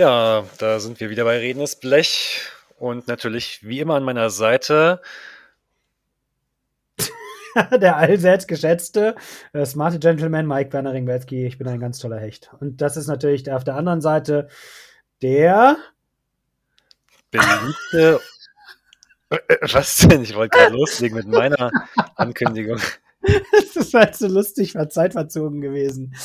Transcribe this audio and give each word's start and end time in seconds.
Ja, 0.00 0.46
da 0.56 0.80
sind 0.80 0.98
wir 0.98 1.10
wieder 1.10 1.24
bei 1.24 1.36
Redendes 1.36 1.76
Blech 1.76 2.40
und 2.78 3.06
natürlich 3.06 3.68
wie 3.68 3.80
immer 3.80 3.96
an 3.96 4.02
meiner 4.02 4.30
Seite 4.30 5.02
der 7.70 7.98
allseits 7.98 8.46
geschätzte, 8.46 9.14
äh, 9.52 9.66
smarte 9.66 9.98
Gentleman 9.98 10.46
Mike 10.46 10.72
Werner 10.72 10.94
Ringwelski. 10.94 11.44
Ich 11.44 11.58
bin 11.58 11.68
ein 11.68 11.80
ganz 11.80 11.98
toller 11.98 12.18
Hecht. 12.18 12.50
Und 12.60 12.80
das 12.80 12.96
ist 12.96 13.08
natürlich 13.08 13.42
der, 13.42 13.56
auf 13.56 13.64
der 13.64 13.76
anderen 13.76 14.00
Seite 14.00 14.48
der 15.20 15.76
beliebte. 17.30 18.20
Äh, 19.32 19.36
äh, 19.46 19.58
was 19.70 19.98
denn? 19.98 20.22
Ich 20.22 20.34
wollte 20.34 20.58
gerade 20.58 20.74
loslegen 20.74 21.16
mit 21.16 21.28
meiner 21.28 21.70
Ankündigung. 22.16 22.80
Das 23.52 23.76
ist 23.76 23.92
halt 23.92 24.16
so 24.16 24.26
lustig, 24.28 24.74
war 24.74 24.88
zeitverzogen 24.88 25.60
gewesen. 25.60 26.16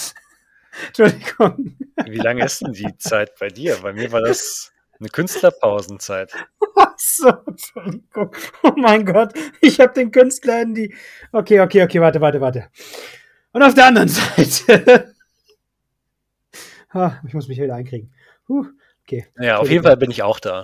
Entschuldigung. 0.87 1.77
Wie 2.05 2.17
lange 2.17 2.45
ist 2.45 2.61
denn 2.61 2.73
die 2.73 2.97
Zeit 2.97 3.35
bei 3.39 3.47
dir? 3.47 3.77
Bei 3.81 3.93
mir 3.93 4.11
war 4.11 4.21
das 4.21 4.71
eine 4.99 5.09
Künstlerpausenzeit. 5.09 6.33
Ach 6.75 6.93
so, 6.97 7.29
Entschuldigung. 7.47 8.35
Oh 8.63 8.73
mein 8.75 9.05
Gott, 9.05 9.33
ich 9.61 9.79
habe 9.79 9.93
den 9.93 10.11
Künstler 10.11 10.61
in 10.61 10.73
die. 10.73 10.95
Okay, 11.31 11.59
okay, 11.61 11.83
okay, 11.83 12.01
warte, 12.01 12.21
warte, 12.21 12.41
warte. 12.41 12.69
Und 13.51 13.63
auf 13.63 13.73
der 13.73 13.87
anderen 13.87 14.07
Seite. 14.09 15.13
Ah, 16.89 17.21
ich 17.27 17.33
muss 17.33 17.47
mich 17.47 17.59
wieder 17.59 17.75
einkriegen. 17.75 18.13
Huh, 18.47 18.65
okay. 19.03 19.27
Ja, 19.37 19.57
auf 19.57 19.69
jeden 19.69 19.83
Fall 19.83 19.97
bin 19.97 20.11
ich 20.11 20.23
auch 20.23 20.39
da. 20.39 20.63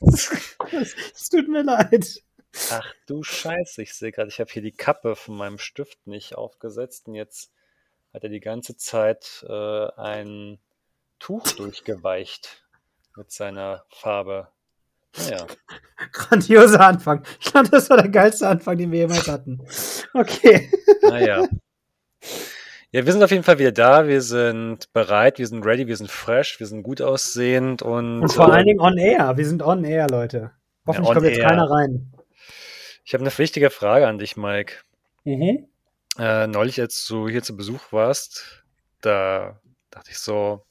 Es 0.00 1.28
tut 1.30 1.48
mir 1.48 1.62
leid. 1.62 2.22
Ach 2.70 2.94
du 3.06 3.22
Scheiße, 3.22 3.82
ich 3.82 3.94
sehe 3.94 4.10
gerade, 4.10 4.28
ich 4.28 4.40
habe 4.40 4.50
hier 4.50 4.62
die 4.62 4.72
Kappe 4.72 5.14
von 5.14 5.36
meinem 5.36 5.58
Stift 5.58 6.06
nicht 6.06 6.34
aufgesetzt 6.34 7.06
und 7.06 7.14
jetzt 7.14 7.52
hat 8.12 8.24
er 8.24 8.30
die 8.30 8.40
ganze 8.40 8.76
Zeit 8.76 9.44
äh, 9.48 9.88
ein 9.96 10.58
Tuch 11.18 11.44
durchgeweicht 11.52 12.64
mit 13.16 13.30
seiner 13.30 13.84
Farbe. 13.90 14.48
Naja. 15.16 15.46
Grandioser 16.12 16.80
Anfang. 16.80 17.24
Ich 17.40 17.52
glaube, 17.52 17.68
das 17.68 17.90
war 17.90 17.98
der 17.98 18.08
geilste 18.08 18.48
Anfang, 18.48 18.78
den 18.78 18.90
wir 18.92 19.00
jemals 19.00 19.28
hatten. 19.28 19.60
Okay. 20.14 20.70
Naja. 21.02 21.48
Ja, 22.92 23.06
wir 23.06 23.12
sind 23.12 23.22
auf 23.22 23.30
jeden 23.30 23.42
Fall 23.42 23.58
wieder 23.58 23.72
da. 23.72 24.06
Wir 24.06 24.20
sind 24.20 24.92
bereit, 24.92 25.38
wir 25.38 25.46
sind 25.46 25.64
ready, 25.64 25.86
wir 25.86 25.96
sind 25.96 26.10
fresh, 26.10 26.60
wir 26.60 26.66
sind 26.66 26.82
gut 26.82 27.00
aussehend 27.00 27.82
und. 27.82 28.20
Und 28.20 28.32
vor 28.32 28.48
äh, 28.48 28.52
allen 28.52 28.66
Dingen 28.66 28.80
on 28.80 28.98
air. 28.98 29.36
Wir 29.36 29.46
sind 29.46 29.62
on 29.62 29.82
air, 29.82 30.08
Leute. 30.08 30.50
Hoffentlich 30.86 31.08
ja, 31.08 31.14
kommt 31.14 31.26
jetzt 31.26 31.38
air. 31.38 31.48
keiner 31.48 31.70
rein. 31.70 32.12
Ich 33.04 33.14
habe 33.14 33.24
eine 33.24 33.38
wichtige 33.38 33.70
Frage 33.70 34.06
an 34.06 34.18
dich, 34.18 34.36
Mike. 34.36 34.74
Mhm. 35.24 35.69
Äh, 36.20 36.48
neulich, 36.48 36.78
als 36.78 37.06
du 37.06 37.30
hier 37.30 37.42
zu 37.42 37.56
Besuch 37.56 37.92
warst, 37.92 38.62
da 39.00 39.58
dachte 39.90 40.10
ich 40.10 40.18
so, 40.18 40.66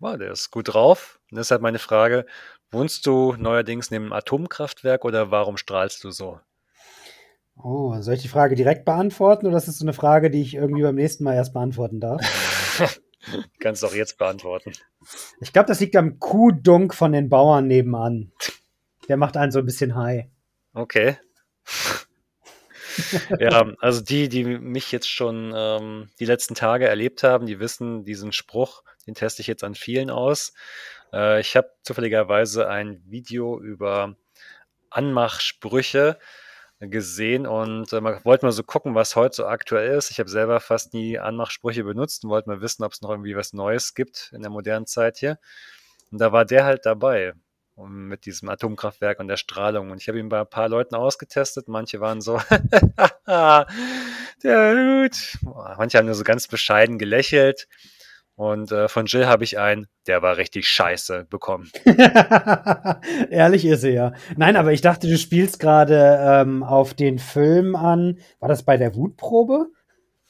wow, 0.00 0.18
der 0.18 0.32
ist 0.32 0.50
gut 0.50 0.74
drauf. 0.74 1.20
Und 1.30 1.36
deshalb 1.38 1.62
meine 1.62 1.78
Frage, 1.78 2.26
wohnst 2.72 3.06
du 3.06 3.36
neuerdings 3.38 3.92
neben 3.92 4.06
einem 4.06 4.12
Atomkraftwerk 4.14 5.04
oder 5.04 5.30
warum 5.30 5.56
strahlst 5.56 6.02
du 6.02 6.10
so? 6.10 6.40
Oh, 7.56 8.00
soll 8.00 8.14
ich 8.14 8.22
die 8.22 8.28
Frage 8.28 8.56
direkt 8.56 8.84
beantworten 8.84 9.46
oder 9.46 9.58
ist 9.58 9.68
das 9.68 9.78
so 9.78 9.84
eine 9.84 9.92
Frage, 9.92 10.28
die 10.28 10.42
ich 10.42 10.54
irgendwie 10.54 10.82
beim 10.82 10.96
nächsten 10.96 11.22
Mal 11.22 11.36
erst 11.36 11.52
beantworten 11.52 12.00
darf? 12.00 12.20
Kannst 13.60 13.84
du 13.84 13.86
auch 13.86 13.94
jetzt 13.94 14.18
beantworten. 14.18 14.72
Ich 15.40 15.52
glaube, 15.52 15.68
das 15.68 15.78
liegt 15.78 15.94
am 15.94 16.18
Kuhdunk 16.18 16.94
von 16.94 17.12
den 17.12 17.28
Bauern 17.28 17.68
nebenan. 17.68 18.32
Der 19.06 19.16
macht 19.16 19.36
einen 19.36 19.52
so 19.52 19.60
ein 19.60 19.66
bisschen 19.66 19.94
high. 19.94 20.24
Okay. 20.74 21.16
ja, 23.38 23.72
also 23.80 24.00
die, 24.02 24.28
die 24.28 24.44
mich 24.44 24.92
jetzt 24.92 25.08
schon 25.08 25.52
ähm, 25.54 26.10
die 26.18 26.24
letzten 26.24 26.54
Tage 26.54 26.88
erlebt 26.88 27.22
haben, 27.22 27.46
die 27.46 27.60
wissen, 27.60 28.04
diesen 28.04 28.32
Spruch, 28.32 28.82
den 29.06 29.14
teste 29.14 29.42
ich 29.42 29.48
jetzt 29.48 29.64
an 29.64 29.74
vielen 29.74 30.10
aus. 30.10 30.52
Äh, 31.12 31.40
ich 31.40 31.56
habe 31.56 31.70
zufälligerweise 31.82 32.68
ein 32.68 33.02
Video 33.06 33.60
über 33.60 34.16
Anmachsprüche 34.90 36.18
gesehen 36.80 37.46
und 37.46 37.92
äh, 37.92 38.24
wollte 38.24 38.46
mal 38.46 38.52
so 38.52 38.62
gucken, 38.62 38.94
was 38.94 39.14
heute 39.14 39.36
so 39.36 39.46
aktuell 39.46 39.96
ist. 39.98 40.10
Ich 40.10 40.18
habe 40.18 40.30
selber 40.30 40.60
fast 40.60 40.94
nie 40.94 41.18
Anmachsprüche 41.18 41.84
benutzt 41.84 42.24
und 42.24 42.30
wollte 42.30 42.48
mal 42.48 42.62
wissen, 42.62 42.84
ob 42.84 42.92
es 42.92 43.02
noch 43.02 43.10
irgendwie 43.10 43.36
was 43.36 43.52
Neues 43.52 43.94
gibt 43.94 44.30
in 44.32 44.40
der 44.40 44.50
modernen 44.50 44.86
Zeit 44.86 45.18
hier. 45.18 45.38
Und 46.10 46.20
da 46.20 46.32
war 46.32 46.44
der 46.44 46.64
halt 46.64 46.86
dabei 46.86 47.34
mit 47.88 48.26
diesem 48.26 48.48
Atomkraftwerk 48.48 49.20
und 49.20 49.28
der 49.28 49.36
Strahlung. 49.36 49.90
Und 49.90 50.00
ich 50.00 50.08
habe 50.08 50.18
ihn 50.18 50.28
bei 50.28 50.40
ein 50.40 50.48
paar 50.48 50.68
Leuten 50.68 50.94
ausgetestet. 50.94 51.68
Manche 51.68 52.00
waren 52.00 52.20
so, 52.20 52.40
der 53.26 53.66
Hut. 54.42 55.38
Manche 55.78 55.98
haben 55.98 56.06
nur 56.06 56.14
so 56.14 56.24
ganz 56.24 56.48
bescheiden 56.48 56.98
gelächelt. 56.98 57.68
Und 58.40 58.72
äh, 58.72 58.88
von 58.88 59.04
Jill 59.04 59.26
habe 59.26 59.44
ich 59.44 59.58
einen, 59.58 59.86
der 60.06 60.22
war 60.22 60.38
richtig 60.38 60.66
scheiße 60.66 61.26
bekommen. 61.28 61.70
Ehrlich 63.30 63.66
ist 63.66 63.84
er 63.84 63.90
ja. 63.90 64.12
Nein, 64.36 64.56
aber 64.56 64.72
ich 64.72 64.80
dachte, 64.80 65.08
du 65.08 65.18
spielst 65.18 65.60
gerade 65.60 66.18
ähm, 66.22 66.62
auf 66.62 66.94
den 66.94 67.18
Film 67.18 67.76
an. 67.76 68.18
War 68.38 68.48
das 68.48 68.62
bei 68.62 68.78
der 68.78 68.94
Wutprobe? 68.94 69.66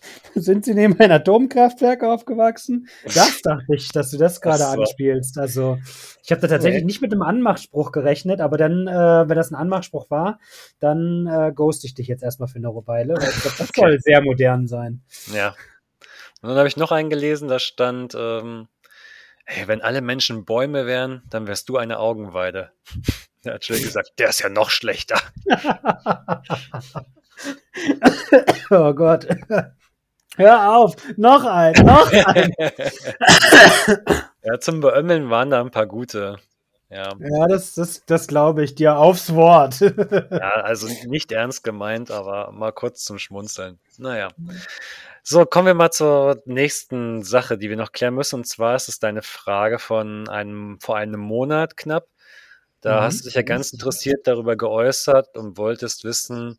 Sind 0.34 0.64
sie 0.64 0.74
neben 0.74 0.98
einem 0.98 1.12
Atomkraftwerk 1.12 2.02
aufgewachsen? 2.02 2.88
Das 3.04 3.42
dachte 3.42 3.74
ich, 3.74 3.88
dass 3.92 4.10
du 4.10 4.18
das 4.18 4.40
gerade 4.40 4.66
anspielst. 4.66 5.38
Also, 5.38 5.78
ich 6.22 6.30
habe 6.30 6.40
da 6.40 6.48
tatsächlich 6.48 6.82
okay. 6.82 6.86
nicht 6.86 7.02
mit 7.02 7.12
einem 7.12 7.22
Anmachspruch 7.22 7.92
gerechnet, 7.92 8.40
aber 8.40 8.56
dann, 8.56 8.86
äh, 8.86 9.28
wenn 9.28 9.36
das 9.36 9.50
ein 9.50 9.56
Anmachspruch 9.56 10.10
war, 10.10 10.38
dann 10.78 11.26
äh, 11.26 11.52
ghost 11.54 11.84
ich 11.84 11.94
dich 11.94 12.08
jetzt 12.08 12.22
erstmal 12.22 12.48
für 12.48 12.56
eine 12.56 12.70
Weile, 12.70 13.14
weil 13.14 13.28
ich 13.28 13.42
glaube, 13.42 13.56
das 13.58 13.68
okay. 13.70 13.80
soll 13.80 14.00
sehr 14.00 14.22
modern 14.22 14.66
sein. 14.66 15.02
Ja, 15.34 15.54
und 16.42 16.48
dann 16.48 16.58
habe 16.58 16.68
ich 16.68 16.76
noch 16.76 16.90
einen 16.90 17.10
gelesen, 17.10 17.48
da 17.48 17.58
stand, 17.58 18.14
ähm, 18.18 18.68
hey, 19.44 19.68
wenn 19.68 19.82
alle 19.82 20.00
Menschen 20.00 20.46
Bäume 20.46 20.86
wären, 20.86 21.22
dann 21.28 21.46
wärst 21.46 21.68
du 21.68 21.76
eine 21.76 21.98
Augenweide. 21.98 22.72
Da 23.42 23.54
hat 23.54 23.68
Jill 23.68 23.82
gesagt, 23.82 24.12
der 24.18 24.30
ist 24.30 24.40
ja 24.40 24.48
noch 24.48 24.70
schlechter. 24.70 25.20
oh 28.70 28.94
Gott. 28.94 29.26
Hör 30.40 30.76
auf, 30.76 30.94
noch 31.16 31.44
ein, 31.44 31.74
noch 31.84 32.10
ein. 32.26 32.52
ja, 34.42 34.58
zum 34.58 34.80
Beömmeln 34.80 35.28
waren 35.28 35.50
da 35.50 35.60
ein 35.60 35.70
paar 35.70 35.86
gute. 35.86 36.38
Ja, 36.88 37.12
ja 37.20 37.46
das, 37.46 37.74
das, 37.74 38.04
das 38.06 38.26
glaube 38.26 38.64
ich 38.64 38.74
dir 38.74 38.96
aufs 38.96 39.34
Wort. 39.34 39.80
ja, 39.80 40.54
also 40.62 40.88
nicht 41.06 41.30
ernst 41.30 41.62
gemeint, 41.62 42.10
aber 42.10 42.50
mal 42.52 42.72
kurz 42.72 43.04
zum 43.04 43.18
Schmunzeln. 43.18 43.78
Naja. 43.98 44.28
So, 45.22 45.44
kommen 45.44 45.66
wir 45.66 45.74
mal 45.74 45.90
zur 45.90 46.42
nächsten 46.46 47.22
Sache, 47.22 47.58
die 47.58 47.68
wir 47.68 47.76
noch 47.76 47.92
klären 47.92 48.14
müssen. 48.14 48.36
Und 48.36 48.46
zwar 48.46 48.74
ist 48.74 48.88
es 48.88 48.98
deine 48.98 49.22
Frage 49.22 49.78
von 49.78 50.28
einem, 50.28 50.78
vor 50.80 50.96
einem 50.96 51.20
Monat 51.20 51.76
knapp. 51.76 52.08
Da 52.80 53.00
mhm. 53.00 53.04
hast 53.04 53.20
du 53.20 53.24
dich 53.24 53.34
ja 53.34 53.42
ganz 53.42 53.72
interessiert 53.72 54.26
darüber 54.26 54.56
geäußert 54.56 55.36
und 55.36 55.58
wolltest 55.58 56.04
wissen, 56.04 56.58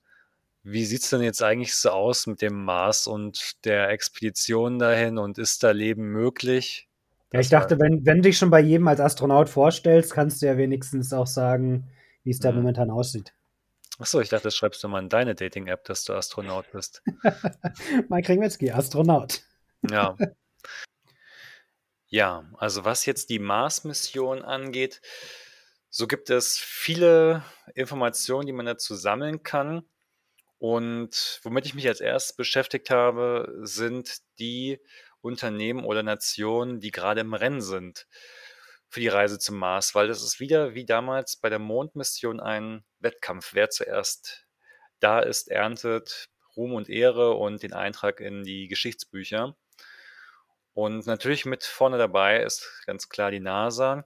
wie 0.63 0.85
sieht 0.85 1.01
es 1.03 1.09
denn 1.09 1.22
jetzt 1.22 1.41
eigentlich 1.41 1.75
so 1.75 1.89
aus 1.89 2.27
mit 2.27 2.41
dem 2.41 2.63
Mars 2.63 3.07
und 3.07 3.66
der 3.66 3.89
Expedition 3.89 4.79
dahin 4.79 5.17
und 5.17 5.38
ist 5.38 5.63
da 5.63 5.72
Leben 5.72 6.11
möglich? 6.11 6.88
Ja, 7.33 7.39
ich 7.39 7.49
dachte, 7.49 7.79
wenn, 7.79 8.05
wenn 8.05 8.17
du 8.17 8.23
dich 8.23 8.38
schon 8.38 8.49
bei 8.49 8.59
jedem 8.59 8.88
als 8.88 8.99
Astronaut 8.99 9.49
vorstellst, 9.49 10.13
kannst 10.13 10.41
du 10.41 10.47
ja 10.47 10.57
wenigstens 10.57 11.13
auch 11.13 11.27
sagen, 11.27 11.89
wie 12.23 12.31
es 12.31 12.39
da 12.39 12.51
mhm. 12.51 12.57
momentan 12.57 12.91
aussieht. 12.91 13.33
Achso, 13.97 14.19
ich 14.19 14.29
dachte, 14.29 14.45
das 14.45 14.55
schreibst 14.55 14.83
du 14.83 14.88
mal 14.88 15.01
in 15.01 15.09
deine 15.09 15.35
Dating-App, 15.35 15.83
dass 15.85 16.03
du 16.03 16.13
Astronaut 16.13 16.66
bist. 16.72 17.03
Mike 18.09 18.29
Ringwetzky, 18.29 18.72
Astronaut. 18.72 19.43
ja. 19.89 20.16
Ja, 22.13 22.43
also 22.57 22.83
was 22.83 23.05
jetzt 23.05 23.29
die 23.29 23.39
Mars-Mission 23.39 24.41
angeht, 24.41 24.99
so 25.90 26.08
gibt 26.08 26.29
es 26.29 26.58
viele 26.58 27.41
Informationen, 27.73 28.47
die 28.47 28.52
man 28.52 28.66
dazu 28.66 28.96
sammeln 28.96 29.43
kann. 29.43 29.85
Und 30.61 31.40
womit 31.41 31.66
ich 31.66 31.73
mich 31.73 31.87
als 31.87 32.02
erstes 32.02 32.35
beschäftigt 32.35 32.91
habe, 32.91 33.52
sind 33.63 34.19
die 34.37 34.79
Unternehmen 35.22 35.84
oder 35.84 36.03
Nationen, 36.03 36.79
die 36.79 36.91
gerade 36.91 37.22
im 37.22 37.34
Rennen 37.34 37.61
sind 37.61 38.05
für 38.87 38.99
die 38.99 39.08
Reise 39.08 39.40
zum 39.40 39.58
Mars, 39.58 39.96
weil 39.96 40.08
das 40.08 40.22
ist 40.22 40.40
wieder 40.40 40.75
wie 40.75 40.85
damals 40.85 41.35
bei 41.35 41.49
der 41.49 41.58
Mondmission 41.58 42.40
ein 42.40 42.85
Wettkampf. 42.99 43.55
Wer 43.55 43.72
zuerst 43.72 44.46
da 44.99 45.19
ist, 45.22 45.49
erntet 45.49 46.29
Ruhm 46.55 46.75
und 46.75 46.90
Ehre 46.90 47.31
und 47.31 47.63
den 47.63 47.73
Eintrag 47.73 48.19
in 48.19 48.43
die 48.43 48.67
Geschichtsbücher. 48.67 49.58
Und 50.73 51.08
natürlich 51.08 51.43
mit 51.46 51.63
vorne 51.63 51.97
dabei 51.97 52.43
ist 52.43 52.84
ganz 52.85 53.09
klar 53.09 53.31
die 53.31 53.40
NASA, 53.40 54.05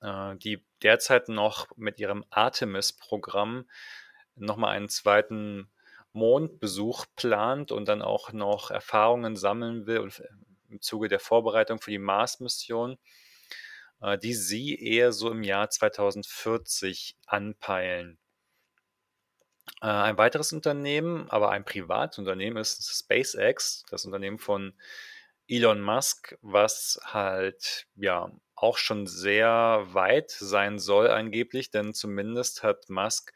äh, 0.00 0.34
die 0.38 0.66
derzeit 0.82 1.28
noch 1.28 1.68
mit 1.76 2.00
ihrem 2.00 2.24
Artemis-Programm 2.28 3.68
nochmal 4.40 4.76
einen 4.76 4.88
zweiten 4.88 5.70
Mondbesuch 6.12 7.06
plant 7.16 7.72
und 7.72 7.86
dann 7.86 8.02
auch 8.02 8.32
noch 8.32 8.70
Erfahrungen 8.70 9.36
sammeln 9.36 9.86
will 9.86 10.10
im 10.68 10.80
Zuge 10.80 11.08
der 11.08 11.20
Vorbereitung 11.20 11.80
für 11.80 11.90
die 11.90 11.98
Mars-Mission. 11.98 12.98
Äh, 14.00 14.18
die 14.18 14.34
sie 14.34 14.76
eher 14.76 15.12
so 15.12 15.30
im 15.30 15.42
Jahr 15.42 15.70
2040 15.70 17.16
anpeilen. 17.26 18.18
Äh, 19.82 19.86
ein 19.86 20.18
weiteres 20.18 20.52
Unternehmen, 20.52 21.28
aber 21.30 21.50
ein 21.50 21.64
Privatunternehmen 21.64 22.60
ist 22.60 22.88
SpaceX, 22.96 23.84
das 23.90 24.04
Unternehmen 24.04 24.38
von 24.38 24.74
Elon 25.48 25.80
Musk, 25.80 26.38
was 26.42 27.00
halt 27.04 27.86
ja 27.96 28.30
auch 28.54 28.76
schon 28.76 29.06
sehr 29.06 29.86
weit 29.92 30.30
sein 30.30 30.78
soll 30.78 31.08
angeblich, 31.08 31.70
denn 31.70 31.94
zumindest 31.94 32.62
hat 32.62 32.88
Musk 32.90 33.32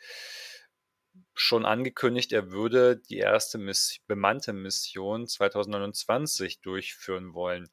schon 1.34 1.64
angekündigt, 1.64 2.32
er 2.32 2.50
würde 2.50 2.96
die 2.96 3.18
erste 3.18 3.58
Miss 3.58 3.98
bemannte 4.06 4.52
Mission 4.52 5.26
2029 5.26 6.60
durchführen 6.60 7.34
wollen. 7.34 7.70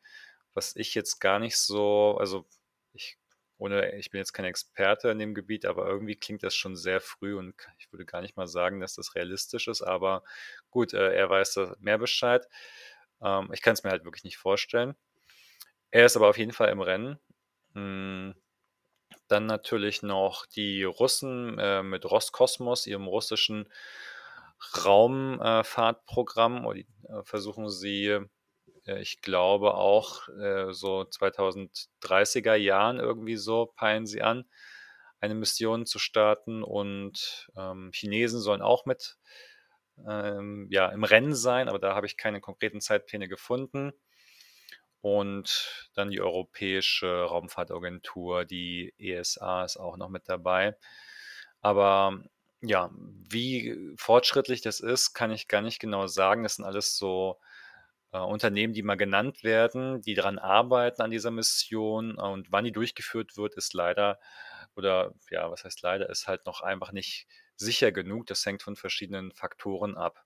Was 0.54 0.76
ich 0.76 0.96
jetzt 0.96 1.20
gar 1.20 1.40
nicht 1.40 1.58
so, 1.58 2.18
also 2.20 2.48
ich, 2.94 3.18
ohne, 3.58 3.96
ich 3.98 4.12
bin 4.12 4.20
jetzt 4.20 4.34
kein 4.34 4.46
Experte 4.46 5.10
in 5.10 5.20
dem 5.20 5.36
Gebiet, 5.36 5.66
aber 5.66 5.88
irgendwie 5.88 6.16
klingt 6.16 6.44
das 6.44 6.56
schon 6.56 6.76
sehr 6.76 7.02
früh 7.02 7.36
und 7.38 7.56
ich 7.78 7.92
würde 7.92 8.06
gar 8.06 8.22
nicht 8.22 8.38
mal 8.38 8.48
sagen, 8.48 8.80
dass 8.80 8.96
das 8.96 9.16
realistisch 9.16 9.68
ist, 9.68 9.82
aber 9.82 10.24
gut, 10.72 10.94
äh, 10.94 11.14
er 11.14 11.30
weiß 11.30 11.60
mehr 11.80 11.98
Bescheid. 11.98 12.48
Ähm, 13.22 13.50
ich 13.54 13.62
kann 13.62 13.74
es 13.74 13.84
mir 13.84 13.92
halt 13.92 14.06
wirklich 14.06 14.24
nicht 14.24 14.38
vorstellen. 14.38 14.96
Er 15.92 16.06
ist 16.06 16.16
aber 16.16 16.30
auf 16.30 16.38
jeden 16.38 16.54
Fall 16.54 16.70
im 16.70 16.82
Rennen. 16.82 17.20
Hm. 17.74 18.36
Dann 19.30 19.46
natürlich 19.46 20.04
noch 20.04 20.46
die 20.48 20.84
Russen 20.84 21.58
äh, 21.60 21.84
mit 21.84 22.04
Roskosmos, 22.04 22.88
ihrem 22.88 23.08
russischen 23.08 23.70
Raumfahrtprogramm. 24.86 26.66
Äh, 26.66 26.84
versuchen 27.24 27.70
sie, 27.70 28.20
äh, 28.86 29.02
ich 29.02 29.22
glaube 29.22 29.76
auch 29.76 30.28
äh, 30.30 30.74
so 30.74 31.02
2030er 31.02 32.56
Jahren 32.56 33.00
irgendwie 33.00 33.38
so, 33.38 33.68
peilen 33.76 34.08
sie 34.08 34.24
an, 34.24 34.50
eine 35.22 35.36
Mission 35.36 35.86
zu 35.86 36.00
starten. 36.00 36.64
Und 36.64 37.52
ähm, 37.56 37.92
Chinesen 37.94 38.42
sollen 38.42 38.64
auch 38.64 38.86
mit 38.86 39.18
ähm, 40.08 40.68
ja, 40.72 40.88
im 40.90 41.04
Rennen 41.04 41.36
sein, 41.36 41.70
aber 41.70 41.78
da 41.78 41.94
habe 41.94 42.08
ich 42.08 42.18
keine 42.18 42.42
konkreten 42.42 42.82
Zeitpläne 42.82 43.28
gefunden 43.28 43.94
und 45.02 45.90
dann 45.96 46.12
die 46.12 46.22
Europäische 46.22 47.24
Raumfahrtagentur, 47.24 48.46
die 48.46 48.94
ESA 48.98 49.64
ist 49.64 49.78
auch 49.78 49.98
noch 49.98 50.10
mit 50.10 50.28
dabei. 50.28 50.76
Aber 51.62 52.24
ja, 52.62 52.90
wie 52.94 53.96
fortschrittlich 53.98 54.62
das 54.62 54.80
ist, 54.80 55.14
kann 55.14 55.32
ich 55.32 55.48
gar 55.48 55.62
nicht 55.62 55.80
genau 55.80 56.08
sagen. 56.08 56.44
Das 56.44 56.56
sind 56.56 56.66
alles 56.66 56.98
so 56.98 57.40
äh, 58.12 58.20
Unternehmen, 58.20 58.74
die 58.74 58.84
mal 58.84 58.96
genannt 58.96 59.44
werden, 59.44 60.02
die 60.02 60.16
daran 60.16 60.40
arbeiten 60.40 61.02
an 61.02 61.12
dieser 61.12 61.32
Mission. 61.32 62.16
Und 62.16 62.52
wann 62.52 62.66
die 62.66 62.72
durchgeführt 62.72 63.38
wird, 63.38 63.56
ist 63.56 63.74
leider, 63.74 64.20
oder 64.76 65.14
ja, 65.32 65.50
was 65.52 65.64
heißt 65.64 65.82
leider, 65.82 66.10
ist 66.10 66.28
halt 66.28 66.46
noch 66.46 66.62
einfach 66.62 66.92
nicht 66.92 67.28
sicher 67.56 67.92
genug. 67.92 68.28
Das 68.28 68.46
hängt 68.46 68.64
von 68.64 68.76
verschiedenen 68.76 69.32
Faktoren 69.34 69.98
ab. 69.98 70.24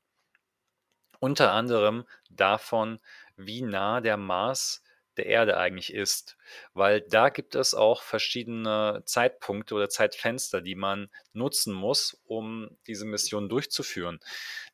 Unter 1.19 1.53
anderem 1.53 2.05
davon, 2.29 2.99
wie 3.37 3.61
nah 3.61 4.01
der 4.01 4.17
Mars 4.17 4.83
der 5.17 5.27
Erde 5.27 5.57
eigentlich 5.57 5.93
ist, 5.93 6.37
weil 6.73 7.01
da 7.01 7.29
gibt 7.29 7.55
es 7.55 7.73
auch 7.73 8.01
verschiedene 8.01 9.03
Zeitpunkte 9.05 9.75
oder 9.75 9.89
Zeitfenster, 9.89 10.61
die 10.61 10.75
man 10.75 11.09
nutzen 11.33 11.73
muss, 11.73 12.19
um 12.25 12.77
diese 12.87 13.05
Mission 13.05 13.49
durchzuführen. 13.49 14.19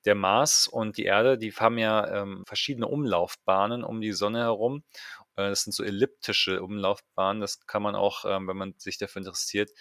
Der 0.06 0.16
Mars 0.16 0.68
und 0.68 0.98
die 0.98 1.06
Erde, 1.06 1.38
die 1.38 1.52
haben 1.52 1.78
ja 1.78 2.22
ähm, 2.22 2.44
verschiedene 2.48 2.88
Umlaufbahnen 2.88 3.84
um 3.84 4.02
die 4.02 4.14
Sonne 4.14 4.40
herum. 4.40 4.84
Äh, 5.36 5.50
das 5.50 5.64
sind 5.64 5.74
so 5.74 5.84
elliptische 5.84 6.62
Umlaufbahnen. 6.62 7.42
Das 7.42 7.66
kann 7.66 7.84
man 7.84 7.96
auch, 7.96 8.24
ähm, 8.26 8.48
wenn 8.48 8.58
man 8.58 8.74
sich 8.78 8.98
dafür 8.98 9.22
interessiert, 9.22 9.72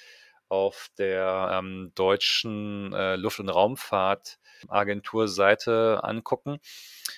auf 0.49 0.89
der 0.99 1.50
ähm, 1.53 1.93
deutschen 1.95 2.93
äh, 2.93 3.15
Luft- 3.17 3.41
und 3.41 3.49
Raumfahrtagentur-Seite 3.49 6.00
angucken. 6.03 6.59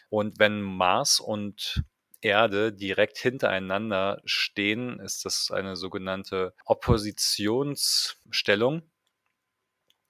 Und 0.09 0.39
wenn 0.39 0.63
Mars 0.63 1.19
und 1.21 1.83
Erde 2.21 2.73
direkt 2.73 3.19
hintereinander 3.19 4.21
stehen, 4.25 5.01
ist 5.01 5.25
das 5.25 5.51
eine 5.51 5.75
sogenannte 5.77 6.55
Oppositionsstellung. 6.65 8.83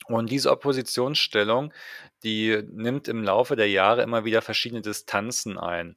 Und 0.06 0.30
diese 0.30 0.50
Oppositionsstellung, 0.50 1.72
die 2.24 2.64
nimmt 2.68 3.06
im 3.06 3.22
Laufe 3.22 3.54
der 3.54 3.70
Jahre 3.70 4.02
immer 4.02 4.24
wieder 4.24 4.42
verschiedene 4.42 4.82
Distanzen 4.82 5.56
ein. 5.56 5.96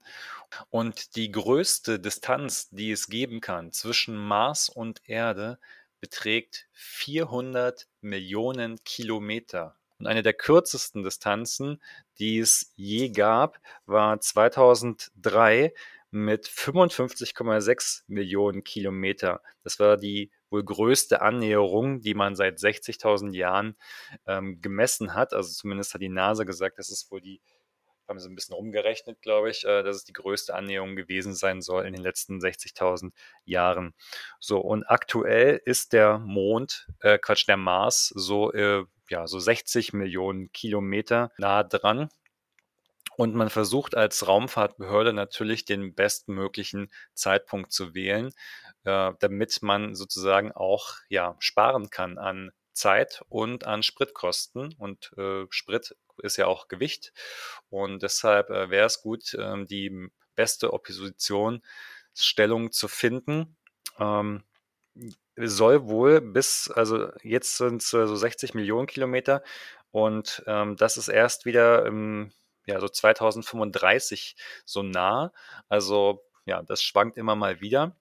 Und 0.70 1.16
die 1.16 1.32
größte 1.32 2.00
Distanz, 2.00 2.70
die 2.70 2.92
es 2.92 3.08
geben 3.08 3.42
kann 3.42 3.72
zwischen 3.72 4.16
Mars 4.16 4.70
und 4.70 5.02
Erde, 5.06 5.58
beträgt 6.04 6.68
400 6.74 7.88
Millionen 8.02 8.84
Kilometer. 8.84 9.78
Und 10.00 10.08
eine 10.08 10.22
der 10.22 10.34
kürzesten 10.34 11.02
Distanzen, 11.02 11.82
die 12.20 12.40
es 12.40 12.74
je 12.76 13.08
gab, 13.08 13.58
war 13.86 14.20
2003 14.20 15.74
mit 16.12 16.46
55,6 16.46 18.02
Millionen 18.08 18.66
Kilometer. 18.66 19.42
Das 19.64 19.80
war 19.80 19.96
die 19.96 20.30
wohl 20.50 20.66
größte 20.66 21.22
Annäherung, 21.22 22.02
die 22.02 22.16
man 22.16 22.36
seit 22.36 22.58
60.000 22.58 23.34
Jahren 23.34 23.78
ähm, 24.28 24.60
gemessen 24.60 25.14
hat. 25.14 25.32
Also 25.34 25.54
zumindest 25.54 25.94
hat 25.94 26.02
die 26.02 26.10
NASA 26.10 26.44
gesagt, 26.44 26.80
das 26.80 26.92
ist 26.92 27.10
wohl 27.12 27.22
die 27.22 27.40
haben 28.14 28.20
sie 28.20 28.30
ein 28.30 28.36
bisschen 28.36 28.54
rumgerechnet, 28.54 29.22
glaube 29.22 29.50
ich, 29.50 29.66
äh, 29.66 29.82
dass 29.82 29.96
es 29.96 30.04
die 30.04 30.14
größte 30.14 30.54
Annäherung 30.54 30.96
gewesen 30.96 31.34
sein 31.34 31.62
soll 31.64 31.86
in 31.86 31.94
den 31.94 32.04
letzten 32.04 32.40
60.000 32.40 33.12
Jahren. 33.44 33.96
So, 34.40 34.60
und 34.60 34.84
aktuell 34.84 35.60
ist 35.66 35.94
der 35.94 36.20
Mond, 36.20 36.88
äh, 37.00 37.18
Quatsch, 37.18 37.48
der 37.48 37.58
Mars 37.58 38.14
so, 38.16 38.54
äh, 38.54 38.86
ja, 39.10 39.26
so 39.26 39.40
60 39.40 39.94
Millionen 39.94 40.52
Kilometer 40.52 41.32
nah 41.38 41.64
dran. 41.64 42.10
Und 43.16 43.34
man 43.34 43.50
versucht 43.50 43.96
als 43.96 44.28
Raumfahrtbehörde 44.28 45.14
natürlich 45.14 45.66
den 45.66 45.96
bestmöglichen 45.96 46.92
Zeitpunkt 47.16 47.72
zu 47.72 47.96
wählen, 47.96 48.32
äh, 48.84 49.12
damit 49.20 49.60
man 49.62 49.96
sozusagen 49.96 50.52
auch 50.52 50.96
ja, 51.10 51.36
sparen 51.40 51.90
kann 51.90 52.20
an 52.20 52.52
Zeit 52.74 53.24
und 53.30 53.66
an 53.66 53.84
Spritkosten. 53.84 54.76
Und 54.78 55.12
äh, 55.18 55.46
Sprit 55.50 55.96
ist 56.18 56.38
ja 56.38 56.48
auch 56.48 56.68
Gewicht. 56.68 57.14
Und 57.70 58.04
deshalb 58.04 58.50
äh, 58.50 58.70
wäre 58.70 58.86
es 58.88 59.02
gut, 59.02 59.36
ähm, 59.40 59.66
die 59.68 60.10
beste 60.36 60.74
Oppositionsstellung 60.74 62.72
zu 62.72 62.88
finden. 62.88 63.56
Ähm, 64.00 64.44
soll 65.36 65.88
wohl 65.88 66.22
bis, 66.22 66.70
also 66.70 67.10
jetzt 67.24 67.58
sind 67.58 67.82
es 67.82 67.90
so 67.90 68.16
60 68.16 68.54
Millionen 68.54 68.88
Kilometer 68.88 69.44
und 69.92 70.44
ähm, 70.48 70.76
das 70.76 70.98
ist 70.98 71.08
erst 71.08 71.46
wieder 71.46 71.86
im, 71.86 72.32
ja, 72.66 72.80
so 72.80 72.88
2035 72.88 74.36
so 74.66 74.84
nah. 74.84 75.34
Also 75.70 76.24
ja, 76.46 76.62
das 76.62 76.84
schwankt 76.84 77.18
immer 77.18 77.36
mal 77.36 77.62
wieder. 77.62 77.96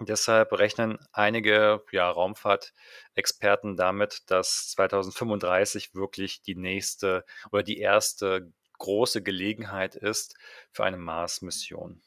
Deshalb 0.00 0.52
rechnen 0.52 0.98
einige 1.12 1.84
ja, 1.92 2.10
Raumfahrtexperten 2.10 3.76
damit, 3.76 4.30
dass 4.30 4.68
2035 4.70 5.94
wirklich 5.94 6.42
die 6.42 6.54
nächste 6.54 7.24
oder 7.50 7.62
die 7.62 7.78
erste 7.78 8.50
große 8.78 9.22
Gelegenheit 9.22 9.94
ist 9.94 10.34
für 10.72 10.84
eine 10.84 10.96
Mars-Mission. 10.96 12.02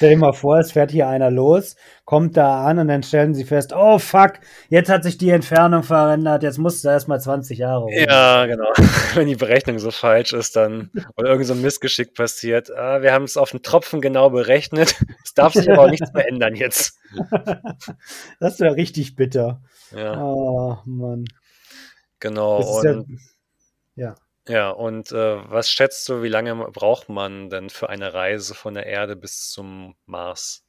Stell 0.00 0.12
dir 0.12 0.16
mal 0.16 0.32
vor, 0.32 0.58
es 0.58 0.72
fährt 0.72 0.92
hier 0.92 1.08
einer 1.08 1.30
los, 1.30 1.76
kommt 2.06 2.34
da 2.34 2.64
an 2.64 2.78
und 2.78 2.88
dann 2.88 3.02
stellen 3.02 3.34
sie 3.34 3.44
fest, 3.44 3.74
oh 3.76 3.98
fuck, 3.98 4.40
jetzt 4.70 4.88
hat 4.88 5.04
sich 5.04 5.18
die 5.18 5.28
Entfernung 5.28 5.82
verändert, 5.82 6.42
jetzt 6.42 6.56
muss 6.56 6.76
es 6.76 6.86
erstmal 6.86 7.20
20 7.20 7.58
Jahre 7.58 7.82
rum. 7.82 7.92
Ja, 7.92 8.46
genau. 8.46 8.72
Wenn 9.14 9.28
die 9.28 9.36
Berechnung 9.36 9.78
so 9.78 9.90
falsch 9.90 10.32
ist, 10.32 10.56
dann 10.56 10.90
oder 11.18 11.28
irgend 11.28 11.44
so 11.44 11.52
ein 11.52 11.60
Missgeschick 11.60 12.14
passiert. 12.14 12.74
Ah, 12.74 13.02
wir 13.02 13.12
haben 13.12 13.24
es 13.24 13.36
auf 13.36 13.50
den 13.50 13.60
Tropfen 13.60 14.00
genau 14.00 14.30
berechnet. 14.30 14.94
Es 15.22 15.34
darf 15.34 15.52
sich 15.52 15.70
aber 15.70 15.82
auch 15.82 15.90
nichts 15.90 16.10
mehr 16.14 16.26
ändern 16.26 16.54
jetzt. 16.54 16.98
das 18.40 18.58
wäre 18.58 18.76
richtig 18.76 19.16
bitter. 19.16 19.60
Ja. 19.94 20.18
Oh, 20.18 20.78
Mann. 20.86 21.26
Genau. 22.20 22.78
Und, 22.78 23.06
ja. 23.96 24.06
ja. 24.06 24.14
Ja, 24.48 24.70
und 24.70 25.12
äh, 25.12 25.50
was 25.50 25.70
schätzt 25.70 26.08
du, 26.08 26.22
wie 26.22 26.28
lange 26.28 26.54
braucht 26.72 27.08
man 27.08 27.50
denn 27.50 27.70
für 27.70 27.88
eine 27.88 28.14
Reise 28.14 28.54
von 28.54 28.74
der 28.74 28.86
Erde 28.86 29.16
bis 29.16 29.50
zum 29.50 29.94
Mars? 30.06 30.64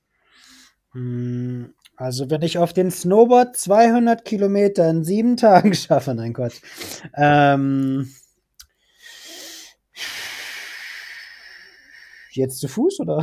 Hm, 0.93 1.73
also 1.95 2.29
wenn 2.29 2.41
ich 2.41 2.57
auf 2.57 2.73
den 2.73 2.91
Snowboard 2.91 3.55
200 3.55 4.25
Kilometer 4.25 4.89
in 4.89 5.03
sieben 5.03 5.37
Tagen 5.37 5.73
schaffe, 5.73 6.13
nein 6.13 6.33
Gott. 6.33 6.53
Ähm, 7.15 8.13
jetzt 12.31 12.59
zu 12.59 12.67
Fuß 12.67 12.99
oder? 13.01 13.21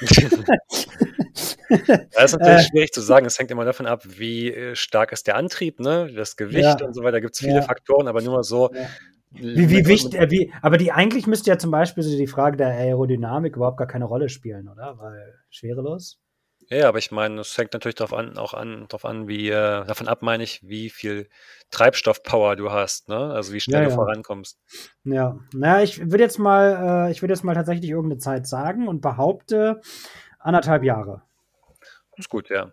Das 2.12 2.32
ist 2.32 2.38
natürlich 2.38 2.60
äh, 2.60 2.68
schwierig 2.70 2.92
zu 2.92 3.02
sagen. 3.02 3.26
Es 3.26 3.38
hängt 3.38 3.50
immer 3.50 3.64
davon 3.64 3.86
ab, 3.86 4.02
wie 4.06 4.50
äh, 4.50 4.74
stark 4.74 5.12
ist 5.12 5.26
der 5.26 5.36
Antrieb, 5.36 5.80
ne? 5.80 6.10
das 6.14 6.36
Gewicht 6.36 6.80
ja, 6.80 6.86
und 6.86 6.94
so 6.94 7.02
weiter. 7.02 7.12
Da 7.12 7.20
gibt 7.20 7.34
es 7.34 7.40
viele 7.40 7.56
ja, 7.56 7.62
Faktoren, 7.62 8.08
aber 8.08 8.22
nur 8.22 8.36
mal 8.36 8.42
so, 8.42 8.70
ja. 8.72 8.88
Wie, 9.30 9.68
wie 9.68 9.86
wichtig, 9.86 10.18
äh, 10.18 10.30
wie, 10.30 10.52
aber 10.62 10.78
die 10.78 10.90
eigentlich 10.90 11.26
müsste 11.26 11.50
ja 11.50 11.58
zum 11.58 11.70
Beispiel 11.70 12.02
so 12.02 12.16
die 12.16 12.26
Frage 12.26 12.56
der 12.56 12.68
Aerodynamik 12.68 13.56
überhaupt 13.56 13.76
gar 13.76 13.86
keine 13.86 14.06
Rolle 14.06 14.28
spielen, 14.28 14.68
oder? 14.68 14.98
Weil 14.98 15.34
schwerelos. 15.50 16.18
Ja, 16.70 16.88
aber 16.88 16.98
ich 16.98 17.10
meine, 17.10 17.40
es 17.40 17.56
hängt 17.56 17.72
natürlich 17.72 17.94
darauf 17.94 18.12
an, 18.12 18.36
auch 18.36 18.52
an, 18.52 18.86
darauf 18.88 19.06
an, 19.06 19.26
wie, 19.26 19.48
äh, 19.48 19.84
davon 19.86 20.06
ab 20.06 20.20
meine 20.20 20.44
ich, 20.44 20.60
wie 20.68 20.90
viel 20.90 21.28
Treibstoffpower 21.70 22.56
du 22.56 22.70
hast, 22.70 23.08
ne? 23.08 23.16
Also 23.16 23.54
wie 23.54 23.60
schnell 23.60 23.82
ja, 23.82 23.84
du 23.86 23.90
ja. 23.90 23.96
vorankommst. 23.96 24.58
Ja, 25.04 25.38
naja, 25.54 25.82
ich 25.82 25.98
würde 26.10 26.24
jetzt 26.24 26.38
mal, 26.38 27.06
äh, 27.08 27.10
ich 27.10 27.22
würde 27.22 27.32
jetzt 27.32 27.42
mal 27.42 27.54
tatsächlich 27.54 27.90
irgendeine 27.90 28.18
Zeit 28.18 28.46
sagen 28.46 28.86
und 28.86 29.00
behaupte 29.00 29.80
anderthalb 30.38 30.84
Jahre. 30.84 31.22
Das 32.10 32.26
ist 32.26 32.28
gut, 32.28 32.50
ja. 32.50 32.72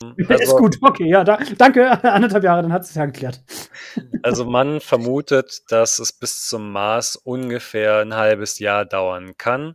ist 0.16 0.30
Also, 0.30 0.56
gut, 0.56 0.78
okay, 0.82 1.08
ja, 1.08 1.24
da, 1.24 1.38
danke, 1.56 1.90
anderthalb 2.04 2.44
Jahre, 2.44 2.62
dann 2.62 2.72
hat 2.72 2.82
es 2.82 2.94
ja 2.94 3.06
geklärt. 3.06 3.42
also 4.22 4.44
man 4.44 4.80
vermutet, 4.80 5.62
dass 5.70 5.98
es 5.98 6.12
bis 6.12 6.46
zum 6.48 6.70
Mars 6.72 7.16
ungefähr 7.16 7.98
ein 7.98 8.14
halbes 8.14 8.58
Jahr 8.58 8.84
dauern 8.84 9.36
kann. 9.36 9.74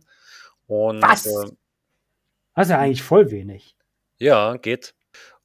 Und 0.66 1.02
Was? 1.02 1.26
äh, 1.26 1.50
Das 2.54 2.66
ist 2.66 2.70
ja 2.70 2.78
eigentlich 2.78 3.02
voll 3.02 3.30
wenig. 3.30 3.76
ja, 4.18 4.56
geht. 4.56 4.94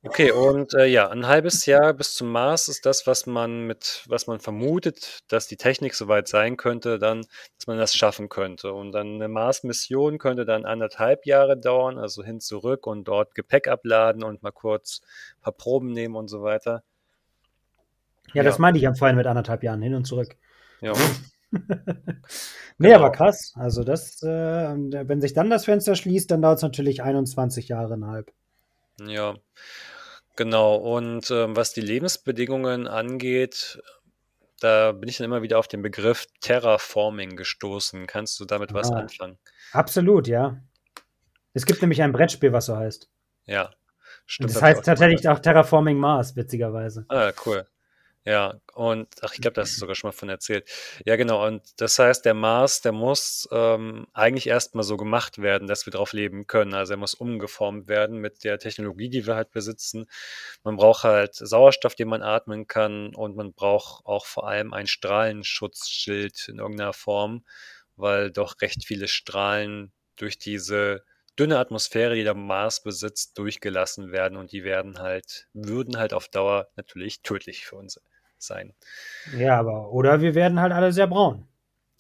Okay, 0.02 0.32
und 0.32 0.74
äh, 0.76 0.86
ja, 0.86 1.10
ein 1.10 1.28
halbes 1.28 1.66
Jahr 1.66 1.94
bis 1.94 2.14
zum 2.16 2.32
Mars 2.32 2.70
ist 2.70 2.86
das, 2.86 3.06
was 3.06 3.26
man 3.26 3.68
mit, 3.68 4.06
was 4.08 4.28
man 4.28 4.40
vermutet, 4.40 5.20
dass 5.28 5.48
die 5.48 5.58
Technik 5.58 5.94
soweit 5.94 6.30
sein 6.30 6.56
könnte, 6.56 7.00
dann, 7.00 7.24
dass 7.58 7.68
man 7.68 7.78
das 7.78 7.94
schaffen 7.94 8.30
könnte. 8.30 8.72
Und 8.72 8.94
dann 8.94 9.16
eine 9.16 9.28
Mars-Mission 9.28 10.18
könnte 10.18 10.46
dann 10.46 10.64
anderthalb 10.66 11.26
Jahre 11.26 11.58
dauern, 11.58 11.98
also 11.98 12.24
hin 12.24 12.40
zurück 12.40 12.88
und 12.88 13.10
dort 13.10 13.36
Gepäck 13.36 13.68
abladen 13.68 14.24
und 14.24 14.42
mal 14.42 14.52
kurz 14.54 15.02
ein 15.40 15.42
paar 15.42 15.54
Proben 15.54 15.92
nehmen 15.92 16.16
und 16.16 16.30
so 16.30 16.44
weiter. 16.44 16.82
Ja, 18.34 18.44
das 18.44 18.58
Ja. 18.58 18.62
meinte 18.62 18.80
ich 18.80 18.88
am 18.88 18.96
vorhin 18.96 19.18
mit 19.18 19.28
anderthalb 19.28 19.64
Jahren 19.64 19.82
hin 19.82 19.96
und 19.96 20.06
zurück. 20.06 20.36
Ja, 20.82 20.94
Nee, 22.78 22.94
Genau. 22.94 22.96
aber 22.96 23.12
krass. 23.12 23.54
Also 23.56 23.84
das, 23.84 24.22
äh, 24.24 24.28
wenn 24.28 25.20
sich 25.22 25.34
dann 25.34 25.50
das 25.50 25.66
Fenster 25.66 25.96
schließt, 25.96 26.32
dann 26.32 26.42
dauert 26.42 26.58
es 26.58 26.64
natürlich 26.64 27.04
21 27.04 27.68
Jahre 27.68 27.96
innerhalb. 27.96 28.32
Ja, 29.08 29.36
genau. 30.36 30.76
Und 30.76 31.30
ähm, 31.32 31.56
was 31.56 31.74
die 31.74 31.82
Lebensbedingungen 31.82 32.88
angeht, 32.88 33.82
da 34.60 34.92
bin 34.92 35.08
ich 35.10 35.18
dann 35.18 35.26
immer 35.26 35.42
wieder 35.42 35.58
auf 35.60 35.68
den 35.68 35.82
Begriff 35.82 36.28
Terraforming 36.42 37.36
gestoßen. 37.36 38.08
Kannst 38.08 38.40
du 38.40 38.46
damit 38.46 38.74
was 38.74 38.92
Ah. 38.92 38.98
anfangen? 38.98 39.38
Absolut, 39.72 40.28
ja. 40.28 40.62
Es 41.54 41.66
gibt 41.66 41.82
nämlich 41.82 42.02
ein 42.02 42.12
Brettspiel, 42.12 42.52
was 42.54 42.66
so 42.68 42.76
heißt. 42.76 43.10
Ja, 43.46 43.66
Und 43.66 43.74
stimmt. 44.26 44.50
das 44.52 44.62
hab 44.62 44.70
ich 44.70 44.76
heißt 44.78 44.86
tatsächlich 44.86 45.28
auch 45.30 45.40
Terraforming 45.40 45.98
Mars, 45.98 46.36
witzigerweise. 46.36 47.06
Ah, 47.10 47.32
cool. 47.46 47.66
Ja, 48.30 48.62
und 48.76 49.08
ach, 49.24 49.34
ich 49.34 49.42
glaube, 49.42 49.56
da 49.56 49.62
hast 49.62 49.76
du 49.76 49.80
sogar 49.80 49.96
schon 49.96 50.10
mal 50.10 50.12
von 50.12 50.30
erzählt. 50.30 50.70
Ja, 51.04 51.16
genau. 51.16 51.44
Und 51.48 51.64
das 51.82 51.98
heißt, 51.98 52.24
der 52.26 52.36
Mars, 52.36 52.82
der 52.82 52.92
muss 52.92 53.50
ähm, 53.52 54.06
eigentlich 54.14 54.46
erstmal 54.46 54.84
so 54.84 54.98
gemacht 54.98 55.40
werden, 55.42 55.68
dass 55.68 55.88
wir 55.88 55.92
drauf 55.92 56.14
leben 56.14 56.46
können. 56.46 56.76
Also 56.76 56.94
er 56.94 56.98
muss 56.98 57.16
umgeformt 57.16 57.88
werden 57.88 58.20
mit 58.20 58.44
der 58.44 58.60
Technologie, 58.60 59.10
die 59.10 59.26
wir 59.26 59.34
halt 59.36 59.50
besitzen. 59.52 60.06
Man 60.64 60.76
braucht 60.76 61.04
halt 61.06 61.34
Sauerstoff, 61.34 61.96
den 61.96 62.08
man 62.10 62.22
atmen 62.22 62.68
kann, 62.68 63.16
und 63.16 63.36
man 63.36 63.54
braucht 63.54 64.06
auch 64.06 64.28
vor 64.28 64.48
allem 64.48 64.74
ein 64.74 64.86
Strahlenschutzschild 64.88 66.50
in 66.50 66.60
irgendeiner 66.60 66.94
Form, 66.94 67.44
weil 67.96 68.30
doch 68.32 68.62
recht 68.62 68.86
viele 68.86 69.08
Strahlen 69.08 69.92
durch 70.18 70.38
diese 70.38 71.04
dünne 71.40 71.58
Atmosphäre, 71.58 72.14
die 72.16 72.24
der 72.24 72.36
Mars 72.36 72.84
besitzt, 72.84 73.38
durchgelassen 73.40 74.12
werden 74.12 74.38
und 74.38 74.52
die 74.52 74.64
werden 74.64 75.00
halt, 75.00 75.48
würden 75.54 75.98
halt 75.98 76.14
auf 76.14 76.28
Dauer 76.28 76.70
natürlich 76.76 77.22
tödlich 77.24 77.66
für 77.66 77.78
uns 77.78 78.00
sein. 78.42 78.74
Ja, 79.38 79.60
aber, 79.60 79.92
oder 79.92 80.22
wir 80.22 80.36
werden 80.36 80.60
halt 80.60 80.74
alle 80.74 80.92
sehr 80.92 81.08
braun. 81.08 81.48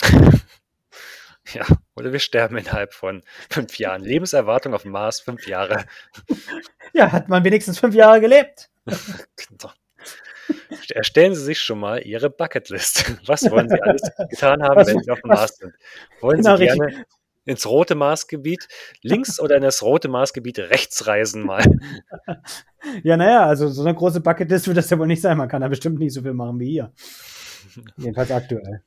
Ja, 1.53 1.65
oder 1.96 2.12
wir 2.13 2.19
sterben 2.19 2.58
innerhalb 2.58 2.93
von 2.93 3.24
fünf 3.50 3.79
Jahren. 3.79 4.03
Lebenserwartung 4.03 4.75
auf 4.75 4.84
dem 4.84 4.91
Mars, 4.91 5.19
fünf 5.19 5.48
Jahre. 5.48 5.86
Ja, 6.93 7.12
hat 7.12 7.27
man 7.29 7.43
wenigstens 7.43 7.79
fünf 7.79 7.96
Jahre 7.96 8.19
gelebt. 8.22 8.69
Genau. 9.36 9.72
Erstellen 10.93 11.36
Sie 11.36 11.43
sich 11.43 11.60
schon 11.62 11.79
mal 11.79 12.00
Ihre 12.05 12.29
Bucketlist. 12.31 13.15
Was 13.27 13.50
wollen 13.51 13.69
Sie 13.69 13.81
alles 13.81 14.01
getan 14.29 14.62
haben, 14.63 14.75
Was- 14.75 14.88
wenn 14.88 15.00
Sie 15.01 15.10
auf 15.12 15.22
dem 15.22 15.29
was- 15.29 15.39
Mars 15.39 15.55
sind? 15.58 15.74
Wollen 16.22 16.38
Genau, 16.41 16.58
Sie 16.58 16.63
richtig. 16.63 16.79
gerne 16.79 17.05
ins 17.46 17.65
rote 17.67 17.96
Marsgebiet 17.96 18.67
links 19.01 19.39
oder 19.39 19.55
in 19.55 19.63
das 19.63 19.81
rote 19.81 20.08
Marsgebiet 20.08 20.60
rechts 20.60 21.08
reisen 21.08 21.43
mal? 21.46 21.63
Ja, 23.03 23.17
naja, 23.17 23.45
also 23.45 23.67
so 23.67 23.81
eine 23.81 23.93
große 23.95 24.21
Bucketlist 24.21 24.67
wird 24.67 24.77
das 24.77 24.89
ja 24.89 24.98
wohl 25.00 25.07
nicht 25.07 25.21
sein. 25.21 25.38
Man 25.38 25.50
kann 25.50 25.62
da 25.62 25.67
bestimmt 25.67 26.00
nicht 26.00 26.13
so 26.13 26.21
viel 26.21 26.33
machen 26.33 26.59
wie 26.59 26.69
hier. 26.71 26.93
Jedenfalls 27.98 28.31
aktuell. 28.31 28.83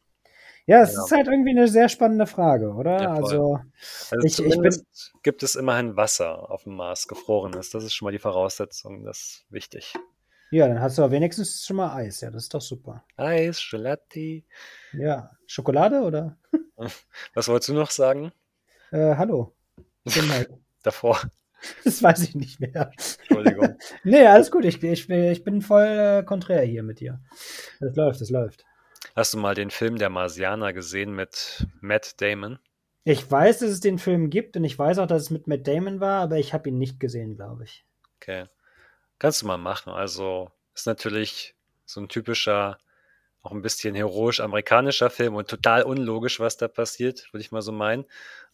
Ja, 0.66 0.82
es 0.82 0.94
Ja. 0.94 1.04
ist 1.04 1.10
halt 1.12 1.26
irgendwie 1.26 1.50
eine 1.50 1.66
sehr 1.68 1.88
spannende 1.88 2.26
Frage, 2.26 2.70
oder? 2.72 3.02
Ja, 3.02 3.12
also, 3.14 3.58
Also 4.10 4.26
Ich- 4.26 4.38
ich 4.38 4.60
bin- 4.60 4.82
gibt 5.22 5.42
es 5.42 5.56
immerhin 5.56 5.96
Wasser 5.96 6.50
auf 6.50 6.62
dem 6.64 6.76
Mars, 6.76 7.08
gefrorenes. 7.08 7.70
Das 7.70 7.82
ist 7.84 7.94
schon 7.94 8.06
mal 8.06 8.12
die 8.12 8.18
Voraussetzung, 8.20 9.04
das 9.04 9.18
ist 9.18 9.44
wichtig. 9.50 9.92
ja, 10.52 10.68
dann 10.68 10.80
hast 10.80 10.98
du 10.98 11.02
aber 11.02 11.12
wenigstens 11.12 11.64
schon 11.64 11.76
mal 11.76 11.94
Eis. 11.96 12.20
Ja, 12.20 12.30
das 12.30 12.44
ist 12.44 12.54
doch 12.54 12.60
super. 12.60 13.04
Eis, 13.16 13.60
Gelati. 13.70 14.44
Ja, 14.92 15.30
Schokolade 15.46 16.00
oder? 16.02 16.36
Was 17.34 17.48
wolltest 17.48 17.70
du 17.70 17.74
noch 17.74 17.90
sagen? 17.90 18.32
Äh, 18.92 19.16
hallo. 19.16 19.54
Ich 20.04 20.14
bin 20.14 20.30
Davor. 20.82 21.20
das 21.84 22.02
weiß 22.02 22.22
ich 22.22 22.34
nicht 22.34 22.60
mehr. 22.60 22.90
Entschuldigung. 22.92 23.76
Nee, 24.04 24.26
alles 24.26 24.50
gut. 24.50 24.64
Ich, 24.64 24.82
ich, 24.82 25.08
ich 25.08 25.44
bin 25.44 25.62
voll 25.62 25.86
äh, 25.86 26.22
konträr 26.24 26.62
hier 26.62 26.82
mit 26.82 27.00
dir. 27.00 27.20
Das 27.80 27.94
läuft, 27.96 28.20
das 28.20 28.30
läuft. 28.30 28.64
Hast 29.14 29.34
du 29.34 29.38
mal 29.38 29.54
den 29.54 29.70
Film 29.70 29.96
Der 29.96 30.10
Marsianer 30.10 30.72
gesehen 30.72 31.14
mit 31.14 31.66
Matt 31.80 32.20
Damon? 32.20 32.58
Ich 33.04 33.28
weiß, 33.28 33.58
dass 33.58 33.70
es 33.70 33.80
den 33.80 33.98
Film 33.98 34.30
gibt 34.30 34.56
und 34.56 34.64
ich 34.64 34.78
weiß 34.78 34.98
auch, 34.98 35.06
dass 35.06 35.22
es 35.22 35.30
mit 35.30 35.46
Matt 35.46 35.66
Damon 35.66 36.00
war, 36.00 36.22
aber 36.22 36.38
ich 36.38 36.54
habe 36.54 36.68
ihn 36.68 36.78
nicht 36.78 37.00
gesehen, 37.00 37.36
glaube 37.36 37.64
ich. 37.64 37.84
Okay. 38.16 38.46
Kannst 39.18 39.42
du 39.42 39.46
mal 39.46 39.58
machen. 39.58 39.92
Also 39.92 40.50
ist 40.74 40.86
natürlich 40.86 41.54
so 41.84 42.00
ein 42.00 42.08
typischer, 42.08 42.78
auch 43.42 43.52
ein 43.52 43.62
bisschen 43.62 43.94
heroisch 43.94 44.40
amerikanischer 44.40 45.10
Film 45.10 45.34
und 45.34 45.48
total 45.48 45.82
unlogisch, 45.82 46.40
was 46.40 46.56
da 46.56 46.68
passiert, 46.68 47.32
würde 47.32 47.42
ich 47.42 47.52
mal 47.52 47.62
so 47.62 47.72
meinen. 47.72 48.04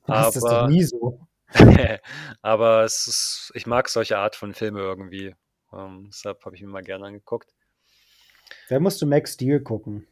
Das 0.07 0.37
ist 0.37 0.43
doch 0.43 0.51
Aber, 0.51 0.69
nie 0.69 0.83
so. 0.83 1.21
aber 2.43 2.85
es 2.85 3.07
ist, 3.07 3.53
ich 3.55 3.67
mag 3.67 3.89
solche 3.89 4.19
Art 4.19 4.37
von 4.37 4.55
Filme 4.55 4.81
irgendwie. 4.81 5.35
Ähm, 5.73 6.07
deshalb 6.09 6.45
habe 6.45 6.57
ich 6.57 6.63
mir 6.63 6.69
mal 6.69 6.83
gerne 6.83 7.07
angeguckt. 7.07 7.55
Da 8.69 8.81
musst 8.81 9.01
du 9.03 9.07
Max 9.07 9.35
Steel 9.35 9.61
gucken. 9.61 10.07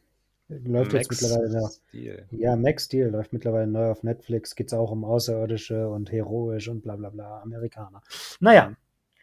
Läuft 0.49 0.93
jetzt 0.93 1.11
Max 1.11 1.21
mittlerweile 1.21 1.61
neu. 1.61 1.67
Steel. 1.69 2.27
Ja, 2.31 2.55
Max 2.55 2.85
Steel 2.85 3.07
läuft 3.07 3.33
mittlerweile 3.33 3.67
neu 3.67 3.91
auf 3.91 4.03
Netflix. 4.03 4.55
Geht's 4.55 4.73
auch 4.73 4.91
um 4.91 5.03
Außerirdische 5.03 5.89
und 5.89 6.11
heroisch 6.11 6.69
und 6.69 6.81
bla 6.81 6.95
bla 6.95 7.09
bla, 7.09 7.41
Amerikaner. 7.41 8.01
Naja, 8.39 8.73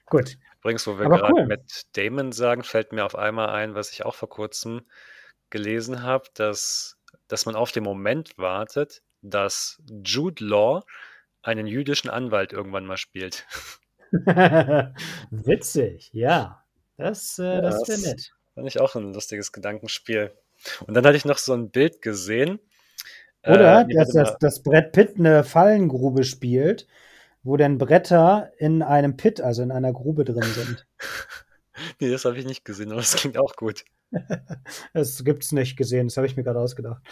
gut. 0.06 0.36
Übrigens, 0.60 0.86
wo 0.86 0.98
wir 0.98 1.08
gerade 1.08 1.32
cool. 1.32 1.46
mit 1.46 1.86
Damon 1.96 2.32
sagen, 2.32 2.62
fällt 2.62 2.92
mir 2.92 3.04
auf 3.04 3.16
einmal 3.16 3.50
ein, 3.50 3.74
was 3.74 3.90
ich 3.90 4.04
auch 4.04 4.14
vor 4.14 4.28
kurzem 4.28 4.82
gelesen 5.48 6.02
habe, 6.02 6.28
dass, 6.34 6.98
dass 7.28 7.46
man 7.46 7.54
auf 7.54 7.72
den 7.72 7.84
Moment 7.84 8.36
wartet, 8.36 9.02
dass 9.22 9.82
Jude 10.04 10.44
Law 10.44 10.84
einen 11.44 11.66
jüdischen 11.66 12.10
Anwalt 12.10 12.52
irgendwann 12.52 12.86
mal 12.86 12.96
spielt. 12.96 13.46
Witzig, 15.30 16.10
ja. 16.12 16.64
Das, 16.96 17.38
äh, 17.38 17.44
Ja, 17.44 17.60
das 17.60 17.88
wäre 17.88 18.00
nett. 18.00 18.30
Fand 18.54 18.68
ich 18.68 18.80
auch 18.80 18.94
ein 18.94 19.12
lustiges 19.12 19.52
Gedankenspiel. 19.52 20.32
Und 20.86 20.94
dann 20.94 21.04
hatte 21.04 21.16
ich 21.16 21.24
noch 21.24 21.38
so 21.38 21.52
ein 21.52 21.70
Bild 21.70 22.00
gesehen. 22.02 22.60
Oder 23.46 23.82
Äh, 23.82 23.94
dass 23.94 24.12
das, 24.12 24.36
das 24.38 24.62
Brett 24.62 24.92
Pitt 24.92 25.18
eine 25.18 25.44
Fallengrube 25.44 26.24
spielt, 26.24 26.86
wo 27.42 27.56
dann 27.56 27.78
Bretter 27.78 28.52
in 28.58 28.82
einem 28.82 29.16
Pit, 29.16 29.40
also 29.40 29.62
in 29.62 29.72
einer 29.72 29.92
Grube 29.92 30.24
drin 30.24 30.42
sind. 30.42 30.86
Nee, 32.00 32.08
das 32.10 32.24
habe 32.24 32.38
ich 32.38 32.44
nicht 32.44 32.64
gesehen, 32.64 32.92
aber 32.92 33.00
das 33.00 33.16
klingt 33.16 33.36
auch 33.36 33.56
gut. 33.56 33.84
Das 34.92 35.24
gibt's 35.24 35.50
nicht 35.50 35.76
gesehen, 35.76 36.06
das 36.06 36.16
habe 36.16 36.26
ich 36.28 36.36
mir 36.36 36.44
gerade 36.44 36.60
ausgedacht. 36.60 37.02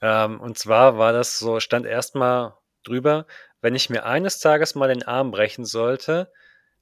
Ähm, 0.00 0.40
und 0.40 0.56
zwar 0.58 0.98
war 0.98 1.12
das 1.12 1.38
so, 1.38 1.58
stand 1.60 1.84
erstmal 1.86 2.54
drüber, 2.84 3.26
wenn 3.60 3.74
ich 3.74 3.90
mir 3.90 4.04
eines 4.04 4.38
Tages 4.38 4.74
mal 4.74 4.88
den 4.88 5.02
Arm 5.02 5.30
brechen 5.30 5.64
sollte, 5.64 6.30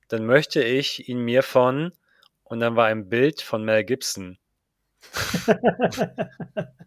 dann 0.08 0.26
möchte 0.26 0.62
ich 0.62 1.08
ihn 1.08 1.18
mir 1.20 1.42
von, 1.42 1.92
und 2.44 2.60
dann 2.60 2.76
war 2.76 2.86
ein 2.86 3.08
Bild 3.08 3.40
von 3.40 3.64
Mel 3.64 3.84
Gibson. 3.84 4.38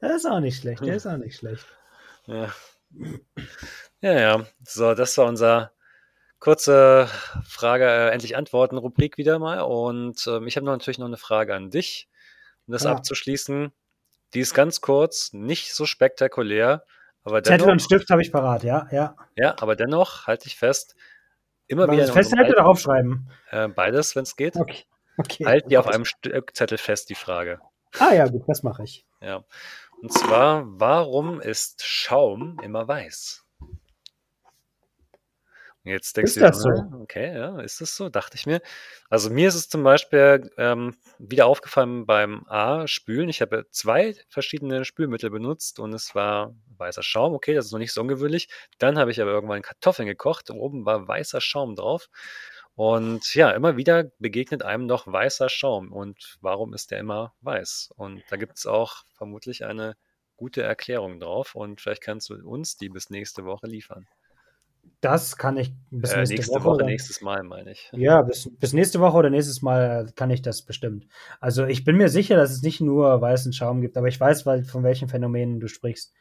Das 0.00 0.16
ist 0.16 0.26
auch 0.26 0.40
nicht 0.40 0.60
schlecht, 0.60 0.82
der 0.82 0.96
ist 0.96 1.06
auch 1.06 1.16
nicht 1.16 1.36
schlecht. 1.36 1.64
Ja. 2.26 2.52
ja, 4.00 4.12
ja. 4.12 4.46
So, 4.64 4.94
das 4.94 5.16
war 5.16 5.26
unser 5.26 5.72
kurze 6.38 7.08
Frage, 7.44 7.84
äh, 7.86 8.10
endlich 8.10 8.36
Antworten-Rubrik 8.36 9.16
wieder 9.16 9.38
mal. 9.38 9.60
Und 9.60 10.26
ähm, 10.26 10.46
ich 10.46 10.56
habe 10.56 10.66
natürlich 10.66 10.98
noch 10.98 11.06
eine 11.06 11.16
Frage 11.16 11.54
an 11.54 11.70
dich, 11.70 12.08
um 12.66 12.72
das 12.72 12.84
Ja. 12.84 12.92
abzuschließen. 12.92 13.72
Die 14.36 14.40
ist 14.40 14.52
ganz 14.52 14.82
kurz, 14.82 15.32
nicht 15.32 15.72
so 15.72 15.86
spektakulär, 15.86 16.84
aber 17.24 17.42
Zettel 17.42 17.60
dennoch, 17.60 17.72
und 17.72 17.80
Stift 17.80 18.10
habe 18.10 18.20
ich 18.20 18.30
parat, 18.30 18.64
ja, 18.64 18.86
ja. 18.90 19.16
ja, 19.34 19.56
aber 19.58 19.76
dennoch 19.76 20.26
halte 20.26 20.46
ich 20.46 20.56
fest, 20.56 20.94
immer 21.68 21.90
wieder 21.90 22.06
festhalten 22.06 22.52
oder 22.52 22.66
aufschreiben? 22.66 23.30
äh, 23.48 23.66
beides, 23.68 24.14
wenn 24.14 24.24
es 24.24 24.36
geht. 24.36 24.56
Okay. 24.56 24.84
okay. 25.16 25.46
Halt 25.46 25.70
die 25.70 25.78
auf 25.78 25.86
einem 25.86 26.04
Stück 26.04 26.54
Zettel 26.54 26.76
fest, 26.76 27.08
die 27.08 27.14
Frage. 27.14 27.60
Ah 27.98 28.12
ja, 28.12 28.28
gut, 28.28 28.42
das 28.46 28.62
mache 28.62 28.84
ich. 28.84 29.06
Ja. 29.22 29.42
Und 30.02 30.12
zwar, 30.12 30.64
warum 30.66 31.40
ist 31.40 31.82
Schaum 31.86 32.60
immer 32.62 32.86
weiß? 32.86 33.42
Jetzt 35.86 36.16
denkst 36.16 36.32
Ist 36.32 36.36
du 36.36 36.40
dir 36.40 36.48
das 36.48 36.58
so, 36.60 36.62
so? 36.62 36.70
"Ah, 36.70 36.98
okay, 37.00 37.32
ja, 37.36 37.60
ist 37.60 37.80
das 37.80 37.94
so?" 37.96 38.08
Dachte 38.08 38.36
ich 38.36 38.44
mir. 38.44 38.60
Also, 39.08 39.30
mir 39.30 39.46
ist 39.48 39.54
es 39.54 39.68
zum 39.68 39.84
Beispiel, 39.84 40.50
ähm, 40.58 40.96
wieder 41.18 41.46
aufgefallen 41.46 42.06
beim 42.06 42.44
A 42.48 42.88
Spülen. 42.88 43.28
Ich 43.28 43.40
habe 43.40 43.66
2 43.70 44.14
verschiedene 44.28 44.84
Spülmittel 44.84 45.30
benutzt 45.30 45.78
und 45.78 45.92
es 45.94 46.14
war 46.16 46.54
weißer 46.76 47.04
Schaum. 47.04 47.34
Okay, 47.34 47.54
das 47.54 47.66
ist 47.66 47.72
noch 47.72 47.78
nicht 47.78 47.92
so 47.92 48.00
ungewöhnlich. 48.00 48.48
Dann 48.78 48.98
habe 48.98 49.12
ich 49.12 49.20
aber 49.22 49.30
irgendwann 49.30 49.62
Kartoffeln 49.62 50.08
gekocht 50.08 50.50
und 50.50 50.58
oben 50.58 50.84
war 50.84 51.06
weißer 51.06 51.40
Schaum 51.40 51.76
drauf. 51.76 52.08
Und 52.74 53.32
ja, 53.36 53.50
immer 53.52 53.76
wieder 53.76 54.10
begegnet 54.18 54.62
einem 54.64 54.86
noch 54.86 55.06
weißer 55.06 55.48
Schaum. 55.48 55.92
Und 55.92 56.36
warum 56.40 56.74
ist 56.74 56.90
der 56.90 56.98
immer 56.98 57.32
weiß? 57.42 57.90
Und 57.96 58.24
da 58.28 58.36
gibt's 58.36 58.66
auch 58.66 59.04
vermutlich 59.14 59.64
eine 59.64 59.96
gute 60.36 60.62
Erklärung 60.62 61.20
drauf 61.20 61.54
und 61.54 61.80
vielleicht 61.80 62.02
kannst 62.02 62.28
du 62.28 62.34
uns 62.46 62.76
die 62.76 62.88
bis 62.90 63.08
nächste 63.08 63.44
Woche 63.46 63.66
liefern. 63.68 64.06
Das 65.00 65.36
kann 65.36 65.56
ich 65.56 65.72
bis 65.90 66.12
Äh, 66.12 66.18
nächste 66.18 66.34
nächste 66.36 66.54
Woche 66.56 66.64
Woche, 66.64 66.74
oder 66.76 66.86
nächstes 66.86 67.20
Mal, 67.20 67.42
meine 67.42 67.72
ich. 67.72 67.90
Ja, 67.92 68.22
bis 68.22 68.50
bis 68.58 68.72
nächste 68.72 69.00
Woche 69.00 69.16
oder 69.16 69.30
nächstes 69.30 69.62
Mal 69.62 70.10
kann 70.16 70.30
ich 70.30 70.42
das 70.42 70.62
bestimmt. 70.62 71.06
Also, 71.40 71.64
ich 71.64 71.84
bin 71.84 71.96
mir 71.96 72.08
sicher, 72.08 72.36
dass 72.36 72.50
es 72.50 72.62
nicht 72.62 72.80
nur 72.80 73.20
weißen 73.20 73.52
Schaum 73.52 73.80
gibt, 73.80 73.96
aber 73.96 74.08
ich 74.08 74.18
weiß, 74.18 74.42
von 74.42 74.82
welchen 74.82 75.08
Phänomenen 75.08 75.60
du 75.60 75.68
sprichst. 75.68 76.12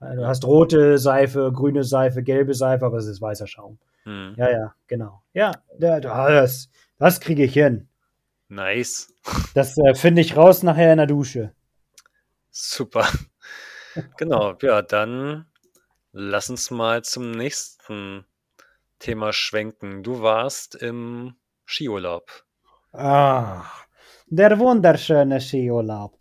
Äh, 0.00 0.16
du 0.16 0.26
hast 0.26 0.44
rote 0.44 0.98
Seife, 0.98 1.52
grüne 1.52 1.84
Seife, 1.84 2.22
gelbe 2.22 2.54
Seife, 2.54 2.84
aber 2.86 2.98
es 2.98 3.06
ist 3.06 3.20
weißer 3.20 3.46
Schaum. 3.46 3.78
Mhm. 4.04 4.34
Ja, 4.36 4.50
ja, 4.50 4.74
genau. 4.86 5.22
Ja, 5.32 5.52
da 5.78 6.00
das 6.00 6.68
das 6.98 7.20
kriege 7.20 7.44
ich 7.44 7.52
hin. 7.52 7.88
Nice. 8.48 9.12
Das, 9.54 9.76
äh, 9.78 9.94
finde 9.94 10.20
ich 10.20 10.36
raus 10.36 10.62
nachher 10.62 10.92
in 10.92 10.98
der 10.98 11.06
Dusche. 11.06 11.52
Super. 12.50 13.06
Genau, 14.18 14.54
ja, 14.62 14.82
dann 14.82 15.46
lass 16.18 16.48
uns 16.48 16.70
mal 16.70 17.04
zum 17.04 17.30
nächsten 17.30 18.24
Thema 18.98 19.34
schwenken. 19.34 20.02
Du 20.02 20.22
warst 20.22 20.74
im 20.74 21.34
Skiurlaub. 21.66 22.44
Ah, 22.92 23.64
der 24.26 24.58
wunderschöne 24.58 25.42
Skiurlaub. 25.42 26.18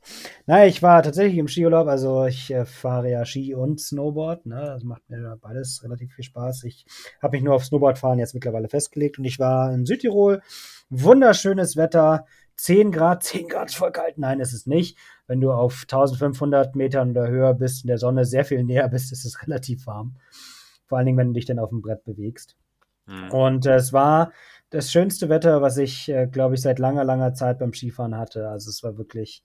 Na, 0.47 0.67
ich 0.67 0.83
war 0.83 1.01
tatsächlich 1.01 1.37
im 1.37 1.47
Skiurlaub, 1.47 1.87
also 1.87 2.25
ich, 2.25 2.51
äh, 2.51 2.65
fahre 2.65 3.09
ja 3.09 3.25
Ski 3.25 3.55
und 3.55 3.79
Snowboard, 3.79 4.45
ne? 4.45 4.59
Das 4.59 4.83
macht 4.83 5.09
mir 5.09 5.39
beides 5.41 5.81
relativ 5.81 6.13
viel 6.13 6.25
Spaß. 6.25 6.65
Ich 6.65 6.85
habe 7.21 7.37
mich 7.37 7.43
nur 7.43 7.55
auf 7.55 7.63
Snowboardfahren 7.63 8.19
jetzt 8.19 8.33
mittlerweile 8.33 8.67
festgelegt 8.67 9.17
und 9.17 9.23
ich 9.23 9.39
war 9.39 9.73
in 9.73 9.85
Südtirol. 9.85 10.41
Wunderschönes 10.89 11.77
Wetter, 11.77 12.25
10 12.57 12.91
Grad. 12.91 13.23
10 13.23 13.47
Grad 13.47 13.69
ist 13.69 13.75
voll 13.75 13.91
kalt. 13.91 14.17
Nein, 14.17 14.39
ist 14.39 14.53
es 14.53 14.65
nicht. 14.65 14.97
Wenn 15.27 15.41
du 15.41 15.51
auf 15.51 15.81
1500 15.83 16.75
Metern 16.75 17.11
oder 17.11 17.27
höher 17.27 17.53
bist, 17.53 17.83
in 17.83 17.87
der 17.87 17.97
Sonne 17.97 18.25
sehr 18.25 18.45
viel 18.45 18.63
näher 18.63 18.87
bist, 18.87 19.11
ist 19.11 19.25
es 19.25 19.41
relativ 19.41 19.87
warm. 19.87 20.15
Vor 20.85 20.97
allen 20.97 21.05
Dingen, 21.05 21.17
wenn 21.17 21.27
du 21.27 21.33
dich 21.33 21.45
dann 21.45 21.59
auf 21.59 21.69
dem 21.69 21.81
Brett 21.81 22.03
bewegst. 22.03 22.55
Mhm. 23.07 23.31
Und 23.31 23.65
es 23.65 23.93
war 23.93 24.31
das 24.69 24.91
schönste 24.91 25.29
Wetter, 25.29 25.61
was 25.61 25.77
ich, 25.77 26.09
äh, 26.09 26.27
glaube 26.27 26.55
ich, 26.55 26.61
seit 26.61 26.79
langer, 26.79 27.03
langer 27.03 27.33
Zeit 27.33 27.59
beim 27.59 27.73
Skifahren 27.73 28.17
hatte. 28.17 28.49
Also 28.49 28.69
es 28.69 28.83
war 28.83 28.97
wirklich 28.97 29.43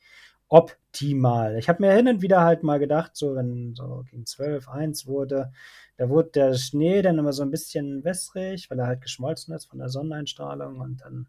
optimal. 0.50 1.56
Ich 1.56 1.68
habe 1.68 1.82
mir 1.82 1.92
hin 1.94 2.08
und 2.08 2.22
wieder 2.22 2.42
halt 2.42 2.62
mal 2.62 2.78
gedacht, 2.78 3.12
so 3.14 3.36
wenn 3.36 3.74
so 3.74 4.04
gegen 4.10 4.26
12, 4.26 4.68
1 4.68 5.06
wurde, 5.06 5.52
da 5.96 6.08
wurde 6.08 6.30
der 6.30 6.54
Schnee 6.54 7.02
dann 7.02 7.18
immer 7.18 7.32
so 7.32 7.42
ein 7.42 7.50
bisschen 7.50 8.04
wässrig, 8.04 8.68
weil 8.70 8.78
er 8.80 8.86
halt 8.86 9.00
geschmolzen 9.00 9.54
ist 9.54 9.66
von 9.66 9.78
der 9.78 9.88
Sonneneinstrahlung. 9.88 10.80
Und 10.80 11.02
dann 11.02 11.28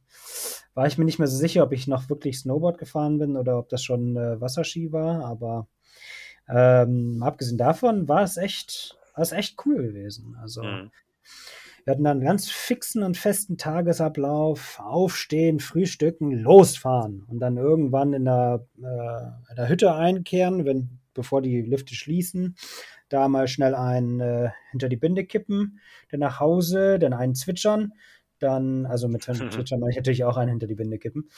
war 0.74 0.88
ich 0.88 0.98
mir 0.98 1.06
nicht 1.06 1.20
mehr 1.20 1.28
so 1.28 1.38
sicher, 1.38 1.64
ob 1.64 1.72
ich 1.72 1.88
noch 1.88 2.10
wirklich 2.10 2.40
Snowboard 2.40 2.78
gefahren 2.78 3.20
bin 3.20 3.38
oder 3.38 3.60
ob 3.60 3.70
das 3.70 3.84
schon 3.84 4.18
äh, 4.18 4.42
Wasserski 4.42 4.92
war. 4.92 5.24
Aber 5.26 5.68
ähm, 6.50 7.22
abgesehen 7.22 7.58
davon 7.58 8.08
war 8.08 8.24
es 8.24 8.38
echt, 8.38 8.98
war 9.14 9.22
es 9.22 9.32
echt 9.34 9.58
cool 9.66 9.84
gewesen. 9.84 10.36
Also 10.42 10.64
Mhm. 10.64 10.92
Wir 11.84 11.92
hatten 11.92 12.04
dann 12.04 12.18
einen 12.18 12.26
ganz 12.26 12.50
fixen 12.50 13.04
und 13.04 13.18
festen 13.18 13.58
Tagesablauf. 13.58 14.80
Aufstehen, 14.80 15.60
frühstücken, 15.60 16.32
losfahren. 16.32 17.24
Und 17.28 17.40
dann 17.40 17.58
irgendwann 17.58 18.14
in 18.14 18.26
der, 18.26 18.66
äh, 18.78 19.52
in 19.52 19.56
der 19.56 19.70
Hütte 19.70 19.96
einkehren, 19.96 20.66
wenn, 20.66 21.00
bevor 21.14 21.42
die 21.42 21.62
Lüfte 21.62 21.96
schließen. 21.96 22.56
Da 23.10 23.28
mal 23.28 23.48
schnell 23.48 23.76
einen 23.76 24.20
äh, 24.20 24.52
hinter 24.72 24.90
die 24.90 24.98
Binde 24.98 25.26
kippen, 25.26 25.80
dann 26.10 26.22
nach 26.22 26.40
Hause, 26.40 27.00
dann 27.00 27.14
einen 27.14 27.36
zwitschern. 27.36 27.94
Dann, 28.42 28.86
also 28.86 29.08
mit 29.08 29.24
Zwitschern 29.24 29.80
meine 29.80 29.92
ich 29.92 29.98
natürlich 29.98 30.24
auch 30.24 30.36
einen 30.38 30.50
hinter 30.50 30.68
die 30.68 30.76
Binde 30.76 30.98
kippen. 30.98 31.30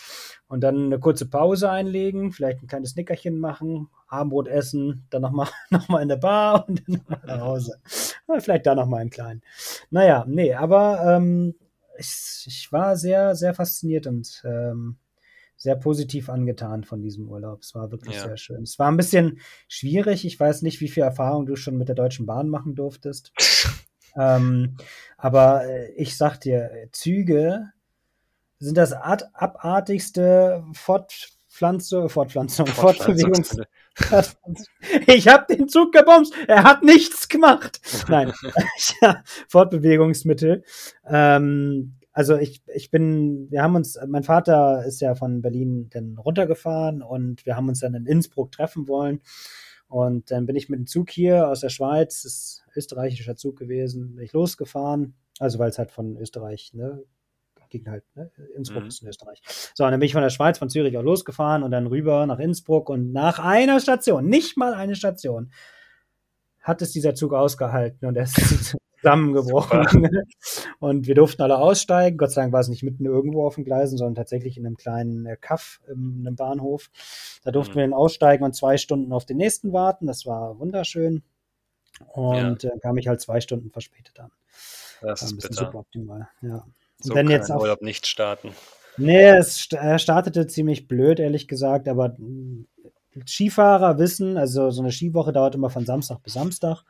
Und 0.47 0.61
dann 0.61 0.85
eine 0.85 0.99
kurze 0.99 1.25
Pause 1.29 1.69
einlegen, 1.69 2.31
vielleicht 2.31 2.63
ein 2.63 2.67
kleines 2.67 2.95
Nickerchen 2.95 3.37
machen, 3.39 3.89
Abendbrot 4.07 4.47
essen, 4.47 5.05
dann 5.09 5.21
nochmal 5.21 5.47
noch 5.69 5.89
mal 5.89 6.01
in 6.01 6.07
der 6.07 6.17
Bar 6.17 6.67
und 6.67 6.81
dann 6.87 6.95
nochmal 6.97 7.21
nach 7.25 7.41
Hause. 7.41 7.79
Ja, 8.27 8.39
Vielleicht 8.39 8.65
da 8.65 8.73
nochmal 8.75 9.01
einen 9.01 9.09
kleinen. 9.09 9.41
Naja, 9.89 10.23
nee, 10.27 10.53
aber 10.53 11.03
ähm, 11.17 11.55
ich, 11.97 12.45
ich 12.47 12.71
war 12.71 12.95
sehr, 12.95 13.35
sehr 13.35 13.53
fasziniert 13.53 14.07
und 14.07 14.41
ähm, 14.45 14.97
sehr 15.57 15.75
positiv 15.75 16.29
angetan 16.29 16.83
von 16.83 17.01
diesem 17.01 17.29
Urlaub. 17.29 17.61
Es 17.61 17.75
war 17.75 17.91
wirklich 17.91 18.15
Ja. 18.15 18.23
sehr 18.23 18.37
schön. 18.37 18.63
Es 18.63 18.79
war 18.79 18.89
ein 18.91 18.97
bisschen 18.97 19.39
schwierig. 19.67 20.25
Ich 20.25 20.39
weiß 20.39 20.61
nicht, 20.61 20.81
wie 20.81 20.89
viel 20.89 21.03
Erfahrung 21.03 21.45
du 21.45 21.55
schon 21.55 21.77
mit 21.77 21.87
der 21.87 21.95
Deutschen 21.95 22.25
Bahn 22.25 22.49
machen 22.49 22.75
durftest. 22.75 23.31
Ähm, 24.15 24.77
aber 25.17 25.65
äh, 25.65 25.91
ich 25.93 26.17
sag 26.17 26.37
dir, 26.37 26.71
Züge 26.91 27.71
sind 28.59 28.77
das 28.77 28.93
art 28.93 29.29
abartigste 29.33 30.63
Fortpflanzung, 30.73 32.09
Fortpflanzung, 32.09 32.67
Fortbewegungs. 32.67 33.57
Ich 35.07 35.27
habe 35.27 35.55
den 35.55 35.67
Zug 35.67 35.91
gebomst. 35.91 36.33
Er 36.47 36.63
hat 36.63 36.83
nichts 36.83 37.27
gemacht. 37.27 37.81
Nein, 38.07 38.33
Fortbewegungsmittel. 39.49 40.63
Ähm, 41.05 41.95
also 42.13 42.37
ich, 42.37 42.61
ich 42.73 42.91
bin, 42.91 43.49
wir 43.49 43.63
haben 43.63 43.75
uns, 43.75 43.99
mein 44.07 44.23
Vater 44.23 44.85
ist 44.85 45.01
ja 45.01 45.15
von 45.15 45.41
Berlin 45.41 45.89
dann 45.91 46.17
runtergefahren 46.17 47.01
und 47.01 47.45
wir 47.45 47.55
haben 47.55 47.67
uns 47.67 47.79
dann 47.79 47.95
in 47.95 48.05
Innsbruck 48.05 48.51
treffen 48.51 48.87
wollen. 48.87 49.21
Und 49.93 50.31
dann 50.31 50.47
bin 50.47 50.55
ich 50.55 50.69
mit 50.69 50.79
dem 50.79 50.87
Zug 50.87 51.11
hier 51.11 51.47
aus 51.47 51.59
der 51.59 51.69
Schweiz, 51.69 52.23
das 52.23 52.33
ist 52.33 52.65
österreichischer 52.75 53.35
Zug 53.35 53.59
gewesen, 53.59 54.15
bin 54.15 54.25
ich 54.25 54.33
losgefahren. 54.33 55.13
Also 55.37 55.59
weil 55.59 55.69
es 55.69 55.77
halt 55.77 55.91
von 55.91 56.17
Österreich, 56.17 56.73
ne, 56.73 57.03
ging 57.69 57.87
halt, 57.87 58.03
ne? 58.15 58.31
Innsbruck 58.55 58.81
Mhm. 58.83 58.87
ist 58.89 59.03
in 59.03 59.09
Österreich. 59.09 59.39
So, 59.75 59.83
und 59.85 59.91
dann 59.91 59.99
bin 59.99 60.07
ich 60.07 60.13
von 60.13 60.23
der 60.23 60.31
Schweiz, 60.31 60.57
von 60.57 60.71
Zürich 60.71 60.97
auch 60.97 61.03
losgefahren 61.03 61.61
und 61.61 61.69
dann 61.69 61.85
rüber 61.85 62.25
nach 62.25 62.39
Innsbruck 62.39 62.89
und 62.89 63.11
nach 63.11 63.37
einer 63.37 63.79
Station, 63.79 64.25
nicht 64.25 64.57
mal 64.57 64.73
eine 64.73 64.95
Station, 64.95 65.51
hat 66.59 66.81
es 66.81 66.91
dieser 66.91 67.13
Zug 67.13 67.33
ausgehalten 67.33 68.07
und 68.07 68.15
er 68.15 68.23
ist 68.23 68.35
zusammengebrochen. 69.03 70.09
Und 70.79 71.07
wir 71.07 71.15
durften 71.15 71.41
alle 71.41 71.57
aussteigen. 71.57 72.17
Gott 72.17 72.31
sei 72.31 72.41
Dank 72.41 72.53
war 72.53 72.61
es 72.61 72.69
nicht 72.69 72.83
mitten 72.83 73.05
irgendwo 73.05 73.45
auf 73.45 73.55
den 73.55 73.65
Gleisen, 73.65 73.97
sondern 73.97 74.15
tatsächlich 74.15 74.57
in 74.57 74.65
einem 74.65 74.77
kleinen 74.77 75.25
äh, 75.25 75.37
Kaff 75.39 75.81
in 75.87 76.23
einem 76.25 76.35
Bahnhof. 76.35 76.89
Da 77.43 77.51
durften 77.51 77.73
Mhm. 77.73 77.77
wir 77.77 77.83
dann 77.83 77.93
aussteigen 77.93 78.43
und 78.43 78.55
zwei 78.55 78.77
Stunden 78.77 79.11
auf 79.13 79.25
den 79.25 79.37
nächsten 79.37 79.73
warten. 79.73 80.07
Das 80.07 80.25
war 80.25 80.57
wunderschön. 80.59 81.23
Und 82.13 82.63
äh, 82.63 82.71
kam 82.81 82.97
ich 82.97 83.07
halt 83.07 83.21
zwei 83.21 83.39
Stunden 83.39 83.69
verspätet 83.69 84.19
an. 84.19 84.31
Das 85.01 85.01
War 85.01 85.09
ein 85.09 85.13
ist 85.13 85.35
bisschen 85.35 85.49
bitter. 85.51 85.65
suboptimal, 85.65 86.27
ja. 86.41 86.65
So 86.99 87.13
wenn 87.13 87.27
kann 87.27 87.35
jetzt 87.35 87.51
auf- 87.51 87.61
Urlaub 87.61 87.81
nicht 87.81 88.07
starten. 88.07 88.51
Nee, 88.97 89.25
es 89.29 89.67
er 89.71 89.97
startete 89.99 90.45
ziemlich 90.47 90.87
blöd, 90.87 91.19
ehrlich 91.19 91.47
gesagt, 91.47 91.87
aber 91.87 92.15
mh, 92.17 92.65
Skifahrer 93.25 93.97
wissen, 93.99 94.37
also 94.37 94.69
so 94.71 94.81
eine 94.81 94.91
Skiwoche 94.91 95.31
dauert 95.31 95.55
immer 95.55 95.69
von 95.69 95.85
Samstag 95.85 96.21
bis 96.23 96.33
Samstag, 96.33 96.83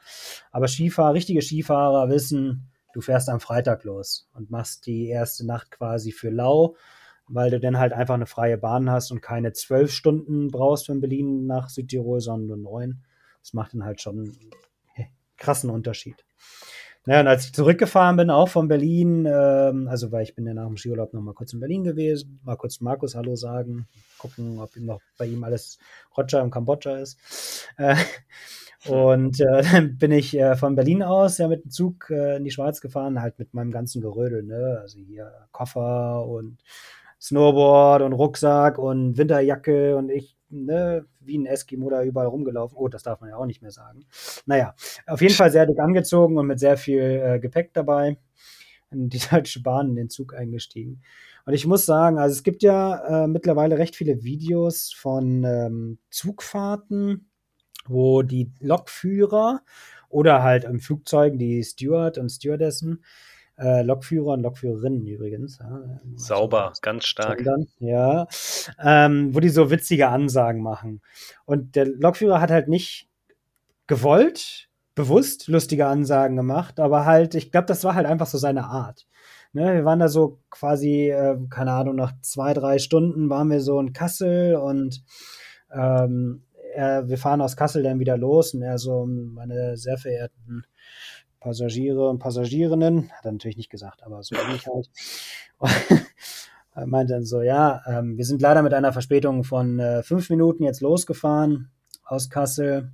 aber 0.52 0.68
Skifahrer, 0.68 1.14
richtige 1.14 1.42
Skifahrer 1.42 2.10
wissen, 2.10 2.70
du 2.94 3.02
fährst 3.02 3.30
am 3.30 3.40
Freitag 3.40 3.84
los 3.84 4.30
und 4.34 4.50
machst 4.50 4.86
die 4.86 5.08
erste 5.08 5.46
Nacht 5.46 5.72
quasi 5.72 6.12
für 6.12 6.30
lau, 6.30 6.76
weil 7.28 7.50
du 7.52 7.60
dann 7.60 7.78
halt 7.78 7.94
einfach 7.94 8.16
eine 8.16 8.26
freie 8.26 8.58
Bahn 8.58 8.90
hast 8.90 9.12
und 9.12 9.22
keine 9.22 9.54
zwölf 9.54 9.92
Stunden 9.92 10.52
brauchst 10.52 10.86
von 10.86 11.02
Berlin 11.02 11.46
nach 11.46 11.70
Südtirol, 11.70 12.22
sondern 12.22 12.48
nur 12.60 12.72
neun. 12.72 13.04
Das 13.42 13.54
macht 13.54 13.74
dann 13.74 13.84
halt 13.84 14.02
schon 14.02 14.20
einen 14.20 15.08
krassen 15.38 15.70
Unterschied. 15.70 16.26
Naja, 17.06 17.20
und 17.22 17.28
als 17.28 17.46
ich 17.46 17.54
zurückgefahren 17.54 18.16
bin, 18.16 18.30
auch 18.30 18.48
von 18.48 18.70
Berlin, 18.70 19.26
ähm, 19.30 19.88
also 19.90 20.12
weil 20.12 20.24
ich 20.24 20.36
bin 20.36 20.46
ja 20.48 20.54
nach 20.54 20.68
dem 20.68 20.78
Skiurlaub 20.78 21.14
noch 21.14 21.22
mal 21.22 21.34
kurz 21.34 21.52
in 21.52 21.60
Berlin 21.60 21.84
gewesen, 21.84 22.40
mal 22.44 22.56
kurz 22.56 22.80
Markus 22.80 23.14
Hallo 23.16 23.36
sagen, 23.36 23.88
gucken, 24.18 24.58
ob 24.60 24.76
ihm 24.78 24.86
noch 24.86 25.02
bei 25.18 25.26
ihm 25.26 25.44
alles 25.44 25.80
Roger 26.18 26.42
im 26.42 26.50
Kambodscha 26.50 26.98
ist. 26.98 27.18
Äh, 27.78 27.96
und 28.88 29.40
äh, 29.42 29.64
dann 29.72 29.98
bin 29.98 30.12
ich 30.12 30.38
äh, 30.38 30.56
von 30.56 30.76
Berlin 30.76 31.04
aus 31.04 31.38
ja 31.38 31.48
mit 31.50 31.66
dem 31.66 31.72
Zug 31.72 32.10
äh, 32.10 32.38
in 32.38 32.46
die 32.46 32.52
Schweiz 32.52 32.80
gefahren, 32.80 33.22
halt 33.22 33.38
mit 33.38 33.54
meinem 33.54 33.72
ganzen 33.72 34.02
Gerödel, 34.02 34.44
ne? 34.44 34.80
Also 34.82 35.00
hier 35.00 35.32
Koffer 35.52 36.26
und 36.26 36.58
Snowboard 37.22 38.02
und 38.02 38.14
Rucksack 38.14 38.78
und 38.78 39.18
Winterjacke 39.18 39.96
und 39.96 40.10
ich, 40.10 40.38
ne, 40.54 41.06
wie 41.20 41.38
ein 41.38 41.46
Eskimo 41.46 41.90
da 41.90 42.04
überall 42.04 42.28
rumgelaufen. 42.28 42.78
Oh, 42.78 42.88
das 42.88 43.04
darf 43.04 43.22
man 43.22 43.30
ja 43.30 43.38
auch 43.38 43.46
nicht 43.46 43.62
mehr 43.62 43.72
sagen. 43.72 44.06
Naja, 44.46 44.76
auf 45.08 45.22
jeden 45.22 45.34
Fall 45.34 45.52
sehr 45.52 45.66
dick 45.66 45.80
angezogen 45.80 46.38
und 46.38 46.48
mit 46.48 46.60
sehr 46.60 46.78
viel 46.78 47.02
äh, 47.02 47.40
Gepäck 47.40 47.74
dabei 47.74 48.18
in 48.92 49.10
die 49.10 49.20
Deutsche 49.32 49.62
Bahn 49.62 49.90
in 49.90 49.96
den 49.96 50.10
Zug 50.10 50.34
eingestiegen. 50.34 51.02
Und 51.46 51.54
ich 51.54 51.68
muss 51.68 51.86
sagen, 51.86 52.18
also 52.18 52.34
es 52.34 52.44
gibt 52.44 52.64
ja 52.64 53.24
äh, 53.24 53.28
mittlerweile 53.28 53.78
recht 53.78 53.96
viele 53.96 54.24
Videos 54.24 54.94
von 54.94 55.44
ähm, 55.44 55.98
Zugfahrten, 56.10 57.30
wo 57.86 58.22
die 58.22 58.52
Lokführer 58.60 59.62
oder 60.08 60.44
halt 60.44 60.64
im 60.64 60.80
Flugzeugen 60.80 61.38
die 61.38 61.64
Steward 61.64 62.18
und 62.18 62.30
Stewardessen 62.30 63.04
Äh, 63.58 63.84
Lokführer 63.84 64.34
und 64.34 64.42
Lokführerinnen 64.42 65.06
übrigens. 65.06 65.60
Ja. 65.60 66.00
Sauber, 66.16 66.74
ganz 66.82 67.06
stark. 67.06 67.38
Sondern, 67.38 67.68
ja, 67.80 68.28
ähm, 68.84 69.34
wo 69.36 69.40
die 69.40 69.50
so 69.50 69.70
witzige 69.70 70.08
Ansagen 70.08 70.62
machen. 70.64 71.02
Und 71.46 71.76
der 71.76 71.86
Lokführer 71.86 72.42
hat 72.42 72.50
halt 72.50 72.68
nicht 72.68 73.08
gewollt, 73.86 74.70
bewusst 74.96 75.48
lustige 75.48 75.86
Ansagen 75.86 76.36
gemacht, 76.36 76.80
aber 76.80 77.06
halt, 77.06 77.36
ich 77.36 77.52
glaube, 77.52 77.68
das 77.68 77.84
war 77.84 77.96
halt 77.96 78.08
einfach 78.08 78.28
so 78.28 78.38
seine 78.38 78.66
Art. 78.66 79.08
Ne, 79.56 79.72
wir 79.76 79.86
waren 79.86 80.00
da 80.00 80.08
so 80.08 80.40
quasi, 80.50 81.12
äh, 81.12 81.38
keine 81.52 81.74
Ahnung, 81.74 81.96
nach 81.96 82.14
zwei, 82.22 82.56
drei 82.56 82.80
Stunden 82.80 83.30
waren 83.30 83.52
wir 83.52 83.62
so 83.62 83.80
in 83.80 83.94
Kassel 83.94 84.56
und 84.56 85.04
ähm, 85.72 86.44
er, 86.74 87.08
wir 87.08 87.20
fahren 87.20 87.42
aus 87.42 87.56
Kassel 87.56 87.84
dann 87.84 88.00
wieder 88.00 88.18
los 88.18 88.56
und 88.56 88.64
er 88.64 88.80
so, 88.80 89.06
meine 89.06 89.78
sehr 89.78 90.00
verehrten 90.00 90.66
Passagiere 91.44 92.10
und 92.10 92.20
Passagierinnen, 92.20 93.12
hat 93.12 93.26
er 93.26 93.34
natürlich 93.34 93.58
nicht 93.58 93.70
gesagt, 93.70 94.02
aber 94.04 94.24
so 94.24 94.36
ähnlich 94.36 94.66
halt. 94.74 94.90
er 96.74 96.88
meinte 96.88 97.14
dann 97.14 97.26
so, 97.26 97.42
ja, 97.42 97.82
ähm, 97.86 98.18
wir 98.18 98.26
sind 98.26 98.42
leider 98.42 98.64
mit 98.64 98.74
einer 98.74 98.94
Verspätung 98.94 99.44
von 99.44 99.80
äh, 99.80 100.04
fünf 100.04 100.30
Minuten 100.30 100.64
jetzt 100.64 100.82
losgefahren 100.82 101.70
aus 102.06 102.30
Kassel. 102.30 102.92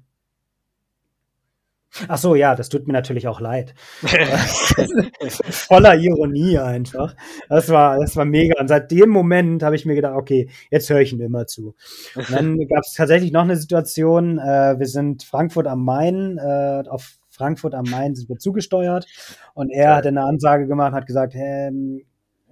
Ach 2.07 2.17
so, 2.17 2.35
ja, 2.35 2.55
das 2.55 2.69
tut 2.69 2.88
mir 2.88 2.93
natürlich 2.93 3.27
auch 3.27 3.41
leid. 3.41 3.73
Voller 5.49 5.95
Ironie 5.95 6.57
einfach. 6.59 7.15
Das 7.49 7.69
war, 7.69 7.99
das 7.99 8.15
war 8.15 8.25
mega. 8.25 8.59
Und 8.59 8.67
seit 8.67 8.91
dem 8.91 9.09
Moment 9.09 9.63
habe 9.63 9.75
ich 9.75 9.85
mir 9.85 9.95
gedacht, 9.95 10.15
okay, 10.15 10.49
jetzt 10.69 10.89
höre 10.89 11.01
ich 11.01 11.13
ihm 11.13 11.21
immer 11.21 11.47
zu. 11.47 11.75
Und 12.15 12.31
dann 12.31 12.57
gab 12.67 12.83
es 12.83 12.93
tatsächlich 12.93 13.31
noch 13.31 13.41
eine 13.41 13.57
Situation. 13.57 14.38
Äh, 14.38 14.77
wir 14.77 14.85
sind 14.85 15.23
Frankfurt 15.23 15.65
am 15.65 15.83
Main. 15.83 16.38
Äh, 16.38 16.83
auf 16.88 17.18
Frankfurt 17.39 17.73
am 17.73 17.86
Main 17.86 18.15
sind 18.15 18.28
wir 18.28 18.38
zugesteuert. 18.38 19.08
Und 19.54 19.69
er 19.69 19.95
hat 19.95 20.06
eine 20.06 20.23
Ansage 20.23 20.67
gemacht, 20.67 20.91
hat 20.91 21.08
gesagt, 21.08 21.34
hey, 21.34 22.06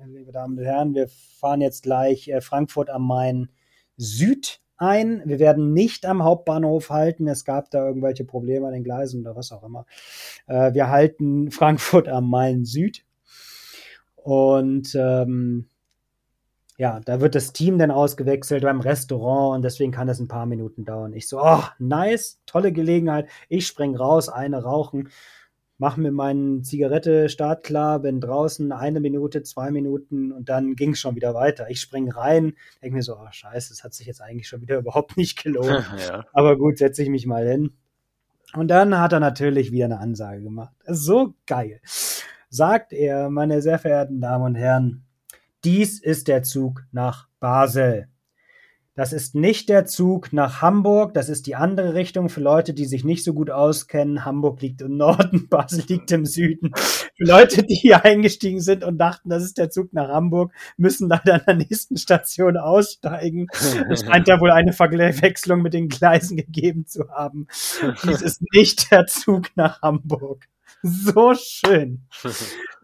liebe 0.05 0.31
Damen 0.31 0.57
und 0.57 0.63
Herren, 0.63 0.95
wir 0.95 1.09
fahren 1.09 1.59
jetzt 1.59 1.83
gleich 1.83 2.29
äh, 2.29 2.39
Frankfurt 2.39 2.89
am 2.89 3.05
Main 3.05 3.49
Süd 3.97 4.61
ein. 4.77 5.23
Wir 5.25 5.39
werden 5.39 5.73
nicht 5.73 6.05
am 6.05 6.23
Hauptbahnhof 6.23 6.89
halten. 6.89 7.27
Es 7.27 7.43
gab 7.43 7.69
da 7.69 7.85
irgendwelche 7.85 8.23
Probleme 8.23 8.67
an 8.67 8.73
den 8.73 8.85
Gleisen 8.85 9.21
oder 9.21 9.35
was 9.35 9.51
auch 9.51 9.63
immer. 9.63 9.85
Äh, 10.45 10.73
wir 10.73 10.89
halten 10.89 11.51
Frankfurt 11.51 12.07
am 12.07 12.29
Main 12.29 12.63
Süd. 12.63 13.03
Und 14.15 14.95
ähm, 14.95 15.67
ja, 16.77 16.99
da 16.99 17.21
wird 17.21 17.35
das 17.35 17.53
Team 17.53 17.77
dann 17.77 17.91
ausgewechselt 17.91 18.63
beim 18.63 18.81
Restaurant 18.81 19.55
und 19.55 19.61
deswegen 19.63 19.91
kann 19.91 20.07
das 20.07 20.19
ein 20.19 20.27
paar 20.27 20.45
Minuten 20.45 20.85
dauern. 20.85 21.13
Ich 21.13 21.27
so, 21.27 21.41
oh, 21.41 21.63
nice, 21.79 22.39
tolle 22.45 22.71
Gelegenheit. 22.71 23.27
Ich 23.49 23.67
spring 23.67 23.95
raus, 23.95 24.29
eine 24.29 24.63
rauchen 24.63 25.09
mache 25.77 26.01
mir 26.01 26.11
meine 26.11 26.61
Zigarette 26.61 27.29
startklar, 27.29 27.99
bin 27.99 28.19
draußen 28.19 28.71
eine 28.71 28.99
Minute, 28.99 29.43
zwei 29.43 29.71
Minuten 29.71 30.31
und 30.31 30.49
dann 30.49 30.75
ging 30.75 30.91
es 30.91 30.99
schon 30.99 31.15
wieder 31.15 31.33
weiter. 31.33 31.69
Ich 31.69 31.81
springe 31.81 32.15
rein, 32.15 32.53
denke 32.81 32.95
mir 32.95 33.03
so, 33.03 33.15
oh 33.15 33.27
scheiße, 33.29 33.69
das 33.69 33.83
hat 33.83 33.93
sich 33.93 34.07
jetzt 34.07 34.21
eigentlich 34.21 34.47
schon 34.47 34.61
wieder 34.61 34.77
überhaupt 34.79 35.17
nicht 35.17 35.41
gelohnt. 35.41 35.85
ja. 36.07 36.25
Aber 36.33 36.57
gut, 36.57 36.77
setze 36.77 37.03
ich 37.03 37.09
mich 37.09 37.25
mal 37.25 37.47
hin. 37.47 37.73
Und 38.53 38.69
dann 38.69 38.97
hat 38.99 39.13
er 39.13 39.19
natürlich 39.19 39.71
wieder 39.71 39.85
eine 39.85 39.99
Ansage 39.99 40.41
gemacht. 40.41 40.73
So 40.85 41.33
geil. 41.45 41.81
Sagt 42.49 42.93
er, 42.93 43.29
meine 43.29 43.61
sehr 43.61 43.77
verehrten 43.77 44.21
Damen 44.21 44.45
und 44.45 44.55
Herren, 44.55 45.03
dies 45.67 45.99
ist 45.99 46.29
der 46.29 46.43
Zug 46.43 46.85
nach 46.93 47.27
Basel. 47.41 48.07
Das 48.95 49.11
ist 49.11 49.35
nicht 49.35 49.67
der 49.67 49.85
Zug 49.85 50.31
nach 50.31 50.61
Hamburg, 50.61 51.13
das 51.13 51.27
ist 51.27 51.45
die 51.45 51.55
andere 51.55 51.93
Richtung 51.93 52.29
für 52.29 52.39
Leute, 52.39 52.73
die 52.73 52.85
sich 52.85 53.03
nicht 53.03 53.25
so 53.25 53.33
gut 53.33 53.49
auskennen. 53.51 54.23
Hamburg 54.23 54.61
liegt 54.61 54.79
im 54.79 54.95
Norden, 54.95 55.47
Basel 55.49 55.83
liegt 55.89 56.09
im 56.13 56.25
Süden. 56.25 56.71
Für 56.73 57.23
Leute, 57.25 57.63
die 57.63 57.75
hier 57.75 58.05
eingestiegen 58.05 58.61
sind 58.61 58.85
und 58.85 58.97
dachten, 58.97 59.29
das 59.29 59.43
ist 59.43 59.57
der 59.57 59.69
Zug 59.69 59.91
nach 59.91 60.07
Hamburg, 60.07 60.53
müssen 60.77 61.09
leider 61.09 61.33
an 61.33 61.41
der 61.45 61.55
nächsten 61.55 61.97
Station 61.97 62.55
aussteigen. 62.55 63.47
Es 63.91 64.05
scheint 64.05 64.29
da 64.29 64.39
wohl 64.39 64.51
eine 64.51 64.71
Verwechslung 64.71 65.61
mit 65.61 65.73
den 65.73 65.89
Gleisen 65.89 66.37
gegeben 66.37 66.85
zu 66.85 67.09
haben. 67.09 67.47
Dies 68.05 68.21
ist 68.21 68.41
nicht 68.53 68.89
der 68.89 69.05
Zug 69.05 69.49
nach 69.57 69.81
Hamburg 69.81 70.47
so 70.83 71.33
schön. 71.35 72.07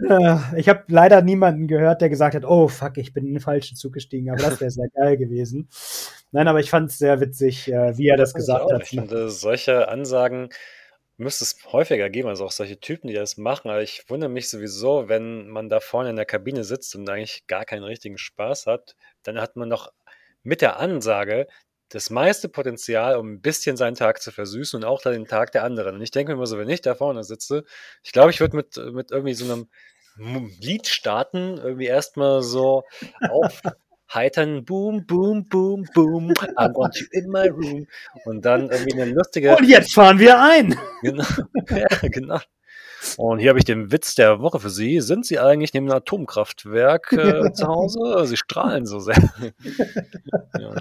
Äh, 0.09 0.59
ich 0.59 0.69
habe 0.69 0.83
leider 0.87 1.21
niemanden 1.21 1.67
gehört, 1.67 2.01
der 2.01 2.09
gesagt 2.09 2.35
hat, 2.35 2.45
oh 2.45 2.67
fuck, 2.67 2.97
ich 2.97 3.13
bin 3.13 3.25
in 3.25 3.33
den 3.35 3.39
falschen 3.39 3.77
Zug 3.77 3.93
gestiegen, 3.93 4.29
aber 4.29 4.41
das 4.41 4.59
wäre 4.59 4.71
sehr 4.71 4.89
geil 4.89 5.17
gewesen. 5.17 5.69
Nein, 6.31 6.47
aber 6.47 6.59
ich 6.59 6.69
fand 6.69 6.89
es 6.89 6.97
sehr 6.97 7.19
witzig, 7.19 7.71
äh, 7.71 7.97
wie 7.97 8.07
er 8.07 8.17
das, 8.17 8.33
das 8.33 8.41
gesagt 8.41 8.71
hat. 8.71 8.83
Ich 8.83 8.89
finde, 8.89 9.29
solche 9.29 9.87
Ansagen 9.87 10.49
müsste 11.17 11.43
es 11.43 11.57
häufiger 11.71 12.09
geben, 12.09 12.29
also 12.29 12.45
auch 12.45 12.51
solche 12.51 12.79
Typen, 12.79 13.07
die 13.07 13.13
das 13.13 13.37
machen. 13.37 13.69
Aber 13.69 13.81
ich 13.81 14.03
wundere 14.09 14.29
mich 14.29 14.49
sowieso, 14.49 15.09
wenn 15.09 15.47
man 15.49 15.69
da 15.69 15.79
vorne 15.79 16.09
in 16.09 16.15
der 16.15 16.25
Kabine 16.25 16.63
sitzt 16.63 16.95
und 16.95 17.09
eigentlich 17.09 17.45
gar 17.47 17.65
keinen 17.65 17.83
richtigen 17.83 18.17
Spaß 18.17 18.67
hat, 18.67 18.95
dann 19.23 19.39
hat 19.39 19.55
man 19.55 19.69
noch 19.69 19.91
mit 20.43 20.61
der 20.61 20.79
Ansage 20.79 21.47
das 21.93 22.09
meiste 22.09 22.49
Potenzial, 22.49 23.17
um 23.17 23.33
ein 23.33 23.41
bisschen 23.41 23.77
seinen 23.77 23.93
Tag 23.93 24.19
zu 24.19 24.31
versüßen 24.31 24.77
und 24.77 24.83
auch 24.83 25.01
dann 25.01 25.13
den 25.13 25.27
Tag 25.27 25.51
der 25.51 25.63
anderen. 25.63 25.95
Und 25.95 26.01
ich 26.01 26.09
denke 26.09 26.31
mir 26.31 26.37
immer 26.37 26.47
so, 26.47 26.57
wenn 26.57 26.69
ich 26.69 26.81
da 26.81 26.95
vorne 26.95 27.23
sitze, 27.23 27.65
ich 28.01 28.11
glaube, 28.11 28.31
ich 28.31 28.39
würde 28.39 28.55
mit, 28.55 28.77
mit 28.93 29.11
irgendwie 29.11 29.35
so 29.35 29.45
einem 29.45 29.67
Lied 30.59 30.87
starten, 30.87 31.59
irgendwie 31.59 31.85
erstmal 31.85 32.41
so 32.41 32.83
aufheitern, 33.29 34.65
boom, 34.65 35.05
boom, 35.05 35.47
boom, 35.47 35.87
boom, 35.93 36.31
I 36.31 36.67
want 36.73 36.95
you 36.99 37.05
in 37.11 37.29
my 37.29 37.47
room. 37.47 37.85
Und 38.25 38.43
dann 38.43 38.71
irgendwie 38.71 38.99
eine 38.99 39.11
lustige. 39.11 39.55
Und 39.55 39.69
jetzt 39.69 39.93
fahren 39.93 40.17
wir 40.17 40.41
ein! 40.41 40.75
Genau, 41.03 41.25
ja, 41.69 41.87
genau. 42.09 42.39
Und 43.17 43.39
hier 43.39 43.49
habe 43.49 43.59
ich 43.59 43.65
den 43.65 43.91
Witz 43.91 44.15
der 44.15 44.39
Woche 44.39 44.59
für 44.59 44.69
Sie. 44.69 45.01
Sind 45.01 45.25
Sie 45.25 45.39
eigentlich 45.39 45.73
neben 45.73 45.87
einem 45.87 45.97
Atomkraftwerk 45.97 47.11
äh, 47.13 47.51
zu 47.53 47.67
Hause? 47.67 48.25
Sie 48.25 48.37
strahlen 48.37 48.85
so 48.85 48.99
sehr. 48.99 49.15
ja. 50.59 50.75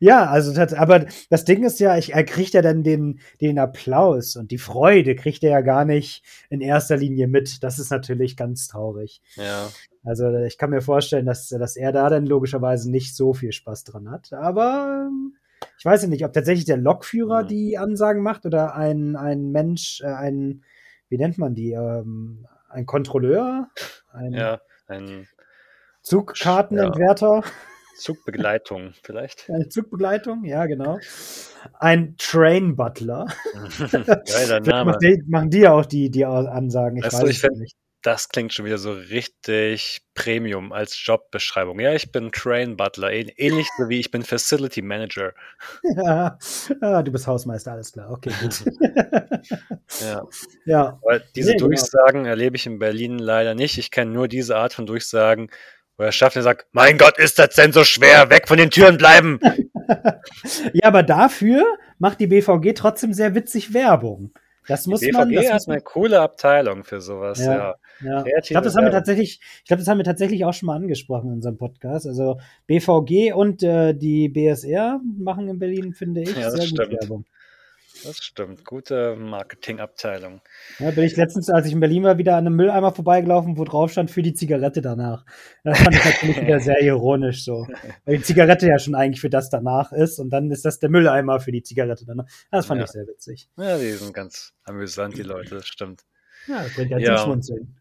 ja. 0.00 0.26
also 0.26 0.54
das, 0.54 0.72
aber 0.74 1.06
das 1.30 1.44
Ding 1.44 1.64
ist 1.64 1.80
ja, 1.80 1.96
ich, 1.96 2.14
er 2.14 2.24
kriegt 2.24 2.54
ja 2.54 2.62
dann 2.62 2.82
den, 2.82 3.20
den 3.40 3.58
Applaus 3.58 4.36
und 4.36 4.50
die 4.50 4.58
Freude 4.58 5.14
kriegt 5.16 5.42
er 5.42 5.50
ja 5.50 5.60
gar 5.60 5.84
nicht 5.84 6.22
in 6.50 6.60
erster 6.60 6.96
Linie 6.96 7.28
mit. 7.28 7.62
Das 7.62 7.78
ist 7.78 7.90
natürlich 7.90 8.36
ganz 8.36 8.68
traurig. 8.68 9.20
Ja. 9.36 9.68
Also 10.04 10.30
ich 10.38 10.56
kann 10.56 10.70
mir 10.70 10.82
vorstellen, 10.82 11.26
dass, 11.26 11.48
dass 11.48 11.76
er 11.76 11.92
da 11.92 12.08
dann 12.08 12.26
logischerweise 12.26 12.90
nicht 12.90 13.16
so 13.16 13.34
viel 13.34 13.52
Spaß 13.52 13.84
dran 13.84 14.10
hat. 14.10 14.32
Aber 14.32 15.10
ich 15.78 15.84
weiß 15.84 16.02
ja 16.02 16.08
nicht, 16.08 16.24
ob 16.24 16.32
tatsächlich 16.32 16.64
der 16.64 16.76
Lokführer 16.76 17.42
mhm. 17.42 17.48
die 17.48 17.78
Ansagen 17.78 18.22
macht 18.22 18.46
oder 18.46 18.74
ein, 18.74 19.16
ein 19.16 19.50
Mensch, 19.50 20.00
äh, 20.02 20.06
ein 20.06 20.62
wie 21.08 21.18
nennt 21.18 21.38
man 21.38 21.54
die? 21.54 21.72
Ähm, 21.72 22.46
ein 22.68 22.86
Kontrolleur? 22.86 23.68
Ein 24.12 24.32
ja, 24.32 24.60
ein 24.86 25.26
Zugkartenentwerter? 26.02 27.42
Ja. 27.44 27.50
Zugbegleitung 27.96 28.92
vielleicht. 29.02 29.48
Eine 29.48 29.68
Zugbegleitung, 29.68 30.44
ja, 30.44 30.66
genau. 30.66 30.98
Ein 31.78 32.16
Train 32.18 32.76
Butler. 32.76 33.26
Geiler 33.78 34.60
Name. 34.60 34.98
Machen 35.28 35.50
die 35.50 35.60
ja 35.60 35.72
auch 35.72 35.86
die, 35.86 36.10
die 36.10 36.26
Ansagen. 36.26 36.98
Ich 36.98 37.04
weißt 37.04 37.22
weiß 37.22 37.30
ich 37.30 37.42
es 37.42 37.50
nicht 37.58 37.76
das 38.06 38.28
klingt 38.28 38.52
schon 38.52 38.64
wieder 38.64 38.78
so 38.78 38.92
richtig 38.92 40.00
Premium 40.14 40.72
als 40.72 41.04
Jobbeschreibung. 41.04 41.80
Ja, 41.80 41.92
ich 41.92 42.12
bin 42.12 42.30
Train 42.30 42.76
Butler, 42.76 43.10
ähnlich 43.10 43.66
so 43.76 43.88
wie 43.88 43.98
ich 43.98 44.12
bin 44.12 44.22
Facility 44.22 44.80
Manager. 44.80 45.32
Ja, 45.82 46.38
ah, 46.82 47.02
du 47.02 47.10
bist 47.10 47.26
Hausmeister, 47.26 47.72
alles 47.72 47.92
klar. 47.92 48.12
Okay, 48.12 48.30
gut. 48.40 48.64
ja. 50.00 50.22
ja. 50.66 51.00
Aber 51.02 51.18
diese 51.34 51.50
nee, 51.50 51.56
genau. 51.56 51.66
Durchsagen 51.66 52.20
genau. 52.20 52.28
erlebe 52.28 52.54
ich 52.54 52.66
in 52.66 52.78
Berlin 52.78 53.18
leider 53.18 53.56
nicht. 53.56 53.76
Ich 53.76 53.90
kenne 53.90 54.12
nur 54.12 54.28
diese 54.28 54.56
Art 54.56 54.72
von 54.72 54.86
Durchsagen, 54.86 55.50
wo 55.96 56.04
der 56.04 56.12
Schaffner 56.12 56.42
sagt, 56.42 56.68
mein 56.70 56.98
Gott, 56.98 57.18
ist 57.18 57.40
das 57.40 57.56
denn 57.56 57.72
so 57.72 57.82
schwer, 57.82 58.30
weg 58.30 58.46
von 58.46 58.56
den 58.56 58.70
Türen 58.70 58.98
bleiben. 58.98 59.40
ja, 60.72 60.84
aber 60.84 61.02
dafür 61.02 61.64
macht 61.98 62.20
die 62.20 62.28
BVG 62.28 62.72
trotzdem 62.74 63.12
sehr 63.12 63.34
witzig 63.34 63.74
Werbung. 63.74 64.32
Das 64.68 64.86
muss 64.86 65.00
die 65.00 65.06
BVG 65.06 65.18
man. 65.18 65.34
Das 65.34 65.50
hat 65.50 65.68
eine 65.68 65.80
coole 65.80 66.20
Abteilung 66.20 66.84
für 66.84 67.00
sowas, 67.00 67.40
ja. 67.40 67.56
ja. 67.56 67.74
Ja. 68.04 68.24
Ich 68.26 68.48
glaube, 68.48 68.64
das 68.64 68.76
haben 68.76 68.84
wir 68.84 68.90
tatsächlich, 68.90 69.40
ich 69.58 69.64
glaube, 69.64 69.80
das 69.80 69.88
haben 69.88 69.98
wir 69.98 70.04
tatsächlich 70.04 70.44
auch 70.44 70.54
schon 70.54 70.66
mal 70.66 70.76
angesprochen 70.76 71.28
in 71.28 71.34
unserem 71.34 71.58
Podcast. 71.58 72.06
Also 72.06 72.38
BVG 72.66 73.32
und 73.32 73.62
äh, 73.62 73.94
die 73.94 74.28
BSR 74.28 75.00
machen 75.18 75.48
in 75.48 75.58
Berlin, 75.58 75.94
finde 75.94 76.22
ich, 76.22 76.36
ja, 76.36 76.50
sehr 76.50 76.68
gut 76.68 76.90
Werbung. 77.00 77.24
Das 78.04 78.18
stimmt. 78.18 78.64
Gute 78.64 79.16
Marketingabteilung. 79.16 80.40
Ja, 80.78 80.90
bin 80.90 81.04
ich 81.04 81.16
letztens, 81.16 81.48
als 81.48 81.66
ich 81.66 81.72
in 81.72 81.80
Berlin 81.80 82.02
war, 82.02 82.18
wieder 82.18 82.36
an 82.36 82.46
einem 82.46 82.56
Mülleimer 82.56 82.92
vorbeigelaufen, 82.92 83.56
wo 83.56 83.64
drauf 83.64 83.90
stand 83.90 84.10
für 84.10 84.22
die 84.22 84.34
Zigarette 84.34 84.82
danach. 84.82 85.24
Das 85.64 85.78
fand 85.78 85.94
ich 85.94 86.04
natürlich 86.04 86.40
wieder 86.40 86.60
sehr 86.60 86.80
ironisch 86.82 87.44
so. 87.44 87.66
Weil 88.04 88.18
die 88.18 88.22
Zigarette 88.22 88.66
ja 88.68 88.78
schon 88.78 88.94
eigentlich 88.94 89.20
für 89.20 89.30
das 89.30 89.50
danach 89.50 89.92
ist 89.92 90.18
und 90.18 90.30
dann 90.30 90.50
ist 90.50 90.64
das 90.64 90.78
der 90.78 90.90
Mülleimer 90.90 91.40
für 91.40 91.52
die 91.52 91.62
Zigarette 91.62 92.04
danach. 92.06 92.26
Das 92.50 92.66
fand 92.66 92.80
ja. 92.80 92.84
ich 92.84 92.90
sehr 92.90 93.06
witzig. 93.06 93.48
Ja, 93.56 93.78
die 93.78 93.90
sind 93.92 94.12
ganz 94.12 94.52
amüsant, 94.64 95.16
die 95.16 95.22
Leute, 95.22 95.56
das 95.56 95.66
stimmt. 95.66 96.02
Ja, 96.46 96.62
das 96.62 96.74
bringt 96.74 96.90
ja. 96.90 97.16
zum 97.16 97.24
Schmunzeln. 97.24 97.76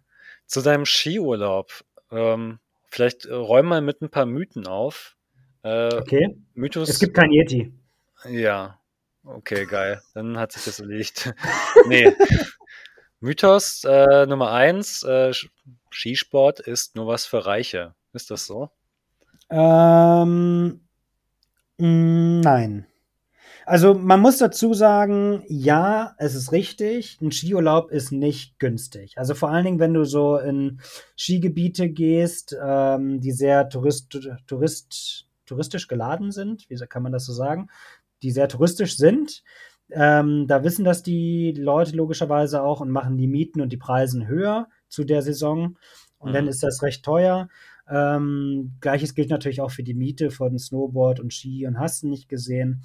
Zu 0.47 0.61
deinem 0.61 0.85
Skiurlaub. 0.85 1.83
Ähm, 2.11 2.59
vielleicht 2.87 3.25
äh, 3.25 3.33
räum 3.33 3.67
mal 3.67 3.81
mit 3.81 4.01
ein 4.01 4.09
paar 4.09 4.25
Mythen 4.25 4.67
auf. 4.67 5.15
Äh, 5.63 5.93
okay. 5.95 6.37
Mythos. 6.53 6.89
Es 6.89 6.99
gibt 6.99 7.15
kein 7.15 7.31
Yeti. 7.31 7.73
Ja, 8.29 8.79
Okay, 9.25 9.65
geil. 9.65 10.01
Dann 10.13 10.37
hat 10.37 10.51
sich 10.51 10.65
das 10.65 10.79
erledigt. 10.79 11.33
nee. 11.87 12.13
Mythos 13.19 13.83
äh, 13.83 14.27
Nummer 14.27 14.51
eins, 14.51 15.01
äh, 15.03 15.33
Skisport 15.89 16.59
ist 16.59 16.95
nur 16.95 17.07
was 17.07 17.25
für 17.25 17.45
Reiche. 17.45 17.95
Ist 18.13 18.29
das 18.29 18.45
so? 18.45 18.69
Ähm, 19.49 20.81
mm, 21.77 22.39
nein. 22.41 22.87
Also 23.65 23.95
man 23.95 24.19
muss 24.19 24.37
dazu 24.37 24.73
sagen, 24.73 25.43
ja, 25.47 26.13
es 26.17 26.35
ist 26.35 26.51
richtig, 26.51 27.19
ein 27.21 27.31
Skiurlaub 27.31 27.89
ist 27.91 28.11
nicht 28.11 28.59
günstig. 28.59 29.17
Also 29.17 29.33
vor 29.33 29.49
allen 29.49 29.65
Dingen, 29.65 29.79
wenn 29.79 29.93
du 29.93 30.05
so 30.05 30.37
in 30.37 30.79
Skigebiete 31.17 31.89
gehst, 31.89 32.55
ähm, 32.61 33.21
die 33.21 33.31
sehr 33.31 33.67
tourist, 33.69 34.19
tourist, 34.45 35.27
touristisch 35.45 35.87
geladen 35.87 36.31
sind, 36.31 36.69
wie 36.69 36.75
kann 36.87 37.03
man 37.03 37.11
das 37.11 37.25
so 37.25 37.33
sagen, 37.33 37.69
die 38.21 38.31
sehr 38.31 38.47
touristisch 38.47 38.97
sind, 38.97 39.43
ähm, 39.91 40.47
da 40.47 40.63
wissen 40.63 40.85
das 40.85 41.03
die 41.03 41.51
Leute 41.51 41.95
logischerweise 41.95 42.63
auch 42.63 42.81
und 42.81 42.89
machen 42.89 43.17
die 43.17 43.27
Mieten 43.27 43.61
und 43.61 43.69
die 43.69 43.77
Preise 43.77 44.27
höher 44.27 44.67
zu 44.87 45.03
der 45.03 45.21
Saison. 45.21 45.77
Und 46.17 46.31
mhm. 46.31 46.33
dann 46.33 46.47
ist 46.47 46.63
das 46.63 46.81
recht 46.81 47.03
teuer. 47.03 47.49
Ähm, 47.87 48.73
Gleiches 48.81 49.13
gilt 49.13 49.29
natürlich 49.29 49.61
auch 49.61 49.71
für 49.71 49.83
die 49.83 49.93
Miete 49.93 50.31
von 50.31 50.57
Snowboard 50.57 51.19
und 51.19 51.33
Ski 51.33 51.67
und 51.67 51.79
hast 51.79 52.03
nicht 52.03 52.29
gesehen. 52.29 52.81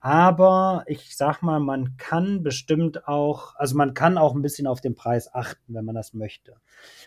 Aber 0.00 0.84
ich 0.86 1.16
sag 1.16 1.42
mal, 1.42 1.58
man 1.58 1.96
kann 1.96 2.42
bestimmt 2.42 3.08
auch, 3.08 3.56
also 3.56 3.76
man 3.76 3.94
kann 3.94 4.16
auch 4.16 4.34
ein 4.34 4.42
bisschen 4.42 4.68
auf 4.68 4.80
den 4.80 4.94
Preis 4.94 5.34
achten, 5.34 5.74
wenn 5.74 5.84
man 5.84 5.96
das 5.96 6.14
möchte. 6.14 6.56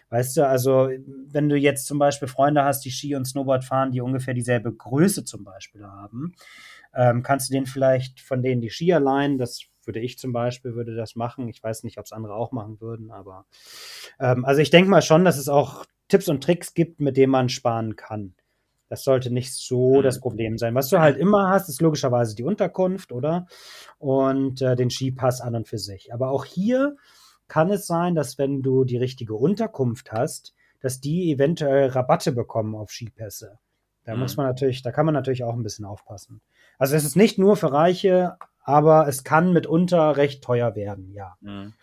Weißt 0.10 0.36
du, 0.36 0.46
also 0.46 0.90
wenn 1.30 1.48
du 1.48 1.56
jetzt 1.56 1.88
zum 1.88 2.00
Beispiel 2.00 2.28
Freunde 2.28 2.66
hast, 2.66 2.84
die 2.84 2.92
Ski 2.92 3.16
und 3.16 3.26
Snowboard 3.26 3.64
fahren, 3.64 3.92
die 3.92 4.02
ungefähr 4.02 4.34
dieselbe 4.34 4.74
Größe 4.74 5.24
zum 5.24 5.46
Beispiel 5.46 5.86
haben, 5.86 6.34
ähm, 6.94 7.24
kannst 7.24 7.50
du 7.50 7.54
denen 7.54 7.66
vielleicht 7.66 8.20
von 8.20 8.42
denen 8.42 8.62
die 8.62 8.70
Skier 8.70 9.00
leihen. 9.00 9.38
Das 9.38 9.62
würde 9.86 10.02
ich 10.02 10.20
zum 10.20 10.34
Beispiel, 10.34 10.76
würde 10.76 10.96
das 10.96 11.16
machen. 11.16 11.48
Ich 11.48 11.64
weiß 11.64 11.84
nicht, 11.84 11.98
ob 11.98 12.06
es 12.06 12.12
andere 12.12 12.36
auch 12.36 12.52
machen 12.52 12.82
würden, 12.82 13.12
aber 13.12 13.46
ähm, 14.20 14.44
also 14.44 14.62
ich 14.62 14.70
denke 14.70 14.90
mal 14.90 15.02
schon, 15.02 15.24
dass 15.24 15.38
es 15.38 15.48
auch 15.48 15.86
Tipps 16.10 16.28
und 16.28 16.44
Tricks 16.44 16.74
gibt, 16.74 17.00
mit 17.00 17.16
denen 17.16 17.32
man 17.32 17.48
sparen 17.48 17.96
kann. 17.96 18.36
Das 18.92 19.06
sollte 19.06 19.32
nicht 19.32 19.54
so 19.54 20.00
mhm. 20.00 20.04
das 20.04 20.20
Problem 20.20 20.58
sein. 20.58 20.76
Was 20.76 20.90
du 20.90 21.00
halt 21.00 21.16
immer 21.16 21.48
hast, 21.48 21.70
ist 21.70 21.82
logischerweise 21.82 22.36
die 22.36 22.44
Unterkunft, 22.44 23.14
oder? 23.14 23.48
Und 24.00 24.62
äh, 24.62 24.76
den 24.76 24.90
Skipass 24.90 25.40
an 25.40 25.56
und 25.56 25.70
für 25.70 25.78
sich. 25.78 26.14
Aber 26.14 26.30
auch 26.30 26.44
hier 26.44 26.98
kann 27.48 27.72
es 27.72 27.88
sein, 27.88 28.16
dass 28.16 28.38
wenn 28.38 28.62
du 28.62 28.84
die 28.84 28.98
richtige 28.98 29.34
Unterkunft 29.34 30.12
hast, 30.12 30.54
dass 30.82 31.00
die 31.00 31.32
eventuell 31.32 31.88
Rabatte 31.88 32.34
bekommen 32.34 32.76
auf 32.76 32.92
Skipässe. 32.92 33.60
Da 34.04 34.14
mhm. 34.14 34.24
muss 34.24 34.36
man 34.36 34.46
natürlich, 34.46 34.82
da 34.82 34.92
kann 34.92 35.06
man 35.06 35.16
natürlich 35.16 35.46
auch 35.46 35.54
ein 35.54 35.64
bisschen 35.64 35.86
aufpassen. 35.86 36.42
Also 36.78 36.98
es 36.98 37.06
ist 37.06 37.16
nicht 37.16 37.38
nur 37.38 37.56
für 37.56 37.72
Reiche, 37.72 38.36
aber 38.62 39.08
es 39.08 39.24
kann 39.24 39.54
mitunter 39.54 40.18
recht 40.18 40.44
teuer 40.44 40.76
werden, 40.76 41.14
ja. 41.14 41.38
Mhm. 41.40 41.74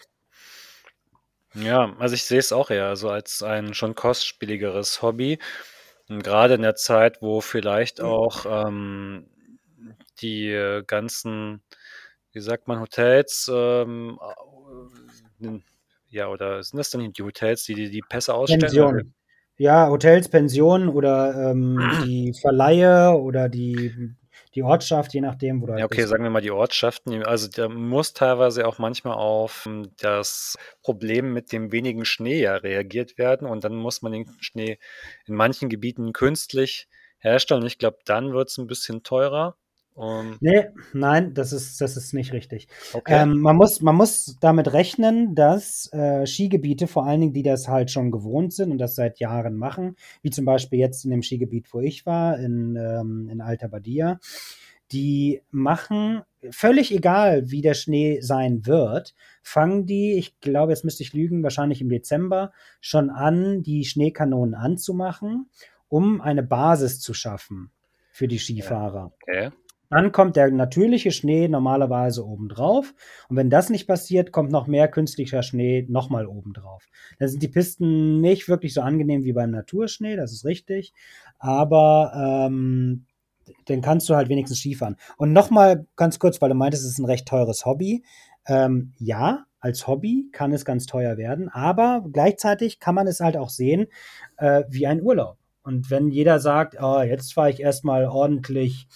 Ja, 1.55 1.97
also 1.99 2.15
ich 2.15 2.25
sehe 2.25 2.39
es 2.39 2.53
auch 2.53 2.69
eher 2.69 2.97
so 2.97 3.09
als 3.09 3.43
ein 3.43 3.73
schon 3.73 3.95
kostspieligeres 3.95 5.01
Hobby. 5.01 5.39
Und 6.09 6.23
gerade 6.23 6.55
in 6.55 6.63
der 6.63 6.75
Zeit, 6.75 7.21
wo 7.21 7.41
vielleicht 7.41 8.01
auch 8.01 8.47
ähm, 8.49 9.27
die 10.21 10.83
ganzen, 10.87 11.63
wie 12.33 12.41
sagt 12.41 12.67
man, 12.69 12.81
Hotels, 12.81 13.51
ähm, 13.53 14.19
äh, 15.41 15.59
ja, 16.11 16.29
oder 16.29 16.63
sind 16.63 16.79
das 16.79 16.91
dann 16.91 17.13
die 17.13 17.23
Hotels, 17.23 17.65
die 17.65 17.75
die, 17.75 17.91
die 17.91 18.03
Pässe 18.03 18.35
ausstellen? 18.35 18.61
Pension. 18.61 19.15
Ja, 19.59 19.89
Hotels, 19.89 20.29
Pensionen 20.29 20.89
oder 20.89 21.51
ähm, 21.51 21.79
die 22.05 22.33
Verleihe 22.41 23.13
oder 23.13 23.49
die 23.49 24.15
die 24.59 24.63
Ortschaft, 24.65 25.15
je 25.15 25.21
nachdem, 25.23 25.63
wo 25.63 25.67
du 25.67 25.73
halt 25.75 25.81
Ja, 25.81 25.85
okay, 25.87 26.07
bist. 26.07 26.09
sagen 26.09 26.25
wir 26.25 26.31
mal 26.31 26.41
die 26.41 26.51
Ortschaften. 26.51 27.23
Also 27.25 27.49
da 27.49 27.69
muss 27.69 28.13
teilweise 28.13 28.67
auch 28.67 28.79
manchmal 28.79 29.15
auf 29.15 29.65
hm, 29.65 29.93
das 29.99 30.57
Problem 30.83 31.33
mit 31.33 31.53
dem 31.53 31.71
wenigen 31.73 32.05
Schnee 32.05 32.41
ja 32.41 32.57
reagiert 32.57 33.17
werden 33.19 33.47
und 33.47 33.65
dann 33.65 33.77
muss 33.77 34.03
man 34.03 34.13
den 34.13 34.27
Schnee 34.41 34.79
in 35.27 35.35
manchen 35.35 35.69
Gebieten 35.69 36.13
künstlich 36.13 36.89
herstellen. 37.19 37.65
Ich 37.67 37.79
glaube, 37.79 37.99
dann 38.05 38.33
wird 38.33 38.49
es 38.49 38.59
ein 38.59 38.67
bisschen 38.67 39.03
teurer. 39.05 39.57
Um, 39.99 40.37
nee, 40.39 40.67
nein, 40.93 41.35
das 41.35 41.53
ist, 41.53 41.81
das 41.81 41.97
ist 41.97 42.15
nicht 42.15 42.33
richtig. 42.33 42.69
Okay. 42.93 43.23
Ähm, 43.23 43.41
man, 43.41 43.57
muss, 43.57 43.83
man 43.83 43.97
muss 43.97 44.37
damit 44.41 44.73
rechnen, 44.73 45.35
dass 45.35 45.93
äh, 45.93 46.25
Skigebiete, 46.25 46.87
vor 46.87 47.05
allen 47.05 47.21
Dingen, 47.21 47.33
die 47.33 47.43
das 47.43 47.67
halt 47.67 47.91
schon 47.91 48.13
gewohnt 48.13 48.53
sind 48.53 48.71
und 48.71 48.79
das 48.79 48.95
seit 48.95 49.19
Jahren 49.19 49.57
machen, 49.57 49.97
wie 50.23 50.31
zum 50.31 50.45
Beispiel 50.45 50.79
jetzt 50.79 51.05
in 51.05 51.11
dem 51.11 51.23
Skigebiet, 51.23 51.75
wo 51.75 51.81
ich 51.81 52.07
war, 52.07 52.39
in, 52.39 52.77
ähm, 52.77 53.29
in 53.29 53.41
Alta 53.41 53.67
Badia, 53.67 54.21
die 54.93 55.43
machen, 55.51 56.23
völlig 56.49 56.95
egal, 56.95 57.51
wie 57.51 57.61
der 57.61 57.75
Schnee 57.75 58.21
sein 58.21 58.67
wird, 58.67 59.17
fangen 59.43 59.85
die, 59.85 60.13
ich 60.13 60.39
glaube, 60.39 60.71
jetzt 60.71 60.85
müsste 60.85 61.03
ich 61.03 61.13
lügen, 61.13 61.43
wahrscheinlich 61.43 61.81
im 61.81 61.89
Dezember, 61.89 62.53
schon 62.81 63.11
an, 63.11 63.65
die 63.65 63.85
Schneekanonen 63.85 64.55
anzumachen, 64.55 65.51
um 65.89 66.21
eine 66.21 66.45
Basis 66.45 67.01
zu 67.01 67.15
schaffen 67.15 67.73
für 68.13 68.29
die 68.29 68.39
Skifahrer. 68.39 69.13
Okay. 69.23 69.51
Dann 69.91 70.13
kommt 70.13 70.37
der 70.37 70.51
natürliche 70.51 71.11
Schnee 71.11 71.49
normalerweise 71.49 72.27
obendrauf. 72.27 72.95
Und 73.29 73.37
wenn 73.37 73.51
das 73.51 73.71
nicht 73.71 73.87
passiert, 73.87 74.33
kommt 74.33 74.51
noch 74.51 74.67
mehr 74.67 74.89
künstlicher 74.89 75.43
Schnee 75.43 75.87
nochmal 75.89 76.27
obendrauf. 76.27 76.87
Da 77.19 77.29
sind 77.29 77.43
die 77.43 77.49
Pisten 77.49 78.21
nicht 78.21 78.49
wirklich 78.49 78.75
so 78.75 78.83
angenehm 78.83 79.25
wie 79.25 79.33
beim 79.33 79.51
Naturschnee, 79.51 80.17
das 80.17 80.33
ist 80.33 80.45
richtig. 80.45 80.93
Aber 81.39 82.13
ähm, 82.49 83.07
dann 83.67 83.81
kannst 83.81 84.09
du 84.09 84.15
halt 84.15 84.29
wenigstens 84.29 84.59
Skifahren. 84.59 84.97
Und 85.17 85.33
nochmal 85.33 85.87
ganz 85.97 86.19
kurz, 86.19 86.41
weil 86.41 86.51
du 86.51 86.55
meintest, 86.55 86.85
es 86.85 86.93
ist 86.93 86.99
ein 86.99 87.07
recht 87.07 87.27
teures 87.27 87.65
Hobby. 87.65 88.05
Ähm, 88.47 88.93
ja, 88.99 89.45
als 89.61 89.87
Hobby 89.87 90.29
kann 90.33 90.53
es 90.53 90.65
ganz 90.65 90.87
teuer 90.87 91.17
werden, 91.17 91.49
aber 91.49 92.05
gleichzeitig 92.13 92.79
kann 92.79 92.95
man 92.95 93.07
es 93.07 93.21
halt 93.21 93.37
auch 93.37 93.51
sehen 93.51 93.87
äh, 94.37 94.65
wie 94.69 94.87
ein 94.87 95.03
Urlaub. 95.03 95.37
Und 95.63 95.91
wenn 95.91 96.09
jeder 96.11 96.39
sagt, 96.39 96.77
oh, 96.81 97.01
jetzt 97.03 97.35
fahre 97.35 97.51
ich 97.51 97.61
erstmal 97.61 98.07
ordentlich 98.07 98.87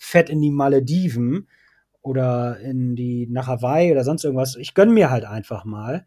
fett 0.00 0.30
in 0.30 0.40
die 0.40 0.50
Malediven 0.50 1.46
oder 2.00 2.58
in 2.58 2.96
die 2.96 3.26
nach 3.28 3.46
Hawaii 3.46 3.92
oder 3.92 4.02
sonst 4.02 4.24
irgendwas. 4.24 4.56
Ich 4.56 4.72
gönne 4.72 4.92
mir 4.92 5.10
halt 5.10 5.26
einfach 5.26 5.64
mal. 5.64 6.06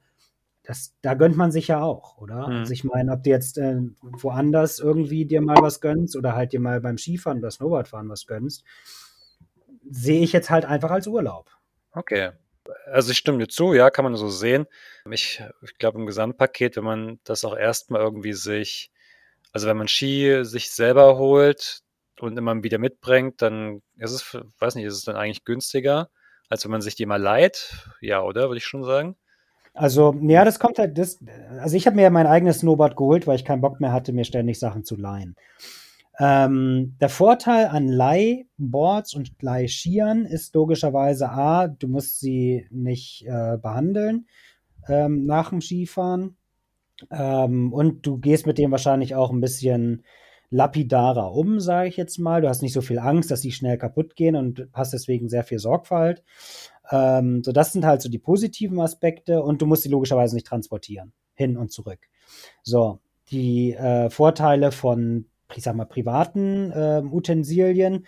Das, 0.64 0.96
da 1.02 1.14
gönnt 1.14 1.38
man 1.38 1.52
sich 1.52 1.68
ja 1.68 1.82
auch, 1.82 2.18
oder? 2.18 2.48
Mhm. 2.48 2.56
Also 2.60 2.74
ich 2.74 2.84
meine, 2.84 3.12
ob 3.12 3.24
du 3.24 3.30
jetzt 3.30 3.58
äh, 3.60 3.76
woanders 4.02 4.80
irgendwie 4.80 5.26
dir 5.26 5.42
mal 5.42 5.62
was 5.62 5.80
gönnst 5.80 6.16
oder 6.16 6.36
halt 6.36 6.54
dir 6.54 6.60
mal 6.60 6.82
beim 6.82 6.98
Skifahren 6.98 7.38
oder 7.38 7.52
Snowboardfahren 7.52 8.10
was 8.10 8.26
gönnst, 8.26 8.64
sehe 9.90 10.24
ich 10.24 10.34
jetzt 10.34 10.50
halt 10.50 10.66
einfach 10.66 10.90
als 10.90 11.06
Urlaub. 11.06 11.52
Okay. 11.92 12.32
Also 12.86 13.12
ich 13.12 13.18
stimme 13.18 13.40
dir 13.40 13.50
zu, 13.50 13.74
ja, 13.74 13.92
kann 13.92 14.06
man 14.06 14.16
so 14.16 14.30
sehen. 14.30 14.66
Ich, 15.12 15.44
ich 15.62 15.78
glaube 15.78 16.00
im 16.00 16.08
Gesamtpaket, 16.08 16.78
wenn 16.78 16.86
man 16.86 17.20
das 17.26 17.44
auch 17.44 17.56
erstmal 17.56 18.02
irgendwie 18.02 18.34
sich, 18.34 18.90
also 19.52 19.68
wenn 19.68 19.78
man 19.78 19.90
Ski 19.90 20.40
sich 20.44 20.72
selber 20.72 21.18
holt, 21.18 21.83
und 22.24 22.38
immer 22.38 22.64
wieder 22.64 22.78
mitbringt, 22.78 23.42
dann 23.42 23.82
ist 23.98 24.12
es, 24.12 24.38
weiß 24.60 24.76
nicht, 24.76 24.86
ist 24.86 24.96
es 24.96 25.04
dann 25.04 25.16
eigentlich 25.16 25.46
günstiger, 25.46 26.10
als 26.50 26.64
wenn 26.64 26.72
man 26.72 26.82
sich 26.82 26.96
die 26.96 27.06
mal 27.06 27.22
leiht? 27.22 27.88
Ja, 28.02 28.22
oder? 28.22 28.50
Würde 28.50 28.58
ich 28.58 28.66
schon 28.66 28.84
sagen. 28.84 29.16
Also, 29.74 30.16
ja, 30.22 30.46
das 30.46 30.60
kommt 30.60 30.78
halt, 30.78 30.98
das, 30.98 31.20
also 31.60 31.76
ich 31.76 31.88
habe 31.88 31.96
mir 31.96 32.04
ja 32.04 32.10
mein 32.12 32.28
eigenes 32.28 32.60
Snowboard 32.60 32.96
geholt, 32.96 33.26
weil 33.26 33.36
ich 33.36 33.46
keinen 33.46 33.62
Bock 33.62 33.80
mehr 33.80 33.92
hatte, 33.92 34.14
mir 34.14 34.24
ständig 34.24 34.60
Sachen 34.60 34.84
zu 34.84 34.96
leihen. 34.96 35.36
Ähm, 36.20 36.96
der 37.02 37.10
Vorteil 37.10 37.68
an 37.68 37.88
Leihboards 37.88 39.16
und 39.16 39.42
Leihskiern 39.42 40.26
ist 40.26 40.54
logischerweise 40.54 41.30
A, 41.30 41.68
du 41.68 41.88
musst 41.88 42.20
sie 42.20 42.68
nicht 42.70 43.26
äh, 43.26 43.58
behandeln 43.58 44.28
ähm, 44.88 45.26
nach 45.26 45.50
dem 45.50 45.60
Skifahren. 45.60 46.38
Ähm, 47.10 47.74
und 47.74 48.06
du 48.06 48.20
gehst 48.20 48.46
mit 48.46 48.60
dem 48.60 48.70
wahrscheinlich 48.70 49.16
auch 49.16 49.32
ein 49.32 49.42
bisschen 49.42 50.04
lapidarer 50.54 51.34
um, 51.34 51.60
sage 51.60 51.90
ich 51.90 51.98
jetzt 51.98 52.20
mal. 52.20 52.42
Du 52.42 52.48
hast 52.48 52.62
nicht 52.62 52.74
so 52.74 52.82
viel 52.82 53.00
Angst, 53.00 53.32
dass 53.32 53.42
die 53.42 53.52
schnell 53.52 53.78
kaputt 53.78 54.16
gehen 54.16 54.36
und 54.36 54.68
hast 54.72 54.94
deswegen 54.94 55.28
sehr 55.28 55.44
viel 55.44 55.60
Sorgfalt. 55.60 56.24
Ähm, 56.92 57.44
so, 57.44 57.52
das 57.52 57.74
sind 57.74 57.86
halt 57.86 58.02
so 58.02 58.10
die 58.10 58.20
positiven 58.20 58.80
Aspekte 58.80 59.42
und 59.42 59.62
du 59.62 59.66
musst 59.66 59.84
sie 59.84 59.90
logischerweise 59.90 60.36
nicht 60.36 60.48
transportieren, 60.48 61.12
hin 61.34 61.58
und 61.58 61.72
zurück. 61.72 62.08
So, 62.62 63.00
die 63.32 63.74
äh, 63.74 64.10
Vorteile 64.12 64.72
von, 64.72 65.26
ich 65.56 65.64
sag 65.64 65.76
mal, 65.76 65.86
privaten 65.86 66.72
äh, 66.72 67.02
Utensilien 67.04 68.06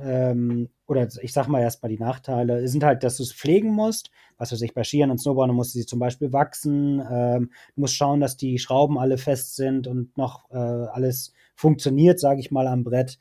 ähm, 0.00 0.68
oder 0.88 1.06
ich 1.20 1.32
sag 1.32 1.48
mal 1.48 1.60
erstmal 1.60 1.90
die 1.90 1.98
Nachteile, 1.98 2.66
sind 2.66 2.82
halt, 2.82 3.04
dass 3.04 3.18
du 3.18 3.22
es 3.22 3.32
pflegen 3.32 3.70
musst. 3.70 4.10
Was 4.38 4.52
weiß 4.52 4.62
ich, 4.62 4.72
bei 4.74 4.84
Skiern 4.84 5.10
und 5.10 5.18
Snowboardern 5.18 5.54
musst 5.54 5.74
du 5.74 5.80
sie 5.80 5.86
zum 5.86 5.98
Beispiel 5.98 6.32
wachsen. 6.32 7.00
Ähm, 7.10 7.50
du 7.74 7.80
musst 7.82 7.94
schauen, 7.94 8.20
dass 8.20 8.36
die 8.36 8.58
Schrauben 8.58 8.98
alle 8.98 9.18
fest 9.18 9.56
sind 9.56 9.86
und 9.86 10.16
noch 10.16 10.50
äh, 10.50 10.56
alles 10.56 11.34
funktioniert, 11.58 12.20
sage 12.20 12.38
ich 12.40 12.52
mal, 12.52 12.68
am 12.68 12.84
Brett. 12.84 13.18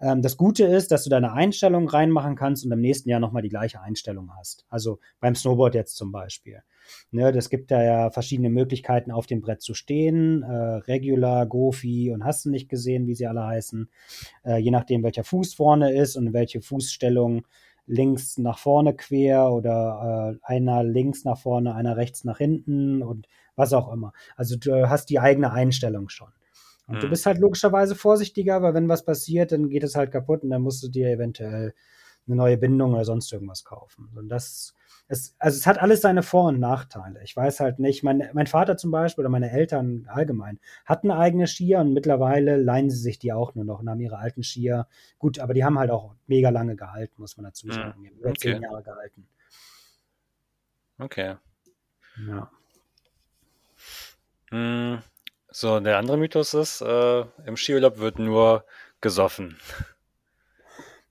Ähm, 0.00 0.22
das 0.22 0.38
Gute 0.38 0.64
ist, 0.64 0.90
dass 0.90 1.04
du 1.04 1.10
deine 1.10 1.32
Einstellung 1.32 1.86
reinmachen 1.86 2.34
kannst 2.34 2.64
und 2.64 2.72
im 2.72 2.80
nächsten 2.80 3.10
Jahr 3.10 3.20
nochmal 3.20 3.42
die 3.42 3.50
gleiche 3.50 3.82
Einstellung 3.82 4.30
hast. 4.36 4.64
Also 4.70 5.00
beim 5.20 5.34
Snowboard 5.34 5.74
jetzt 5.74 5.96
zum 5.96 6.10
Beispiel. 6.10 6.62
Ne, 7.10 7.30
das 7.32 7.50
gibt 7.50 7.70
da 7.70 7.82
ja 7.82 8.10
verschiedene 8.10 8.48
Möglichkeiten, 8.48 9.10
auf 9.10 9.26
dem 9.26 9.42
Brett 9.42 9.60
zu 9.60 9.74
stehen. 9.74 10.42
Äh, 10.42 10.76
Regular, 10.86 11.46
Gofi 11.46 12.10
und 12.10 12.24
hast 12.24 12.46
du 12.46 12.50
nicht 12.50 12.70
gesehen, 12.70 13.06
wie 13.06 13.14
sie 13.14 13.26
alle 13.26 13.44
heißen. 13.44 13.90
Äh, 14.44 14.58
je 14.58 14.70
nachdem, 14.70 15.02
welcher 15.02 15.24
Fuß 15.24 15.54
vorne 15.54 15.92
ist 15.92 16.16
und 16.16 16.32
welche 16.32 16.62
Fußstellung 16.62 17.46
links 17.86 18.38
nach 18.38 18.58
vorne 18.58 18.94
quer 18.94 19.52
oder 19.52 20.38
äh, 20.42 20.54
einer 20.54 20.82
links 20.82 21.24
nach 21.24 21.38
vorne, 21.38 21.74
einer 21.74 21.98
rechts 21.98 22.24
nach 22.24 22.38
hinten 22.38 23.02
und 23.02 23.28
was 23.56 23.74
auch 23.74 23.92
immer. 23.92 24.12
Also 24.36 24.56
du 24.56 24.88
hast 24.88 25.10
die 25.10 25.20
eigene 25.20 25.52
Einstellung 25.52 26.08
schon. 26.08 26.32
Und 26.86 26.96
mhm. 26.96 27.00
du 27.00 27.08
bist 27.08 27.26
halt 27.26 27.38
logischerweise 27.38 27.94
vorsichtiger, 27.94 28.62
weil 28.62 28.74
wenn 28.74 28.88
was 28.88 29.04
passiert, 29.04 29.52
dann 29.52 29.68
geht 29.68 29.84
es 29.84 29.94
halt 29.94 30.10
kaputt 30.10 30.42
und 30.42 30.50
dann 30.50 30.62
musst 30.62 30.82
du 30.82 30.88
dir 30.88 31.08
eventuell 31.08 31.74
eine 32.26 32.36
neue 32.36 32.56
Bindung 32.56 32.94
oder 32.94 33.04
sonst 33.04 33.32
irgendwas 33.32 33.64
kaufen. 33.64 34.10
Und 34.14 34.28
das 34.28 34.74
es, 35.06 35.36
also 35.38 35.58
es 35.58 35.66
hat 35.66 35.78
alles 35.78 36.00
seine 36.00 36.22
Vor- 36.22 36.48
und 36.48 36.60
Nachteile. 36.60 37.22
Ich 37.22 37.36
weiß 37.36 37.60
halt 37.60 37.78
nicht, 37.78 38.02
mein, 38.02 38.30
mein 38.32 38.46
Vater 38.46 38.76
zum 38.76 38.90
Beispiel 38.90 39.22
oder 39.22 39.30
meine 39.30 39.50
Eltern 39.50 40.06
allgemein 40.08 40.58
hatten 40.86 41.10
eigene 41.10 41.46
Skier 41.46 41.80
und 41.80 41.92
mittlerweile 41.92 42.56
leihen 42.56 42.88
sie 42.90 42.96
sich 42.96 43.18
die 43.18 43.32
auch 43.32 43.54
nur 43.54 43.64
noch 43.64 43.80
und 43.80 43.90
haben 43.90 44.00
ihre 44.00 44.16
alten 44.16 44.42
Skier. 44.42 44.86
Gut, 45.18 45.38
aber 45.38 45.52
die 45.52 45.64
haben 45.64 45.78
halt 45.78 45.90
auch 45.90 46.14
mega 46.26 46.48
lange 46.48 46.74
gehalten, 46.74 47.14
muss 47.18 47.36
man 47.36 47.44
dazu 47.44 47.70
sagen. 47.70 48.00
Mhm. 48.00 48.18
Über 48.18 48.30
okay. 48.30 48.52
zehn 48.52 48.62
Jahre 48.62 48.82
gehalten. 48.82 49.26
Okay. 50.98 51.36
Ja. 52.26 52.50
Hm, 54.50 55.02
so, 55.56 55.78
der 55.78 55.98
andere 55.98 56.16
Mythos 56.16 56.52
ist, 56.52 56.80
äh, 56.80 57.20
im 57.46 57.56
Skiurlaub 57.56 57.98
wird 57.98 58.18
nur 58.18 58.64
gesoffen. 59.00 59.56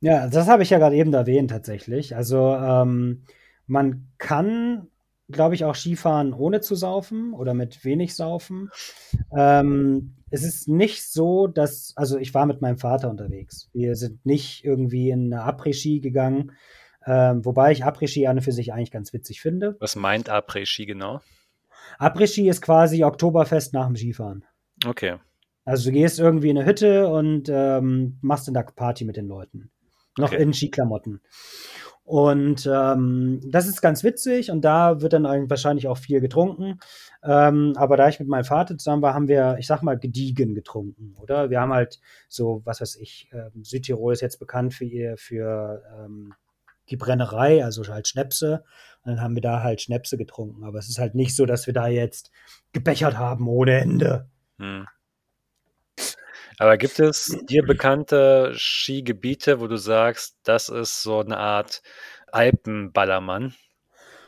Ja, 0.01 0.27
das 0.27 0.49
habe 0.49 0.63
ich 0.63 0.69
ja 0.69 0.79
gerade 0.79 0.97
eben 0.97 1.13
erwähnt 1.13 1.49
tatsächlich. 1.49 2.13
Also 2.13 2.53
ähm, 2.53 3.23
man 3.67 4.09
kann, 4.17 4.87
glaube 5.29 5.55
ich, 5.55 5.63
auch 5.63 5.75
Skifahren 5.75 6.33
ohne 6.33 6.59
zu 6.59 6.75
saufen 6.75 7.33
oder 7.33 7.53
mit 7.53 7.85
wenig 7.85 8.15
saufen. 8.15 8.69
Ähm, 9.33 10.15
es 10.29 10.43
ist 10.43 10.67
nicht 10.67 11.09
so, 11.09 11.47
dass, 11.47 11.93
also 11.95 12.17
ich 12.17 12.33
war 12.33 12.45
mit 12.45 12.59
meinem 12.61 12.77
Vater 12.77 13.09
unterwegs. 13.09 13.69
Wir 13.71 13.95
sind 13.95 14.25
nicht 14.25 14.65
irgendwie 14.65 15.09
in 15.09 15.33
eine 15.33 15.43
Après-Ski 15.43 16.01
gegangen, 16.01 16.51
ähm, 17.05 17.45
wobei 17.45 17.71
ich 17.71 17.85
Après-Ski 17.85 18.27
an 18.27 18.39
und 18.39 18.43
für 18.43 18.51
sich 18.51 18.73
eigentlich 18.73 18.91
ganz 18.91 19.13
witzig 19.13 19.39
finde. 19.39 19.77
Was 19.79 19.95
meint 19.95 20.29
Après-Ski 20.29 20.85
genau? 20.85 21.21
Après-Ski 21.99 22.49
ist 22.49 22.61
quasi 22.61 23.03
Oktoberfest 23.03 23.73
nach 23.73 23.87
dem 23.87 23.95
Skifahren. 23.95 24.43
Okay. 24.85 25.17
Also 25.65 25.89
du 25.89 25.93
gehst 25.93 26.19
irgendwie 26.19 26.49
in 26.49 26.57
eine 26.57 26.67
Hütte 26.67 27.07
und 27.07 27.49
ähm, 27.49 28.17
machst 28.21 28.47
dann 28.47 28.53
da 28.53 28.63
Party 28.63 29.05
mit 29.05 29.15
den 29.15 29.27
Leuten. 29.27 29.71
Noch 30.17 30.31
okay. 30.31 30.41
in 30.41 30.53
Skiklamotten. 30.53 31.21
Und 32.05 32.69
ähm, 32.71 33.39
das 33.45 33.67
ist 33.67 33.81
ganz 33.81 34.03
witzig 34.03 34.51
und 34.51 34.61
da 34.65 34.99
wird 35.01 35.13
dann 35.13 35.23
wahrscheinlich 35.49 35.87
auch 35.87 35.97
viel 35.97 36.19
getrunken. 36.19 36.79
Ähm, 37.23 37.73
aber 37.77 37.95
da 37.95 38.09
ich 38.09 38.19
mit 38.19 38.27
meinem 38.27 38.43
Vater 38.43 38.77
zusammen 38.77 39.01
war, 39.01 39.13
haben 39.13 39.29
wir, 39.29 39.55
ich 39.57 39.67
sag 39.67 39.83
mal, 39.83 39.97
gediegen 39.97 40.53
getrunken, 40.53 41.15
oder? 41.17 41.49
Wir 41.49 41.61
haben 41.61 41.71
halt 41.71 42.01
so, 42.27 42.61
was 42.65 42.81
weiß 42.81 42.97
ich, 42.97 43.29
äh, 43.31 43.49
Südtirol 43.61 44.11
ist 44.11 44.21
jetzt 44.21 44.39
bekannt 44.39 44.73
für 44.73 44.83
ihr, 44.83 45.15
für 45.15 45.81
ähm, 45.97 46.33
die 46.89 46.97
Brennerei, 46.97 47.63
also 47.63 47.85
halt 47.87 48.07
Schnäpse. 48.07 48.63
Und 49.03 49.11
dann 49.11 49.21
haben 49.21 49.35
wir 49.35 49.41
da 49.41 49.61
halt 49.61 49.81
Schnäpse 49.81 50.17
getrunken. 50.17 50.63
Aber 50.63 50.79
es 50.79 50.89
ist 50.89 50.99
halt 50.99 51.15
nicht 51.15 51.35
so, 51.35 51.45
dass 51.45 51.67
wir 51.67 51.73
da 51.73 51.87
jetzt 51.87 52.31
gebechert 52.71 53.17
haben 53.17 53.47
ohne 53.47 53.79
Ende. 53.79 54.27
Hm. 54.59 54.87
Aber 56.59 56.77
gibt 56.77 56.99
es 56.99 57.37
dir 57.49 57.63
bekannte 57.65 58.53
Skigebiete, 58.55 59.59
wo 59.59 59.67
du 59.67 59.77
sagst, 59.77 60.37
das 60.43 60.69
ist 60.69 61.03
so 61.03 61.19
eine 61.19 61.37
Art 61.37 61.81
Alpenballermann? 62.31 63.53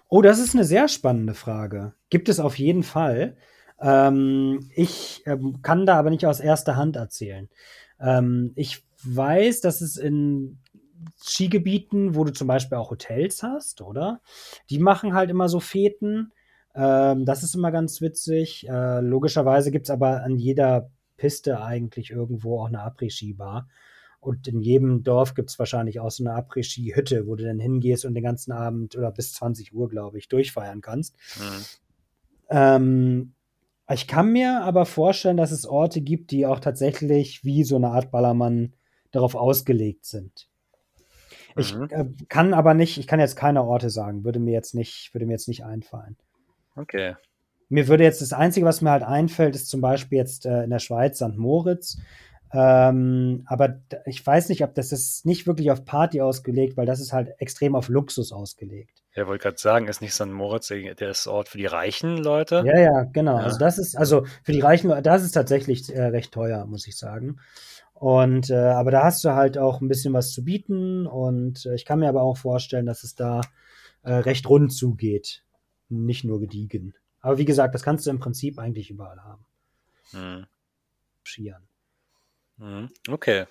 Oh, 0.08 0.22
das 0.22 0.40
ist 0.40 0.54
eine 0.54 0.64
sehr 0.64 0.88
spannende 0.88 1.34
Frage. 1.34 1.94
Gibt 2.10 2.30
es 2.30 2.40
auf 2.40 2.58
jeden 2.58 2.84
Fall. 2.84 3.38
Ähm, 3.80 4.70
ich 4.76 5.24
ähm, 5.26 5.62
kann 5.62 5.86
da 5.86 5.98
aber 5.98 6.10
nicht 6.10 6.26
aus 6.26 6.40
erster 6.40 6.76
Hand 6.76 6.96
erzählen. 6.96 7.50
Ähm, 8.00 8.52
ich 8.56 8.84
weiß, 9.04 9.62
dass 9.62 9.82
es 9.82 9.98
in 9.98 10.60
Skigebieten, 11.18 12.16
wo 12.16 12.24
du 12.24 12.34
zum 12.34 12.48
Beispiel 12.48 12.78
auch 12.78 12.92
Hotels 12.92 13.44
hast, 13.44 13.82
oder? 13.82 14.22
Die 14.70 14.80
machen 14.80 15.14
halt 15.14 15.30
immer 15.30 15.50
so 15.50 15.60
Feten. 15.60 16.32
Ähm, 16.74 17.26
das 17.26 17.44
ist 17.44 17.56
immer 17.56 17.72
ganz 17.72 18.02
witzig. 18.02 18.68
Äh, 18.68 19.02
logischerweise 19.02 19.72
gibt 19.72 19.88
es 19.88 19.92
aber 19.92 20.24
an 20.24 20.38
jeder 20.38 20.90
Piste 21.18 21.62
eigentlich 21.62 22.12
irgendwo 22.12 22.60
auch 22.60 22.68
eine 22.68 22.82
Après-Ski-Bar. 22.82 23.68
Und 24.20 24.48
in 24.48 24.62
jedem 24.62 25.04
Dorf 25.04 25.36
gibt 25.36 25.52
es 25.52 25.60
wahrscheinlich 25.60 26.00
auch 26.00 26.10
so 26.10 26.24
eine 26.24 26.34
Après-Ski-Hütte, 26.34 27.28
wo 27.28 27.36
du 27.36 27.44
dann 27.44 27.60
hingehst 27.60 28.06
und 28.06 28.16
den 28.16 28.24
ganzen 28.24 28.52
Abend 28.52 28.98
oder 28.98 29.12
bis 29.12 29.34
20 29.34 29.74
Uhr, 29.74 29.88
glaube 29.88 30.18
ich, 30.18 30.28
durchfeiern 30.28 30.82
kannst. 30.82 31.16
Mhm. 31.38 31.66
Ähm, 32.50 33.34
ich 33.88 34.08
kann 34.08 34.32
mir 34.32 34.64
aber 34.64 34.86
vorstellen, 34.86 35.38
dass 35.38 35.52
es 35.52 35.68
Orte 35.68 36.02
gibt, 36.02 36.32
die 36.32 36.48
auch 36.48 36.60
tatsächlich 36.60 37.44
wie 37.44 37.64
so 37.64 37.76
eine 37.76 37.90
Art 37.90 38.10
Ballermann 38.10 38.74
darauf 39.12 39.36
ausgelegt 39.36 40.06
sind. 40.06 40.50
Ich 41.58 41.76
mhm. 41.76 41.88
äh, 41.90 42.06
kann 42.28 42.54
aber 42.54 42.74
nicht, 42.74 42.98
ich 42.98 43.08
kann 43.08 43.20
jetzt 43.20 43.36
keine 43.36 43.64
Orte 43.64 43.90
sagen, 43.90 44.24
würde 44.24 44.40
mir 44.40 44.54
jetzt 44.54 44.76
nicht, 44.76 45.14
würde 45.14 45.26
mir 45.26 45.34
jetzt 45.34 45.48
nicht 45.48 45.64
einfallen. 45.64 46.18
Okay. 46.76 47.16
Mir 47.70 47.88
würde 47.88 48.04
jetzt 48.04 48.22
das 48.22 48.34
Einzige, 48.34 48.66
was 48.66 48.82
mir 48.82 48.92
halt 48.92 49.04
einfällt, 49.04 49.56
ist 49.56 49.70
zum 49.70 49.82
Beispiel 49.82 50.18
jetzt 50.18 50.46
äh, 50.46 50.64
in 50.64 50.70
der 50.70 50.80
Schweiz 50.80 51.18
St. 51.18 51.38
Moritz. 51.38 51.98
Ähm, 52.54 53.44
aber 53.48 53.82
ich 54.06 54.26
weiß 54.26 54.50
nicht, 54.50 54.64
ob 54.64 54.76
das 54.76 54.92
ist 54.92 55.26
nicht 55.26 55.48
wirklich 55.48 55.72
auf 55.72 55.84
Party 55.84 56.22
ausgelegt, 56.22 56.78
weil 56.78 56.86
das 56.86 57.00
ist 57.00 57.12
halt 57.12 57.34
extrem 57.40 57.76
auf 57.76 57.90
Luxus 57.90 58.32
ausgelegt. 58.32 59.02
Ja, 59.16 59.28
wollte 59.28 59.44
gerade 59.44 59.58
sagen, 59.58 59.88
ist 59.88 60.02
nicht 60.02 60.14
St. 60.14 60.28
Moritz 60.28 60.68
der 60.68 61.10
ist 61.10 61.28
Ort 61.28 61.50
für 61.50 61.58
die 61.58 61.66
reichen 61.66 62.18
Leute? 62.18 62.64
Ja, 62.66 62.80
ja, 62.80 63.04
genau. 63.04 63.38
Ja. 63.38 63.44
Also 63.44 63.58
das 63.58 63.78
ist, 63.78 63.98
also 63.98 64.26
für 64.44 64.52
die 64.52 64.60
reichen 64.60 64.90
Leute, 64.90 65.02
das 65.02 65.24
ist 65.24 65.32
tatsächlich 65.32 65.94
äh, 65.94 66.04
recht 66.04 66.34
teuer, 66.34 66.66
muss 66.66 66.86
ich 66.86 66.98
sagen. 66.98 67.40
Und 67.96 68.50
äh, 68.50 68.56
aber 68.56 68.92
da 68.92 69.06
hast 69.06 69.24
du 69.24 69.30
halt 69.30 69.58
auch 69.58 69.82
ein 69.82 69.88
bisschen 69.88 70.14
was 70.14 70.32
zu 70.34 70.44
bieten 70.44 71.08
und 71.08 71.66
äh, 71.66 71.76
ich 71.76 71.86
kann 71.86 72.00
mir 72.00 72.10
aber 72.10 72.24
auch 72.24 72.38
vorstellen, 72.38 72.86
dass 72.86 73.04
es 73.04 73.16
da 73.16 73.40
äh, 74.04 74.14
recht 74.14 74.48
rund 74.50 74.74
zugeht, 74.74 75.44
nicht 75.88 76.26
nur 76.26 76.42
gediegen. 76.42 76.94
Aber 77.22 77.38
wie 77.38 77.46
gesagt, 77.46 77.74
das 77.74 77.84
kannst 77.84 78.06
du 78.06 78.10
im 78.10 78.20
Prinzip 78.20 78.60
eigentlich 78.60 78.92
überall 78.92 79.24
haben. 79.24 79.46
Hm. 80.12 80.46
Skiern. 81.24 81.64
Hm. 82.60 82.90
Okay. 83.10 83.46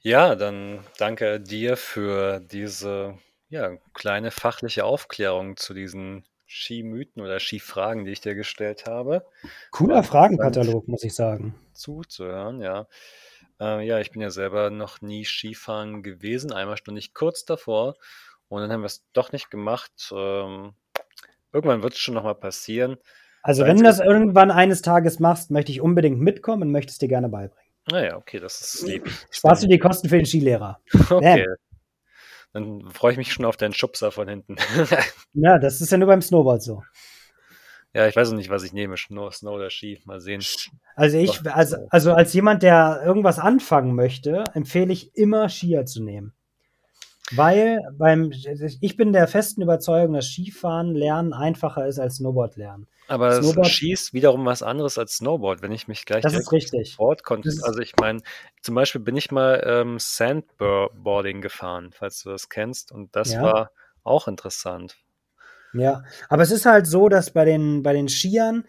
Ja, 0.00 0.34
dann 0.34 0.84
danke 0.98 1.40
dir 1.40 1.76
für 1.76 2.40
diese 2.40 3.16
ja, 3.48 3.76
kleine 3.94 4.32
fachliche 4.32 4.84
Aufklärung 4.84 5.56
zu 5.56 5.72
diesen 5.72 6.24
Skimythen 6.52 7.22
oder 7.22 7.40
Skifragen, 7.40 8.04
die 8.04 8.12
ich 8.12 8.20
dir 8.20 8.34
gestellt 8.34 8.86
habe. 8.86 9.24
Cooler 9.70 10.02
Fragenkatalog, 10.02 10.86
muss 10.88 11.04
ich 11.04 11.14
sagen. 11.14 11.54
Zuzuhören, 11.72 12.60
ja. 12.60 12.86
Äh, 13.60 13.86
ja, 13.86 14.00
ich 14.00 14.10
bin 14.10 14.20
ja 14.20 14.30
selber 14.30 14.70
noch 14.70 15.00
nie 15.00 15.24
Skifahren 15.24 16.02
gewesen. 16.02 16.52
Einmal 16.52 16.76
stand 16.76 16.98
ich 16.98 17.14
kurz 17.14 17.44
davor 17.44 17.96
und 18.48 18.60
dann 18.60 18.70
haben 18.70 18.82
wir 18.82 18.86
es 18.86 19.04
doch 19.12 19.32
nicht 19.32 19.50
gemacht. 19.50 20.12
Ähm, 20.14 20.74
Irgendwann 21.52 21.82
wird 21.82 21.92
es 21.92 21.98
schon 21.98 22.14
nochmal 22.14 22.34
passieren. 22.34 22.96
Also, 23.42 23.64
wenn 23.64 23.76
du 23.76 23.82
das 23.82 24.00
irgendwann 24.00 24.50
eines 24.50 24.82
Tages 24.82 25.18
machst, 25.18 25.50
möchte 25.50 25.72
ich 25.72 25.80
unbedingt 25.80 26.20
mitkommen 26.20 26.62
und 26.62 26.70
möchte 26.70 26.90
es 26.90 26.98
dir 26.98 27.08
gerne 27.08 27.28
beibringen. 27.28 27.72
Naja, 27.90 28.16
okay, 28.16 28.38
das 28.38 28.60
ist 28.60 28.86
lieb. 28.86 29.10
Sparst 29.30 29.64
du 29.64 29.66
die 29.66 29.78
Kosten 29.78 30.08
für 30.08 30.16
den 30.16 30.26
Skilehrer. 30.26 30.80
Okay. 31.10 31.46
Dann 32.52 32.90
freue 32.90 33.12
ich 33.12 33.18
mich 33.18 33.32
schon 33.32 33.44
auf 33.44 33.56
deinen 33.56 33.74
Schubser 33.74 34.10
von 34.10 34.28
hinten. 34.28 34.56
ja, 35.32 35.58
das 35.58 35.80
ist 35.80 35.90
ja 35.90 35.98
nur 35.98 36.08
beim 36.08 36.22
Snowboard 36.22 36.62
so. 36.62 36.82
Ja, 37.94 38.06
ich 38.08 38.16
weiß 38.16 38.30
noch 38.30 38.38
nicht, 38.38 38.50
was 38.50 38.62
ich 38.62 38.72
nehme. 38.72 38.96
Snow, 38.96 39.32
Snow 39.32 39.54
oder 39.54 39.70
Ski. 39.70 40.00
Mal 40.06 40.20
sehen. 40.20 40.42
Also 40.96 41.18
ich, 41.18 41.46
also, 41.50 41.76
also 41.90 42.12
als 42.14 42.32
jemand, 42.32 42.62
der 42.62 43.02
irgendwas 43.04 43.38
anfangen 43.38 43.94
möchte, 43.94 44.44
empfehle 44.54 44.92
ich 44.92 45.14
immer 45.14 45.48
Skier 45.48 45.84
zu 45.84 46.02
nehmen. 46.02 46.32
Weil 47.34 47.80
beim, 47.96 48.32
ich 48.80 48.96
bin 48.96 49.12
der 49.12 49.26
festen 49.26 49.62
Überzeugung, 49.62 50.14
dass 50.14 50.26
Skifahren 50.26 50.94
lernen 50.94 51.32
einfacher 51.32 51.86
ist 51.86 51.98
als 51.98 52.16
Snowboard 52.16 52.56
lernen. 52.56 52.86
Aber 53.08 53.42
Snowboard, 53.42 53.66
Ski 53.66 53.92
ist 53.92 54.12
wiederum 54.12 54.44
was 54.44 54.62
anderes 54.62 54.98
als 54.98 55.16
Snowboard, 55.16 55.62
wenn 55.62 55.72
ich 55.72 55.88
mich 55.88 56.04
gleich 56.04 56.22
das 56.22 56.34
ist 56.34 56.52
richtig. 56.52 56.92
Sport 56.92 57.24
konnte. 57.24 57.50
Also 57.62 57.80
ich 57.80 57.94
meine, 58.00 58.20
zum 58.60 58.74
Beispiel 58.74 59.00
bin 59.00 59.16
ich 59.16 59.30
mal 59.30 59.62
ähm, 59.66 59.98
Sandboarding 59.98 61.40
gefahren, 61.40 61.90
falls 61.92 62.22
du 62.22 62.30
das 62.30 62.48
kennst, 62.48 62.92
und 62.92 63.14
das 63.16 63.32
ja. 63.32 63.42
war 63.42 63.70
auch 64.04 64.28
interessant. 64.28 64.96
Ja, 65.74 66.04
aber 66.28 66.42
es 66.42 66.50
ist 66.50 66.66
halt 66.66 66.86
so, 66.86 67.08
dass 67.08 67.30
bei 67.30 67.44
den, 67.44 67.82
bei 67.82 67.92
den 67.92 68.08
Skiern 68.08 68.64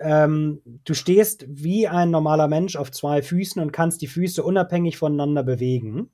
ähm, 0.00 0.60
du 0.84 0.94
stehst 0.94 1.44
wie 1.48 1.86
ein 1.86 2.10
normaler 2.10 2.48
Mensch 2.48 2.76
auf 2.76 2.90
zwei 2.90 3.22
Füßen 3.22 3.62
und 3.62 3.72
kannst 3.72 4.02
die 4.02 4.08
Füße 4.08 4.42
unabhängig 4.42 4.98
voneinander 4.98 5.44
bewegen. 5.44 6.10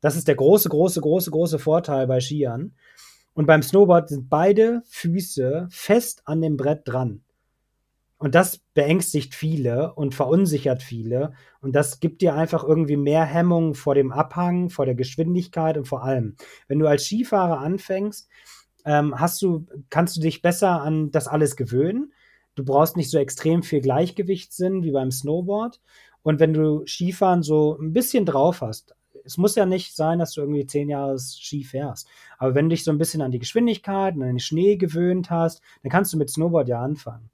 Das 0.00 0.16
ist 0.16 0.28
der 0.28 0.34
große, 0.34 0.68
große, 0.68 1.00
große, 1.00 1.30
große 1.30 1.58
Vorteil 1.58 2.06
bei 2.06 2.20
Skiern. 2.20 2.74
Und 3.34 3.46
beim 3.46 3.62
Snowboard 3.62 4.08
sind 4.08 4.28
beide 4.28 4.82
Füße 4.86 5.68
fest 5.70 6.22
an 6.24 6.40
dem 6.40 6.56
Brett 6.56 6.82
dran. 6.84 7.22
Und 8.18 8.34
das 8.34 8.58
beängstigt 8.74 9.34
viele 9.34 9.94
und 9.94 10.14
verunsichert 10.14 10.82
viele. 10.82 11.32
Und 11.62 11.74
das 11.74 12.00
gibt 12.00 12.20
dir 12.20 12.34
einfach 12.34 12.64
irgendwie 12.64 12.98
mehr 12.98 13.24
Hemmung 13.24 13.74
vor 13.74 13.94
dem 13.94 14.12
Abhang, 14.12 14.68
vor 14.68 14.84
der 14.84 14.94
Geschwindigkeit 14.94 15.78
und 15.78 15.88
vor 15.88 16.04
allem. 16.04 16.36
Wenn 16.68 16.78
du 16.78 16.86
als 16.86 17.06
Skifahrer 17.06 17.60
anfängst, 17.60 18.28
ähm, 18.84 19.18
hast 19.18 19.40
du, 19.40 19.66
kannst 19.88 20.18
du 20.18 20.20
dich 20.20 20.42
besser 20.42 20.82
an 20.82 21.10
das 21.10 21.28
alles 21.28 21.56
gewöhnen. 21.56 22.12
Du 22.56 22.64
brauchst 22.64 22.96
nicht 22.96 23.10
so 23.10 23.18
extrem 23.18 23.62
viel 23.62 23.80
Gleichgewichtssinn 23.80 24.82
wie 24.82 24.92
beim 24.92 25.10
Snowboard. 25.10 25.80
Und 26.22 26.40
wenn 26.40 26.52
du 26.52 26.84
Skifahren 26.86 27.42
so 27.42 27.78
ein 27.80 27.94
bisschen 27.94 28.26
drauf 28.26 28.60
hast, 28.60 28.94
es 29.24 29.36
muss 29.36 29.54
ja 29.54 29.66
nicht 29.66 29.94
sein, 29.96 30.18
dass 30.18 30.32
du 30.32 30.40
irgendwie 30.40 30.66
zehn 30.66 30.88
Jahre 30.88 31.18
Ski 31.18 31.64
fährst. 31.64 32.08
Aber 32.38 32.54
wenn 32.54 32.66
du 32.68 32.74
dich 32.74 32.84
so 32.84 32.90
ein 32.90 32.98
bisschen 32.98 33.22
an 33.22 33.30
die 33.30 33.38
Geschwindigkeit 33.38 34.14
und 34.14 34.22
an 34.22 34.28
den 34.28 34.38
Schnee 34.38 34.76
gewöhnt 34.76 35.30
hast, 35.30 35.60
dann 35.82 35.90
kannst 35.90 36.12
du 36.12 36.16
mit 36.18 36.30
Snowboard 36.30 36.68
ja 36.68 36.80
anfangen. 36.82 37.30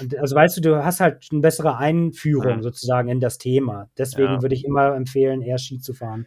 Und 0.00 0.16
also 0.16 0.34
weißt 0.36 0.56
du, 0.56 0.60
du 0.60 0.84
hast 0.84 1.00
halt 1.00 1.28
eine 1.30 1.40
bessere 1.40 1.76
Einführung 1.76 2.58
Mhm. 2.58 2.62
sozusagen 2.62 3.08
in 3.08 3.20
das 3.20 3.38
Thema. 3.38 3.90
Deswegen 3.98 4.34
Ja. 4.34 4.42
würde 4.42 4.54
ich 4.54 4.64
immer 4.64 4.94
empfehlen, 4.94 5.42
eher 5.42 5.58
Ski 5.58 5.80
zu 5.80 5.92
fahren. 5.94 6.26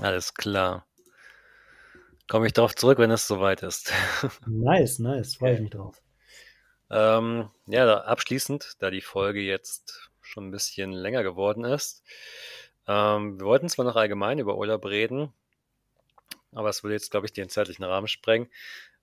Alles 0.00 0.34
klar. 0.34 0.86
Komme 2.28 2.46
ich 2.46 2.52
darauf 2.54 2.74
zurück, 2.74 2.98
wenn 2.98 3.10
es 3.10 3.26
soweit 3.26 3.62
ist. 3.62 3.92
Nice, 4.46 4.98
nice, 4.98 5.34
freue 5.36 5.54
ich 5.54 5.60
mich 5.60 5.70
drauf. 5.70 6.00
Ähm, 6.90 7.50
ja, 7.66 8.00
abschließend, 8.02 8.74
da 8.78 8.90
die 8.90 9.00
Folge 9.00 9.40
jetzt 9.40 10.10
schon 10.20 10.48
ein 10.48 10.50
bisschen 10.50 10.92
länger 10.92 11.22
geworden 11.22 11.64
ist. 11.64 12.02
Ähm, 12.86 13.38
wir 13.40 13.46
wollten 13.46 13.68
zwar 13.68 13.84
noch 13.84 13.96
allgemein 13.96 14.38
über 14.38 14.56
Urlaub 14.56 14.84
reden, 14.86 15.32
aber 16.52 16.68
es 16.68 16.82
würde 16.82 16.94
jetzt, 16.94 17.10
glaube 17.10 17.26
ich, 17.26 17.32
den 17.32 17.48
zeitlichen 17.48 17.84
Rahmen 17.84 18.08
sprengen. 18.08 18.48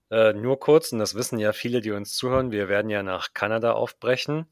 Äh, 0.10 0.34
nur 0.34 0.60
kurz, 0.60 0.92
und 0.92 1.00
das 1.00 1.16
wissen 1.16 1.40
ja 1.40 1.54
viele, 1.54 1.82
die 1.82 1.92
uns 1.92 2.16
zuhören, 2.16 2.52
wir 2.52 2.70
werden 2.70 2.90
ja 2.92 3.04
nach 3.04 3.34
Kanada 3.34 3.74
aufbrechen. 3.74 4.48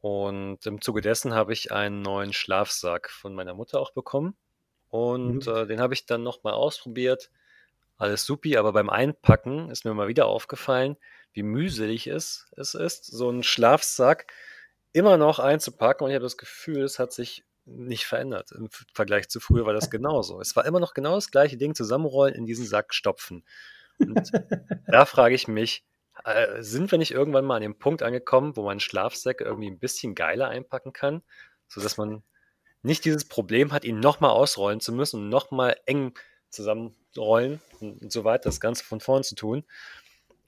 Und 0.00 0.64
im 0.66 0.80
Zuge 0.82 1.00
dessen 1.00 1.34
habe 1.34 1.52
ich 1.52 1.72
einen 1.72 2.02
neuen 2.02 2.32
Schlafsack 2.32 3.10
von 3.10 3.34
meiner 3.34 3.54
Mutter 3.54 3.80
auch 3.80 3.92
bekommen. 3.92 4.36
Und 4.90 5.46
Mhm. 5.46 5.52
äh, 5.52 5.66
den 5.66 5.80
habe 5.80 5.94
ich 5.94 6.06
dann 6.06 6.22
nochmal 6.22 6.54
ausprobiert. 6.54 7.30
Alles 7.98 8.26
supi, 8.26 8.58
aber 8.58 8.72
beim 8.74 8.90
Einpacken 8.90 9.70
ist 9.70 9.84
mir 9.86 9.94
mal 9.94 10.08
wieder 10.08 10.26
aufgefallen, 10.26 10.98
wie 11.32 11.42
mühselig 11.42 12.06
es, 12.08 12.48
es 12.56 12.74
ist, 12.74 13.06
so 13.06 13.30
einen 13.30 13.42
Schlafsack 13.42 14.26
immer 14.92 15.16
noch 15.16 15.38
einzupacken. 15.38 16.04
Und 16.04 16.10
ich 16.10 16.14
habe 16.16 16.24
das 16.24 16.36
Gefühl, 16.38 16.82
es 16.84 16.98
hat 16.98 17.12
sich 17.14 17.44
nicht 17.66 18.06
verändert. 18.06 18.52
Im 18.52 18.68
Vergleich 18.94 19.28
zu 19.28 19.40
früher 19.40 19.66
war 19.66 19.74
das 19.74 19.90
genauso. 19.90 20.40
Es 20.40 20.56
war 20.56 20.64
immer 20.64 20.80
noch 20.80 20.94
genau 20.94 21.16
das 21.16 21.30
gleiche 21.30 21.56
Ding, 21.56 21.74
zusammenrollen, 21.74 22.34
in 22.34 22.46
diesen 22.46 22.64
Sack 22.64 22.94
stopfen. 22.94 23.44
Und 23.98 24.30
da 24.86 25.04
frage 25.04 25.34
ich 25.34 25.48
mich, 25.48 25.84
äh, 26.24 26.62
sind 26.62 26.90
wir 26.90 26.98
nicht 26.98 27.10
irgendwann 27.10 27.44
mal 27.44 27.56
an 27.56 27.62
dem 27.62 27.78
Punkt 27.78 28.02
angekommen, 28.02 28.56
wo 28.56 28.62
man 28.62 28.80
Schlafsäcke 28.80 29.44
irgendwie 29.44 29.70
ein 29.70 29.78
bisschen 29.78 30.14
geiler 30.14 30.48
einpacken 30.48 30.92
kann, 30.92 31.22
sodass 31.68 31.96
man 31.96 32.22
nicht 32.82 33.04
dieses 33.04 33.26
Problem 33.26 33.72
hat, 33.72 33.84
ihn 33.84 33.98
nochmal 33.98 34.30
ausrollen 34.30 34.80
zu 34.80 34.92
müssen 34.92 35.22
und 35.22 35.28
nochmal 35.28 35.76
eng 35.86 36.14
zusammenrollen 36.50 37.60
und, 37.80 38.00
und 38.00 38.12
so 38.12 38.24
weiter, 38.24 38.44
das 38.44 38.60
Ganze 38.60 38.84
von 38.84 39.00
vorn 39.00 39.24
zu 39.24 39.34
tun. 39.34 39.64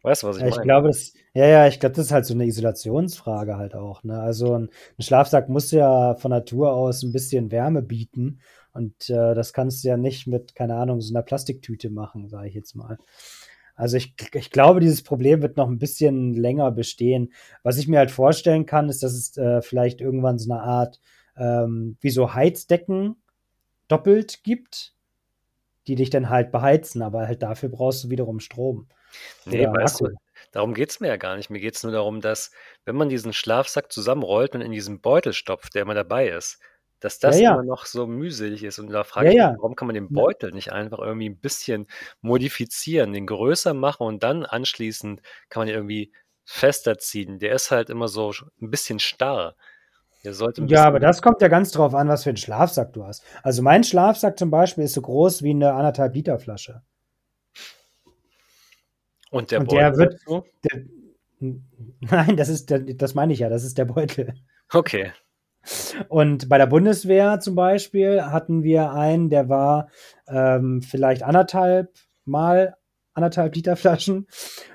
Weißt 0.03 0.23
du, 0.23 0.27
was 0.29 0.39
ich 0.39 0.45
Ja, 0.45 0.49
ich 0.49 0.61
meine? 0.61 0.63
glaube, 0.63 0.89
das, 0.89 1.15
ja, 1.35 1.47
ja, 1.47 1.67
ich 1.67 1.81
glaube, 1.81 1.97
das 1.97 2.07
ist 2.07 2.13
halt 2.13 2.25
so 2.25 2.35
eine 2.35 2.47
Isolationsfrage 2.47 3.57
halt 3.57 3.75
auch. 3.75 4.05
Ne? 4.05 4.21
Also 4.21 4.55
ein, 4.55 4.69
ein 4.99 5.03
Schlafsack 5.03 5.49
muss 5.49 5.71
ja 5.73 6.15
von 6.15 6.31
Natur 6.31 6.73
aus 6.73 7.03
ein 7.03 7.13
bisschen 7.13 7.51
Wärme 7.51 7.83
bieten. 7.83 8.41
Und 8.73 9.11
äh, 9.11 9.35
das 9.35 9.53
kannst 9.53 9.83
du 9.83 9.89
ja 9.89 9.97
nicht 9.97 10.27
mit, 10.29 10.55
keine 10.55 10.77
Ahnung, 10.77 11.01
so 11.01 11.13
einer 11.13 11.23
Plastiktüte 11.25 11.91
machen, 11.91 12.29
sage 12.29 12.49
ich 12.49 12.55
jetzt 12.55 12.77
mal. 12.77 12.99
Also 13.75 13.97
ich, 13.97 14.15
ich 14.35 14.51
glaube, 14.51 14.81
dieses 14.81 15.03
Problem 15.03 15.43
wird 15.43 15.57
noch 15.57 15.69
ein 15.69 15.79
bisschen 15.79 16.35
länger 16.35 16.71
bestehen. 16.71 17.33
Was 17.65 17.79
ich 17.79 17.89
mir 17.89 17.99
halt 17.99 18.11
vorstellen 18.13 18.67
kann, 18.67 18.89
ist, 18.89 19.03
dass 19.03 19.15
es 19.15 19.37
äh, 19.37 19.63
vielleicht 19.63 20.01
irgendwann 20.01 20.39
so 20.39 20.53
eine 20.53 20.63
Art 20.63 21.01
ähm, 21.37 21.97
wie 22.01 22.11
so 22.11 22.35
Heizdecken 22.35 23.17
doppelt 23.89 24.43
gibt, 24.45 24.95
die 25.87 25.95
dich 25.95 26.11
dann 26.11 26.29
halt 26.29 26.53
beheizen, 26.53 27.03
aber 27.03 27.27
halt 27.27 27.43
dafür 27.43 27.69
brauchst 27.71 28.05
du 28.05 28.11
wiederum 28.11 28.41
Strom. 28.41 28.89
Nee, 29.45 29.67
Oder 29.67 29.73
weißt 29.73 30.01
du, 30.01 30.07
Akku. 30.07 30.17
darum 30.53 30.75
geht 30.75 30.91
es 30.91 31.01
mir 31.01 31.09
ja 31.09 31.17
gar 31.17 31.37
nicht. 31.37 31.51
Mir 31.51 31.61
geht 31.61 31.77
es 31.77 31.83
nur 31.83 31.93
darum, 31.93 32.21
dass, 32.21 32.51
wenn 32.85 32.97
man 32.97 33.09
diesen 33.09 33.33
Schlafsack 33.33 33.93
zusammenrollt 33.93 34.55
und 34.55 34.61
in 34.63 34.73
diesen 34.73 35.01
Beutel 35.01 35.33
stopft, 35.33 35.75
der 35.75 35.83
immer 35.83 35.95
dabei 35.95 36.29
ist, 36.29 36.59
dass 37.01 37.21
Ja, 37.23 37.31
das 37.31 37.41
ja. 37.41 37.55
immer 37.55 37.63
noch 37.65 37.87
so 37.87 38.07
mühselig 38.07 38.65
ist. 38.65 38.79
Und 38.79 38.91
da 38.91 39.05
frage 39.05 39.29
Ja, 39.29 39.33
ich 39.33 39.39
mich, 39.39 39.51
ja. 39.53 39.57
warum 39.57 39.77
kann 39.77 39.87
man 39.87 39.95
den 39.95 40.11
Beutel 40.13 40.53
nicht 40.53 40.73
einfach 40.73 40.99
irgendwie 40.99 41.29
ein 41.31 41.39
bisschen 41.41 41.87
modifizieren, 42.21 43.13
den 43.13 43.27
größer 43.27 43.75
machen 43.75 44.07
und 44.07 44.23
dann 44.23 44.45
anschließend 44.45 45.23
kann 45.49 45.61
man 45.63 45.69
ihn 45.69 45.75
irgendwie 45.75 46.13
fester 46.45 46.99
ziehen. 46.99 47.39
Der 47.39 47.53
ist 47.55 47.71
halt 47.71 47.91
immer 47.91 48.09
so 48.09 48.33
ein 48.61 48.71
bisschen 48.71 48.99
starr. 49.01 49.55
Der 50.25 50.35
sollte 50.35 50.63
Ja, 50.67 50.85
aber 50.87 51.01
das 51.01 51.23
kommt 51.23 51.41
ja 51.43 51.49
ganz 51.49 51.71
drauf 51.73 51.95
an, 51.95 52.09
was 52.09 52.25
für 52.25 52.31
einen 52.31 52.37
Schlafsack 52.37 52.93
du 52.93 53.05
hast. 53.05 53.25
Also 53.43 53.63
mein 53.63 53.85
Schlafsack 53.85 54.39
zum 54.39 54.51
Beispiel 54.51 54.85
ist 54.85 54.95
so 54.95 55.03
groß 55.03 55.43
wie 55.43 55.51
eine 55.51 55.73
anderthalb 55.75 56.15
Liter 56.15 56.39
Flasche. 56.39 56.83
Und 59.31 59.51
der 59.51 59.61
Und 59.61 59.73
der 59.73 59.91
Beutel 59.91 59.99
wird, 59.99 60.15
dazu? 60.15 60.45
der, 60.65 60.85
nein, 62.01 62.37
das 62.37 62.49
ist, 62.49 62.71
der, 62.71 62.81
das 62.81 63.15
meine 63.15 63.33
ich 63.33 63.41
ja, 63.41 63.49
das 63.49 63.65
ist 63.65 63.79
der 63.79 63.85
Beutel. 63.85 64.35
Okay. 64.73 65.13
Und 66.09 66.49
bei 66.49 66.59
der 66.59 66.67
Bundeswehr 66.67 67.41
zum 67.41 67.55
Beispiel 67.55 68.23
hatten 68.23 68.63
wir 68.63 68.93
einen, 68.93 69.29
der 69.29 69.49
war 69.49 69.89
ähm, 70.27 70.83
vielleicht 70.83 71.23
anderthalb 71.23 71.95
mal 72.25 72.77
anderthalb 73.13 73.55
Liter 73.55 73.77
Flaschen 73.77 74.27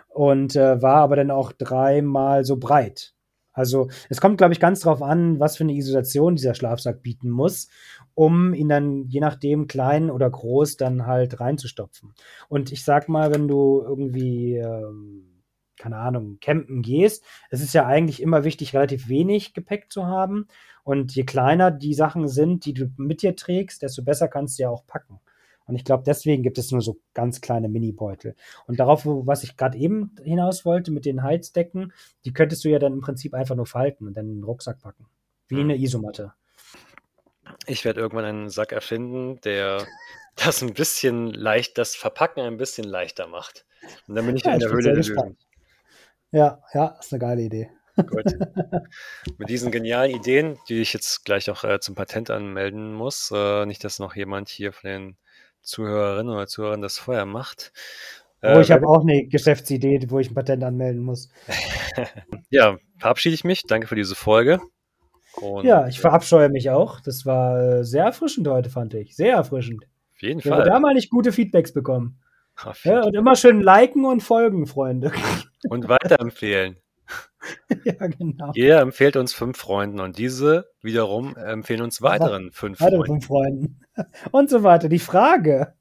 und 0.10 0.56
äh, 0.56 0.82
war 0.82 0.98
aber 0.98 1.16
dann 1.16 1.32
auch 1.32 1.52
dreimal 1.52 2.44
so 2.44 2.58
breit. 2.58 3.13
Also 3.54 3.90
es 4.10 4.20
kommt, 4.20 4.38
glaube 4.38 4.54
ich, 4.54 4.60
ganz 4.60 4.82
drauf 4.82 5.02
an, 5.02 5.40
was 5.40 5.58
für 5.58 5.64
eine 5.64 5.74
Isolation 5.74 6.36
dieser 6.36 6.56
Schlafsack 6.56 7.02
bieten 7.04 7.30
muss, 7.30 7.70
um 8.16 8.54
ihn 8.54 8.70
dann 8.70 9.08
je 9.08 9.20
nachdem 9.20 9.68
klein 9.68 10.10
oder 10.12 10.30
groß 10.30 10.78
dann 10.78 11.06
halt 11.06 11.40
reinzustopfen. 11.40 12.14
Und 12.50 12.72
ich 12.72 12.84
sag 12.84 13.10
mal, 13.10 13.34
wenn 13.34 13.48
du 13.48 13.82
irgendwie, 13.82 14.56
ähm, 14.56 15.44
keine 15.78 15.98
Ahnung, 15.98 16.38
campen 16.42 16.82
gehst, 16.82 17.24
es 17.50 17.62
ist 17.62 17.74
ja 17.74 17.86
eigentlich 17.86 18.22
immer 18.22 18.44
wichtig, 18.44 18.74
relativ 18.74 19.08
wenig 19.10 19.54
Gepäck 19.54 19.92
zu 19.92 20.06
haben. 20.08 20.48
Und 20.84 21.16
je 21.16 21.24
kleiner 21.24 21.72
die 21.72 21.94
Sachen 21.94 22.28
sind, 22.28 22.66
die 22.66 22.74
du 22.74 22.92
mit 22.98 23.22
dir 23.22 23.36
trägst, 23.36 23.82
desto 23.82 24.04
besser 24.04 24.28
kannst 24.28 24.60
du 24.60 24.64
ja 24.64 24.70
auch 24.70 24.86
packen. 24.86 25.20
Und 25.66 25.76
ich 25.76 25.86
glaube, 25.86 26.04
deswegen 26.06 26.44
gibt 26.44 26.58
es 26.58 26.72
nur 26.72 26.82
so 26.82 27.00
ganz 27.14 27.42
kleine 27.42 27.70
Mini-Beutel. 27.70 28.36
Und 28.68 28.80
darauf, 28.80 29.04
was 29.06 29.44
ich 29.44 29.56
gerade 29.58 29.78
eben 29.78 30.16
hinaus 30.24 30.66
wollte 30.66 30.92
mit 30.92 31.06
den 31.06 31.24
Heizdecken, 31.24 31.94
die 32.26 32.34
könntest 32.34 32.64
du 32.66 32.70
ja 32.70 32.80
dann 32.80 32.94
im 32.94 33.02
Prinzip 33.02 33.34
einfach 33.34 33.56
nur 33.56 33.66
falten 33.66 34.08
und 34.08 34.16
dann 34.16 34.28
in 34.28 34.36
den 34.40 34.44
Rucksack 34.44 34.80
packen. 34.80 35.06
Wie 35.48 35.56
Hm. 35.56 35.64
eine 35.64 35.78
Isomatte. 35.78 36.34
Ich 37.68 37.86
werde 37.86 38.02
irgendwann 38.02 38.26
einen 38.26 38.50
Sack 38.50 38.72
erfinden, 38.72 39.40
der 39.42 39.86
das 40.36 40.62
ein 40.62 40.74
bisschen 40.74 41.28
leicht, 41.34 41.78
das 41.78 41.96
Verpacken 41.96 42.42
ein 42.42 42.58
bisschen 42.58 42.86
leichter 42.86 43.28
macht. 43.28 43.66
Und 44.08 44.16
dann 44.16 44.26
bin 44.26 44.36
ich 44.36 44.44
Ja, 44.44 44.54
in 44.54 44.60
der 44.60 44.70
Höhle 44.70 44.84
der 44.84 44.94
gespannt. 44.96 45.38
Löwen. 45.38 45.38
Ja, 46.32 46.62
ja, 46.74 46.98
ist 47.00 47.14
eine 47.14 47.20
geile 47.20 47.42
Idee. 47.44 47.70
Gut. 47.96 48.26
Mit 49.38 49.50
diesen 49.50 49.72
genialen 49.72 50.12
Ideen, 50.16 50.58
die 50.68 50.82
ich 50.82 50.94
jetzt 50.94 51.26
gleich 51.26 51.50
auch 51.52 51.64
äh, 51.64 51.80
zum 51.80 51.94
Patent 51.94 52.32
anmelden 52.32 52.94
muss, 52.94 53.30
äh, 53.34 53.66
nicht, 53.68 53.84
dass 53.84 54.00
noch 54.00 54.16
jemand 54.16 54.50
hier 54.50 54.74
von 54.74 54.90
den 54.90 55.18
Zuhörerinnen 55.64 56.34
oder 56.34 56.48
Zuhörern 56.48 56.82
das 56.82 56.98
vorher 56.98 57.26
macht. 57.26 57.72
Oh, 58.42 58.48
Äh, 58.48 58.62
ich 58.62 58.72
habe 58.72 58.88
auch 58.88 59.02
eine 59.02 59.26
Geschäftsidee, 59.28 60.00
wo 60.10 60.20
ich 60.20 60.30
ein 60.30 60.36
Patent 60.36 60.64
anmelden 60.64 61.02
muss. 61.02 61.30
ja, 62.50 62.78
verabschiede 62.98 63.36
ich 63.36 63.44
mich. 63.44 63.64
Danke 63.64 63.88
für 63.88 63.96
diese 63.96 64.16
Folge. 64.16 64.60
Und 65.42 65.66
Ja, 65.66 65.88
ich 65.88 66.00
verabscheue 66.00 66.50
mich 66.50 66.70
auch. 66.70 67.00
Das 67.00 67.26
war 67.26 67.60
äh, 67.80 67.84
sehr 67.86 68.04
erfrischend 68.06 68.48
heute, 68.48 68.70
fand 68.70 68.94
ich. 68.94 69.16
Sehr 69.16 69.36
erfrischend. 69.36 69.86
auf 70.16 70.22
jeden 70.22 70.44
Wenn 70.44 70.52
wir 70.52 70.64
da 70.64 70.72
Fall. 70.74 70.80
mal 70.82 70.94
nicht 70.94 71.10
gute 71.10 71.32
Feedbacks 71.32 71.74
bekommen. 71.74 72.20
Jeden 72.64 72.78
Ja, 72.84 73.04
und 73.04 73.16
immer 73.16 73.36
schön 73.36 73.62
liken 73.62 74.06
und 74.06 74.22
folgen, 74.22 74.68
Freunde. 74.68 75.12
Und 75.70 75.88
weiterempfehlen. 75.88 76.76
ja, 77.86 78.08
genau. 78.08 78.52
Jeder 78.54 78.82
empfiehlt 78.82 79.16
uns 79.16 79.34
fünf 79.34 79.58
Freunden 79.58 80.02
und 80.02 80.18
diese 80.18 80.66
wiederum 80.82 81.38
empfehlen 81.38 81.82
uns 81.82 82.02
weiteren 82.02 82.52
fünf 82.52 82.82
Weiter 82.82 82.98
Freunden. 82.98 83.06
fünf 83.06 83.26
Freunden. 83.28 83.83
Und 84.32 84.50
so 84.50 84.64
weiter. 84.64 84.90
Die 84.90 85.00
Frage, 85.00 85.74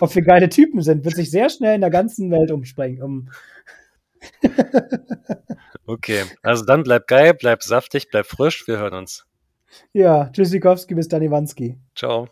ob 0.00 0.14
wir 0.14 0.22
geile 0.22 0.48
Typen 0.48 0.80
sind, 0.80 1.04
wird 1.04 1.16
sich 1.16 1.30
sehr 1.30 1.50
schnell 1.50 1.74
in 1.74 1.80
der 1.80 1.90
ganzen 1.90 2.30
Welt 2.30 2.50
umsprengen. 2.50 3.02
Um, 3.02 3.30
Okay, 5.86 6.24
also 6.42 6.64
dann 6.64 6.82
bleib 6.82 7.06
geil, 7.06 7.34
bleib 7.34 7.62
saftig, 7.62 8.08
bleib 8.10 8.26
frisch. 8.26 8.66
Wir 8.66 8.78
hören 8.78 8.94
uns. 8.94 9.26
ja, 9.92 10.30
Tschüssikowski 10.30 10.94
bis 10.94 11.08
dann 11.08 11.22
Iwanski. 11.22 11.78
Ciao. 11.94 12.28